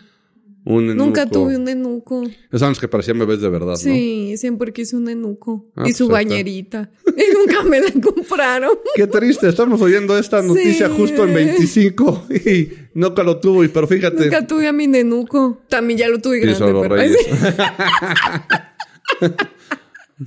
Un 0.65 0.95
Nunca 0.95 1.23
enuco. 1.23 1.39
tuve 1.39 1.58
un 1.58 1.67
enuco. 1.67 2.23
Esos 2.52 2.69
los 2.69 2.80
que 2.80 2.88
parecían 2.88 3.19
bebés 3.19 3.41
de 3.41 3.49
verdad, 3.49 3.67
¿no? 3.71 3.76
Sí, 3.78 4.36
siempre 4.38 4.71
quise 4.71 4.95
un 4.95 5.10
enuco. 5.10 5.65
Ah, 5.76 5.84
y 5.88 5.93
su 5.93 6.08
pues 6.08 6.21
está. 6.21 6.30
bañerita. 6.34 6.91
Y 7.15 7.34
nunca 7.36 7.62
me 7.63 7.80
la 7.80 7.91
compraron. 8.02 8.71
Qué 8.95 9.06
triste, 9.08 9.47
estamos 9.47 9.80
oyendo 9.82 10.17
esta 10.17 10.41
noticia 10.41 10.88
Sí. 10.88 10.93
justo 10.97 11.23
en 11.26 11.34
25 11.34 12.26
y 12.45 12.69
nunca 12.95 13.21
lo 13.23 13.39
tuvo, 13.39 13.63
y 13.63 13.67
pero 13.67 13.88
fíjate. 13.88 14.26
Nunca 14.26 14.47
tuve 14.47 14.67
a 14.67 14.73
mi 14.73 14.88
nenuco. 14.88 15.62
También 15.69 15.99
ya 15.99 16.08
lo 16.08 16.19
tuve 16.19 16.39
grande, 16.39 16.60
pero... 16.60 16.95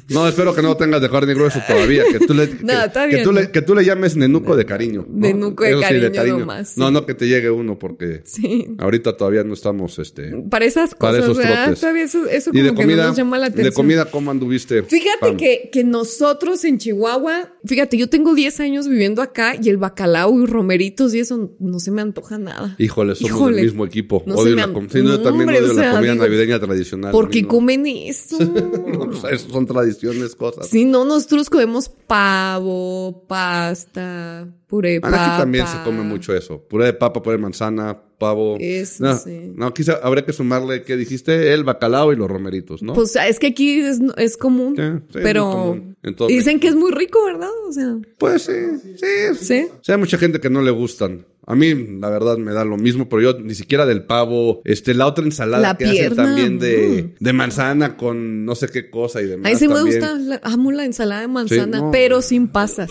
No, 0.09 0.27
espero 0.29 0.55
que 0.55 0.63
no 0.63 0.69
lo 0.69 0.77
tengas 0.77 1.01
de 1.01 1.09
carne 1.11 1.35
grueso 1.35 1.61
todavía. 1.67 2.05
Que 2.11 2.27
tú 2.27 2.35
le, 2.35 2.49
que, 2.57 2.65
No, 2.65 2.73
está 2.85 3.07
que 3.09 3.15
bien. 3.17 3.25
tú 3.25 3.33
le, 3.33 3.51
que 3.51 3.63
tú 3.63 3.75
le 3.75 3.85
llames 3.85 4.17
nenuco 4.17 4.57
de 4.57 4.65
cariño. 4.65 5.07
¿no? 5.09 5.19
Nenuco 5.29 5.65
de 5.65 5.81
cariño 5.81 6.39
nomás, 6.39 6.71
sí. 6.71 6.81
No, 6.81 6.91
no 6.91 7.07
que 7.07 7.15
te 7.15 7.27
llegue 7.29 7.51
uno 7.51 7.79
porque 7.79 8.23
Sí. 8.25 8.67
ahorita 8.79 9.17
todavía 9.17 9.45
no 9.45 9.55
estamos, 9.55 9.99
este... 9.99 10.33
Para 10.51 10.65
esas 10.65 10.95
cosas, 10.95 10.99
Para 10.99 11.19
esos 11.19 11.37
¿verdad? 11.39 11.65
trotes. 11.65 11.81
Todavía 11.81 12.05
eso, 12.05 12.27
eso 12.27 12.51
Y 12.51 12.53
como 12.59 12.65
de 12.65 12.71
que 12.71 12.75
comida, 12.83 13.03
no 13.03 13.09
nos 13.09 13.17
llama 13.17 13.39
la 13.39 13.47
atención. 13.47 13.71
de 13.71 13.75
comida, 13.75 14.05
¿cómo 14.11 14.31
anduviste? 14.31 14.83
Fíjate 14.83 15.19
Pam? 15.21 15.37
que, 15.37 15.71
que 15.73 15.85
nosotros 15.85 16.65
en 16.65 16.79
Chihuahua, 16.79 17.53
fíjate, 17.65 17.97
yo 17.97 18.09
tengo 18.09 18.35
10 18.35 18.61
años 18.61 18.89
viviendo 18.89 19.23
acá 19.23 19.55
y 19.61 19.69
el 19.69 19.77
bacalao 19.77 20.41
y 20.43 20.47
romeritos 20.47 21.15
y 21.15 21.21
eso 21.21 21.55
no 21.59 21.79
se 21.81 21.91
me 21.91 22.03
antoja 22.03 22.39
nada. 22.39 22.75
Híjole, 22.79 23.15
somos 23.15 23.31
Híjole. 23.31 23.57
del 23.57 23.65
mismo 23.67 23.85
equipo. 23.87 24.23
No 24.27 24.35
odio 24.35 24.45
se 24.45 24.51
me 24.51 24.57
la, 24.63 24.67
no, 24.67 24.73
también 25.21 25.49
hombre, 25.49 25.59
odio 25.61 25.71
o 25.71 25.75
la 25.75 25.91
comida 25.93 26.13
digo, 26.13 26.25
navideña 26.25 26.59
tradicional. 26.61 27.13
¿Por 27.13 27.27
a 27.27 27.29
qué 27.29 27.39
mí 27.39 27.43
no. 27.43 27.49
comen 27.49 27.87
eso? 27.87 28.39
No, 28.87 29.11
pues, 29.11 29.43
son 29.43 29.67
tradiciones, 29.87 30.35
cosas. 30.35 30.69
Sí, 30.69 30.85
no, 30.85 31.05
nosotros 31.05 31.49
comemos 31.51 31.89
pavo, 31.89 33.25
pasta, 33.27 34.49
puré 34.67 34.93
de 34.93 35.01
papa. 35.01 35.27
aquí 35.35 35.43
también 35.43 35.67
se 35.67 35.83
come 35.85 36.03
mucho 36.03 36.35
eso. 36.35 36.61
Puré 36.69 36.87
de 36.87 36.93
papa, 36.93 37.23
puré 37.23 37.37
de 37.37 37.43
manzana, 37.43 38.03
pavo. 38.19 38.57
Eso 38.59 39.05
no, 39.05 39.17
sí. 39.17 39.53
No, 39.55 39.67
aquí 39.67 39.85
se- 39.85 39.97
habría 40.03 40.25
que 40.25 40.33
sumarle, 40.33 40.83
¿qué 40.83 40.97
dijiste? 40.97 41.53
El 41.53 41.65
bacalao 41.65 42.13
y 42.13 42.17
los 42.17 42.29
romeritos, 42.31 42.83
¿no? 42.83 42.95
Pues 42.95 43.15
es 43.17 43.39
que 43.39 43.49
aquí 43.49 43.81
es, 43.81 44.01
es 44.17 44.37
común, 44.37 44.75
Sí, 44.77 44.83
sí, 45.13 45.19
es 45.19 45.23
pero 45.23 45.51
común. 45.51 45.97
Dicen 46.29 46.61
que 46.61 46.69
es 46.69 46.75
muy 46.77 46.93
rico, 46.93 47.25
¿verdad? 47.25 47.51
O 47.69 47.73
sea, 47.73 47.97
Pues 48.19 48.43
sí, 48.43 48.53
sí. 48.97 49.07
¿Sí? 49.39 49.67
O 49.81 49.85
sea, 49.85 49.95
hay 49.97 50.01
mucha 50.01 50.19
gente 50.19 50.41
que 50.41 50.49
no 50.51 50.63
le 50.63 50.71
gustan. 50.71 51.27
A 51.49 51.55
mí, 51.55 51.75
la 52.01 52.11
verdad, 52.11 52.39
me 52.39 52.53
da 52.53 52.65
lo 52.65 52.77
mismo, 52.77 53.09
pero 53.09 53.23
yo 53.23 53.39
ni 53.39 53.55
siquiera 53.55 53.87
del 53.87 54.05
pavo, 54.05 54.63
este, 54.65 54.95
la 54.95 55.07
otra 55.07 55.25
ensalada 55.25 55.63
La 55.63 55.77
que 55.77 55.85
hacen 55.85 55.97
pierna, 55.97 56.25
también 56.25 56.59
de, 56.59 57.15
mm. 57.21 57.25
de 57.25 57.33
manzana 57.33 57.97
con 57.97 58.45
no 58.45 58.57
sé 58.57 58.67
qué 58.69 58.91
cosa 58.91 59.23
y 59.23 59.27
demás. 59.27 59.47
a 59.47 59.55
mí 59.55 59.57
sí 59.61 59.69
me 59.69 59.81
gusta, 59.83 60.15
la- 60.15 60.41
amo 60.43 60.73
la 60.73 60.85
ensalada 60.85 61.21
de 61.21 61.29
manzana, 61.29 61.79
no. 61.79 61.91
pero 61.93 62.21
sin 62.21 62.49
pasas, 62.49 62.91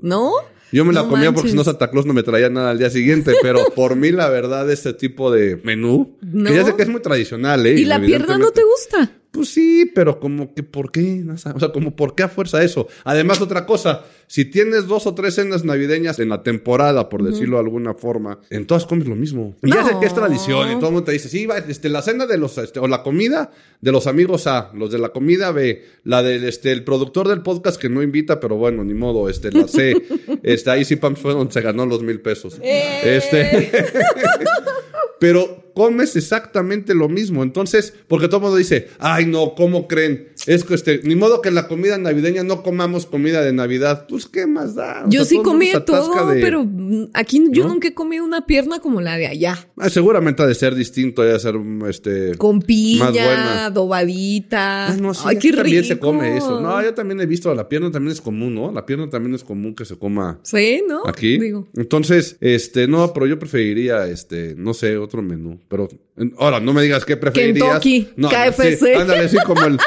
no. 0.00 0.32
Yo 0.72 0.84
me 0.84 0.92
la 0.92 1.02
No 1.02 1.08
comía 1.10 1.32
porque 1.32 1.50
si 1.50 1.56
no. 1.56 1.64
Santa 1.64 1.90
Claus 1.90 2.06
no 2.06 2.14
me 2.14 2.22
traía 2.22 2.48
nada 2.48 2.70
al 2.70 2.78
día 2.78 2.90
siguiente, 2.90 3.32
pero 3.42 3.66
por 3.74 3.94
mí 3.94 4.10
la 4.10 4.28
verdad 4.30 4.70
este 4.70 4.94
tipo 4.94 5.30
de 5.30 5.60
menú, 5.62 6.16
No. 6.22 6.50
que 6.50 6.56
ya 6.56 6.64
sé 6.64 6.74
que 6.74 6.82
es 6.82 6.88
muy 6.88 7.02
tradicional, 7.02 7.64
¿eh? 7.66 7.78
¿Y 7.78 7.84
la 7.84 8.00
pierna 8.00 8.38
no 8.38 8.50
te 8.50 8.62
gusta? 8.64 9.12
Pues 9.32 9.48
sí, 9.48 9.90
pero 9.94 10.20
como 10.20 10.54
que 10.54 10.62
¿por 10.62 10.92
qué? 10.92 11.00
No 11.24 11.32
O 11.32 11.36
sea, 11.38 11.72
como 11.72 11.96
¿por 11.96 12.14
qué 12.14 12.22
a 12.22 12.28
fuerza 12.28 12.62
eso? 12.62 12.86
Además, 13.02 13.40
otra 13.40 13.64
cosa, 13.64 14.04
si 14.26 14.44
tienes 14.44 14.86
dos 14.86 15.06
o 15.06 15.14
tres 15.14 15.36
cenas 15.36 15.64
navideñas 15.64 16.18
en 16.18 16.28
la 16.28 16.42
temporada, 16.42 17.08
por 17.08 17.22
decirlo 17.22 17.56
de 17.56 17.62
alguna 17.64 17.94
forma, 17.94 18.40
en 18.50 18.66
todas 18.66 18.84
comes 18.84 19.08
lo 19.08 19.16
mismo. 19.16 19.56
Y 19.62 19.70
ya 19.70 19.84
sé 19.86 19.92
No. 19.94 20.00
que 20.00 20.06
es 20.06 20.14
tradición, 20.14 20.70
y 20.70 20.74
todo 20.74 20.88
el 20.88 20.92
mundo 20.92 21.04
te 21.04 21.12
dice, 21.12 21.30
sí, 21.30 21.46
va, 21.46 21.56
este, 21.58 21.88
la 21.88 22.02
cena 22.02 22.26
de 22.26 22.36
los, 22.36 22.58
este, 22.58 22.78
o 22.78 22.86
la 22.86 23.02
comida 23.02 23.50
de 23.80 23.90
los 23.90 24.06
amigos 24.06 24.46
A, 24.46 24.70
los 24.74 24.90
de 24.92 24.98
la 24.98 25.08
comida 25.08 25.50
B, 25.50 25.82
la 26.04 26.22
del, 26.22 26.44
este, 26.44 26.70
el 26.70 26.84
productor 26.84 27.26
del 27.26 27.40
podcast 27.40 27.80
que 27.80 27.88
no 27.88 28.02
invita, 28.02 28.38
pero 28.38 28.56
bueno, 28.56 28.84
ni 28.84 28.92
modo, 28.92 29.30
este, 29.30 29.50
la 29.50 29.66
C, 29.66 29.96
este, 30.42 30.70
ahí 30.70 30.84
sí 30.84 30.96
Pam 30.96 31.16
fue 31.16 31.32
donde 31.32 31.54
se 31.54 31.62
ganó 31.62 31.86
los 31.86 32.02
mil 32.02 32.20
pesos. 32.20 32.58
Eh. 32.62 33.16
Este, 33.16 33.72
pero 35.18 35.71
comes 35.74 36.16
exactamente 36.16 36.94
lo 36.94 37.08
mismo. 37.08 37.42
Entonces, 37.42 37.94
porque 38.08 38.26
todo 38.26 38.38
el 38.38 38.42
mundo 38.42 38.56
dice, 38.56 38.88
ay 38.98 39.26
no, 39.26 39.54
¿cómo 39.54 39.88
creen? 39.88 40.28
Es 40.46 40.64
que 40.64 40.74
este, 40.74 41.00
ni 41.04 41.14
modo 41.14 41.40
que 41.40 41.48
en 41.48 41.54
la 41.54 41.68
comida 41.68 41.98
navideña 41.98 42.42
no 42.42 42.62
comamos 42.62 43.06
comida 43.06 43.42
de 43.42 43.52
Navidad. 43.52 44.06
Pues, 44.08 44.26
¿qué 44.26 44.46
más 44.46 44.74
da? 44.74 45.04
yo 45.08 45.24
sí 45.24 45.38
comí 45.42 45.70
todo, 45.86 46.12
pero 46.40 46.66
aquí 47.12 47.42
yo 47.50 47.68
nunca 47.68 47.88
he 47.88 47.94
comido 47.94 48.24
una 48.24 48.46
pierna 48.46 48.80
como 48.80 49.00
la 49.00 49.16
de 49.16 49.26
allá. 49.26 49.58
Ah, 49.76 49.90
seguramente 49.90 50.42
ha 50.42 50.46
de 50.46 50.54
ser 50.54 50.74
distinto, 50.74 51.22
ha 51.22 51.26
de 51.26 51.38
ser, 51.38 51.56
este... 51.88 52.36
Con 52.36 52.60
piña, 52.60 53.66
adobadita. 53.66 54.88
Ah, 54.88 54.96
no, 55.00 55.12
ay, 55.24 55.38
qué 55.38 55.48
rico. 55.48 55.62
También 55.62 55.84
se 55.84 55.98
come 55.98 56.36
eso. 56.36 56.60
No, 56.60 56.82
yo 56.82 56.94
también 56.94 57.20
he 57.20 57.26
visto, 57.26 57.54
la 57.54 57.68
pierna 57.68 57.90
también 57.90 58.12
es 58.12 58.20
común, 58.20 58.54
¿no? 58.54 58.72
La 58.72 58.84
pierna 58.86 59.08
también 59.08 59.34
es 59.34 59.44
común 59.44 59.74
que 59.74 59.84
se 59.84 59.96
coma. 59.96 60.38
Sí, 60.42 60.82
¿no? 60.86 61.06
Aquí. 61.06 61.38
Entonces, 61.76 62.36
este, 62.40 62.86
no, 62.88 63.12
pero 63.12 63.26
yo 63.26 63.38
preferiría, 63.38 64.06
este, 64.06 64.54
no 64.56 64.74
sé, 64.74 64.96
otro 64.96 65.22
menú. 65.22 65.60
Pero, 65.72 65.88
ahora, 66.36 66.60
no 66.60 66.74
me 66.74 66.82
digas 66.82 67.02
qué 67.06 67.16
preferirías. 67.16 67.80
Kentucky, 67.80 68.08
no, 68.16 68.28
KFC. 68.28 68.94
ándale, 68.94 69.26
sí, 69.26 69.38
como 69.46 69.64
el, 69.64 69.78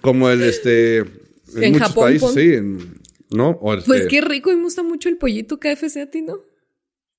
como, 0.00 0.30
el, 0.30 0.42
este, 0.44 0.98
en, 1.56 1.72
muchos 1.72 1.92
países, 1.92 2.30
sí, 2.32 2.86
¿no? 3.30 3.58
pues 3.58 4.06
qué 4.06 4.20
rico, 4.20 4.52
y 4.52 4.54
me 4.54 4.62
gusta 4.62 4.84
mucho 4.84 5.08
el 5.08 5.16
pollito 5.16 5.58
KFC 5.58 5.96
a 5.96 6.06
ti, 6.06 6.22
¿no? 6.22 6.38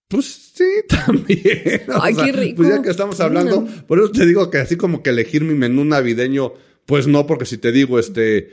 Pues 0.08 0.54
sí, 0.54 0.64
también. 0.88 1.82
Ay, 2.00 2.16
qué 2.16 2.32
rico. 2.32 2.56
Pues 2.56 2.70
ya 2.70 2.82
que 2.82 2.90
estamos 2.90 3.20
hablando, 3.20 3.68
por 3.86 4.00
eso 4.00 4.12
te 4.14 4.26
digo 4.26 4.50
que 4.50 4.60
así 4.60 4.78
como 4.78 5.04
que 5.04 5.10
elegir 5.10 5.44
mi 5.44 5.54
menú 5.54 5.84
navideño, 5.84 6.54
pues 6.86 7.06
no, 7.06 7.28
porque 7.28 7.46
si 7.46 7.58
te 7.58 7.74
digo, 7.74 8.00
este, 8.00 8.50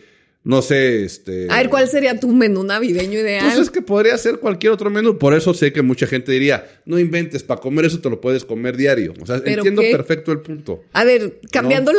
no 0.49 0.63
sé, 0.63 1.05
este... 1.05 1.47
A 1.51 1.59
ver, 1.59 1.69
¿cuál 1.69 1.89
sería 1.89 2.19
tu 2.19 2.29
menú 2.29 2.65
navideño 2.65 3.21
ideal? 3.21 3.45
Pues 3.45 3.59
es 3.59 3.71
que 3.71 3.83
podría 3.83 4.17
ser 4.17 4.39
cualquier 4.39 4.73
otro 4.73 4.89
menú. 4.89 5.19
Por 5.19 5.35
eso 5.35 5.53
sé 5.53 5.75
que 5.75 5.83
mucha 5.83 6.07
gente 6.07 6.33
diría, 6.33 6.67
no 6.87 6.99
inventes, 6.99 7.43
para 7.43 7.61
comer 7.61 7.85
eso 7.85 8.01
te 8.01 8.09
lo 8.09 8.19
puedes 8.19 8.47
comer 8.47 8.75
diario. 8.79 9.13
O 9.21 9.27
sea, 9.27 9.43
entiendo 9.45 9.83
perfecto 9.83 10.33
el 10.33 10.41
punto. 10.41 10.85
A 10.95 11.05
ver, 11.05 11.39
cambiando 11.53 11.93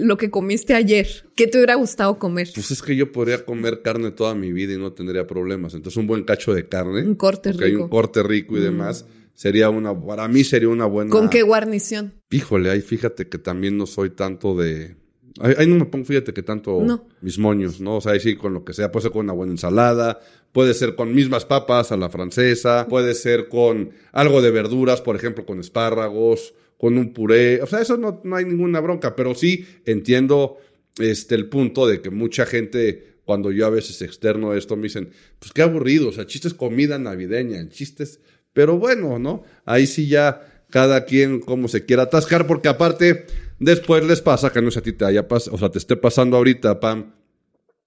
lo 0.00 0.18
que 0.18 0.28
comiste 0.28 0.74
ayer, 0.74 1.08
¿qué 1.34 1.46
te 1.46 1.56
hubiera 1.56 1.76
gustado 1.76 2.18
comer? 2.18 2.50
Pues 2.54 2.70
es 2.70 2.82
que 2.82 2.94
yo 2.94 3.12
podría 3.12 3.46
comer 3.46 3.80
carne 3.80 4.10
toda 4.10 4.34
mi 4.34 4.52
vida 4.52 4.74
y 4.74 4.76
no 4.76 4.92
tendría 4.92 5.26
problemas. 5.26 5.72
Entonces 5.72 5.96
un 5.96 6.06
buen 6.06 6.24
cacho 6.24 6.52
de 6.52 6.68
carne. 6.68 7.00
Un 7.00 7.14
corte 7.14 7.52
rico. 7.52 7.64
Hay 7.64 7.74
un 7.76 7.88
corte 7.88 8.22
rico 8.22 8.58
y 8.58 8.60
mm. 8.60 8.64
demás. 8.64 9.06
Sería 9.32 9.70
una, 9.70 9.98
para 9.98 10.28
mí 10.28 10.44
sería 10.44 10.68
una 10.68 10.84
buena... 10.84 11.10
¿Con 11.10 11.30
qué 11.30 11.40
guarnición? 11.40 12.12
Híjole, 12.30 12.68
ahí 12.68 12.82
fíjate 12.82 13.30
que 13.30 13.38
también 13.38 13.78
no 13.78 13.86
soy 13.86 14.10
tanto 14.10 14.54
de 14.54 14.96
Ahí, 15.38 15.66
no 15.66 15.76
me 15.76 15.84
pongo, 15.86 16.04
fíjate 16.04 16.32
que 16.32 16.42
tanto 16.42 17.06
mis 17.20 17.38
moños, 17.38 17.80
¿no? 17.80 17.98
O 17.98 18.00
sea, 18.00 18.12
ahí 18.12 18.20
sí 18.20 18.34
con 18.34 18.52
lo 18.52 18.64
que 18.64 18.72
sea, 18.72 18.90
puede 18.90 19.04
ser 19.04 19.12
con 19.12 19.26
una 19.26 19.32
buena 19.32 19.52
ensalada, 19.52 20.18
puede 20.52 20.74
ser 20.74 20.96
con 20.96 21.14
mismas 21.14 21.44
papas 21.44 21.92
a 21.92 21.96
la 21.96 22.10
francesa, 22.10 22.86
puede 22.88 23.14
ser 23.14 23.48
con 23.48 23.90
algo 24.12 24.42
de 24.42 24.50
verduras, 24.50 25.00
por 25.00 25.14
ejemplo, 25.14 25.46
con 25.46 25.60
espárragos, 25.60 26.54
con 26.76 26.98
un 26.98 27.12
puré, 27.12 27.62
o 27.62 27.66
sea, 27.66 27.80
eso 27.80 27.96
no, 27.96 28.20
no 28.24 28.36
hay 28.36 28.44
ninguna 28.44 28.80
bronca, 28.80 29.14
pero 29.14 29.34
sí 29.34 29.66
entiendo 29.84 30.56
este, 30.98 31.34
el 31.36 31.48
punto 31.48 31.86
de 31.86 32.00
que 32.00 32.10
mucha 32.10 32.46
gente, 32.46 33.18
cuando 33.24 33.52
yo 33.52 33.66
a 33.66 33.70
veces 33.70 34.02
externo 34.02 34.54
esto, 34.54 34.76
me 34.76 34.84
dicen, 34.84 35.10
pues 35.38 35.52
qué 35.52 35.62
aburrido, 35.62 36.08
o 36.08 36.12
sea, 36.12 36.26
chistes 36.26 36.54
comida 36.54 36.98
navideña, 36.98 37.68
chistes, 37.68 38.20
pero 38.52 38.78
bueno, 38.78 39.18
¿no? 39.18 39.44
Ahí 39.64 39.86
sí 39.86 40.08
ya 40.08 40.64
cada 40.70 41.04
quien 41.04 41.40
como 41.40 41.68
se 41.68 41.84
quiera 41.84 42.04
atascar, 42.04 42.46
porque 42.46 42.68
aparte 42.68 43.26
después 43.60 44.04
les 44.04 44.20
pasa 44.20 44.52
que 44.52 44.60
no 44.60 44.70
sé 44.70 44.80
a 44.80 44.82
ti 44.82 44.92
te 44.92 45.04
haya 45.04 45.28
pasado, 45.28 45.54
o 45.54 45.58
sea, 45.58 45.70
te 45.70 45.78
esté 45.78 45.96
pasando 45.96 46.36
ahorita, 46.36 46.80
Pam, 46.80 47.12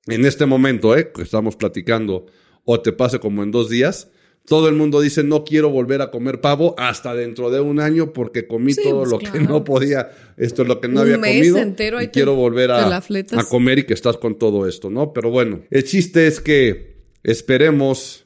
en 0.08 0.26
este 0.26 0.46
momento, 0.46 0.96
¿eh? 0.96 1.12
Que 1.14 1.24
estamos 1.24 1.56
platicando, 1.58 2.28
o 2.64 2.80
te 2.80 2.94
pase 2.94 3.20
como 3.20 3.44
en 3.44 3.52
dos 3.52 3.70
días, 3.70 4.10
todo 4.46 4.68
el 4.68 4.76
mundo 4.76 5.00
dice 5.00 5.24
no 5.24 5.46
quiero 5.46 5.70
volver 5.70 6.02
a 6.02 6.12
comer 6.12 6.42
pavo 6.42 6.76
hasta 6.78 7.16
dentro 7.16 7.50
de 7.50 7.62
un 7.62 7.80
año 7.80 8.12
porque 8.12 8.46
comí 8.46 8.76
todo 8.76 9.00
pues 9.00 9.12
lo 9.12 9.20
que 9.20 9.40
no 9.40 9.64
podía, 9.64 10.12
esto 10.38 10.64
es 10.64 10.68
lo 10.68 10.82
que 10.82 10.90
no 10.90 11.02
había 11.02 11.16
comido 11.16 11.58
y 12.02 12.08
quiero 12.10 12.36
volver 12.36 12.72
a, 12.72 12.98
a 12.98 13.44
comer 13.50 13.80
y 13.80 13.84
que 13.84 13.94
estás 13.94 14.18
con 14.18 14.38
todo 14.38 14.68
esto, 14.68 14.90
¿no? 14.90 15.14
Pero 15.14 15.30
bueno, 15.30 15.62
el 15.70 15.84
chiste 15.86 16.28
es 16.28 16.42
que 16.42 17.04
esperemos 17.24 18.26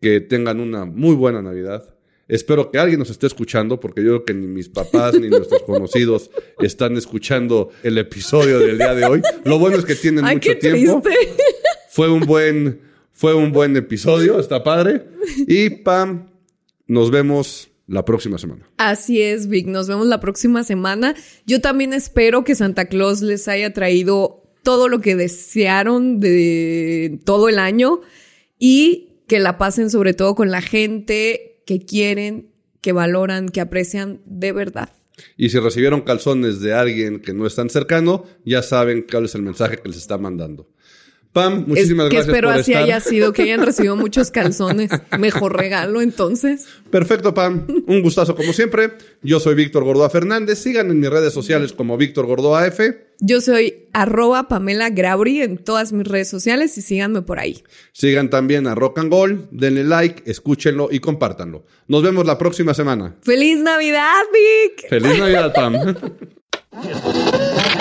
que 0.00 0.20
tengan 0.20 0.60
una 0.60 0.84
muy 0.84 1.14
buena 1.14 1.42
Navidad 1.42 1.97
Espero 2.28 2.70
que 2.70 2.78
alguien 2.78 2.98
nos 2.98 3.08
esté 3.08 3.26
escuchando, 3.26 3.80
porque 3.80 4.02
yo 4.02 4.08
creo 4.08 4.24
que 4.26 4.34
ni 4.34 4.46
mis 4.46 4.68
papás 4.68 5.18
ni 5.18 5.30
nuestros 5.30 5.62
conocidos 5.62 6.30
están 6.60 6.96
escuchando 6.98 7.70
el 7.82 7.96
episodio 7.96 8.58
del 8.58 8.76
día 8.76 8.94
de 8.94 9.06
hoy. 9.06 9.22
Lo 9.44 9.58
bueno 9.58 9.78
es 9.78 9.86
que 9.86 9.94
tienen 9.94 10.24
mucho 10.24 10.56
tiempo. 10.58 11.02
Fue 11.88 12.10
un 12.10 12.20
buen, 12.20 12.82
fue 13.12 13.34
un 13.34 13.50
buen 13.50 13.74
episodio, 13.76 14.38
está 14.38 14.62
padre. 14.62 15.06
Y 15.46 15.70
Pam, 15.70 16.28
nos 16.86 17.10
vemos 17.10 17.70
la 17.86 18.04
próxima 18.04 18.36
semana. 18.36 18.68
Así 18.76 19.22
es, 19.22 19.48
Vic. 19.48 19.66
Nos 19.66 19.88
vemos 19.88 20.06
la 20.06 20.20
próxima 20.20 20.62
semana. 20.64 21.14
Yo 21.46 21.62
también 21.62 21.94
espero 21.94 22.44
que 22.44 22.54
Santa 22.54 22.84
Claus 22.84 23.22
les 23.22 23.48
haya 23.48 23.72
traído 23.72 24.42
todo 24.62 24.88
lo 24.88 25.00
que 25.00 25.16
desearon 25.16 26.20
de 26.20 27.18
todo 27.24 27.48
el 27.48 27.58
año 27.58 28.02
y 28.58 29.08
que 29.26 29.38
la 29.38 29.56
pasen 29.56 29.88
sobre 29.88 30.12
todo 30.12 30.34
con 30.34 30.50
la 30.50 30.60
gente 30.60 31.57
que 31.68 31.84
quieren, 31.84 32.48
que 32.80 32.92
valoran, 32.92 33.50
que 33.50 33.60
aprecian 33.60 34.22
de 34.24 34.52
verdad. 34.52 34.88
Y 35.36 35.50
si 35.50 35.58
recibieron 35.58 36.00
calzones 36.00 36.60
de 36.60 36.72
alguien 36.72 37.20
que 37.20 37.34
no 37.34 37.46
es 37.46 37.56
tan 37.56 37.68
cercano, 37.68 38.24
ya 38.42 38.62
saben 38.62 39.04
cuál 39.08 39.26
es 39.26 39.34
el 39.34 39.42
mensaje 39.42 39.76
que 39.76 39.90
les 39.90 39.98
está 39.98 40.16
mandando. 40.16 40.70
Pam, 41.38 41.64
muchísimas 41.68 42.06
es 42.06 42.10
que 42.10 42.16
gracias 42.16 42.26
espero 42.26 42.50
así 42.50 42.74
haya 42.74 43.00
sido, 43.00 43.32
que 43.32 43.42
hayan 43.42 43.64
recibido 43.64 43.94
muchos 43.96 44.30
calzones. 44.30 44.90
Mejor 45.18 45.56
regalo, 45.56 46.00
entonces. 46.00 46.66
Perfecto, 46.90 47.32
Pam. 47.34 47.66
Un 47.86 48.02
gustazo 48.02 48.34
como 48.34 48.52
siempre. 48.52 48.94
Yo 49.22 49.38
soy 49.38 49.54
Víctor 49.54 49.84
Gordoa 49.84 50.10
Fernández. 50.10 50.58
Sigan 50.58 50.90
en 50.90 50.98
mis 50.98 51.10
redes 51.10 51.32
sociales 51.32 51.72
como 51.72 51.96
Víctor 51.96 52.26
Gordoa 52.26 52.66
F. 52.66 53.06
Yo 53.20 53.40
soy 53.40 53.88
arroba 53.92 54.48
Pamela 54.48 54.90
Grabri 54.90 55.42
en 55.42 55.58
todas 55.58 55.92
mis 55.92 56.06
redes 56.06 56.28
sociales 56.28 56.76
y 56.78 56.82
síganme 56.82 57.22
por 57.22 57.38
ahí. 57.38 57.62
Sigan 57.92 58.30
también 58.30 58.66
a 58.66 58.74
Rock 58.74 58.98
and 58.98 59.10
Gold, 59.10 59.48
denle 59.50 59.84
like, 59.84 60.28
escúchenlo 60.30 60.88
y 60.90 61.00
compártanlo. 61.00 61.64
Nos 61.86 62.02
vemos 62.02 62.26
la 62.26 62.38
próxima 62.38 62.74
semana. 62.74 63.16
¡Feliz 63.22 63.58
Navidad, 63.60 64.22
Vic! 64.32 64.88
¡Feliz 64.88 65.18
Navidad, 65.18 65.52
Pam! 65.54 65.74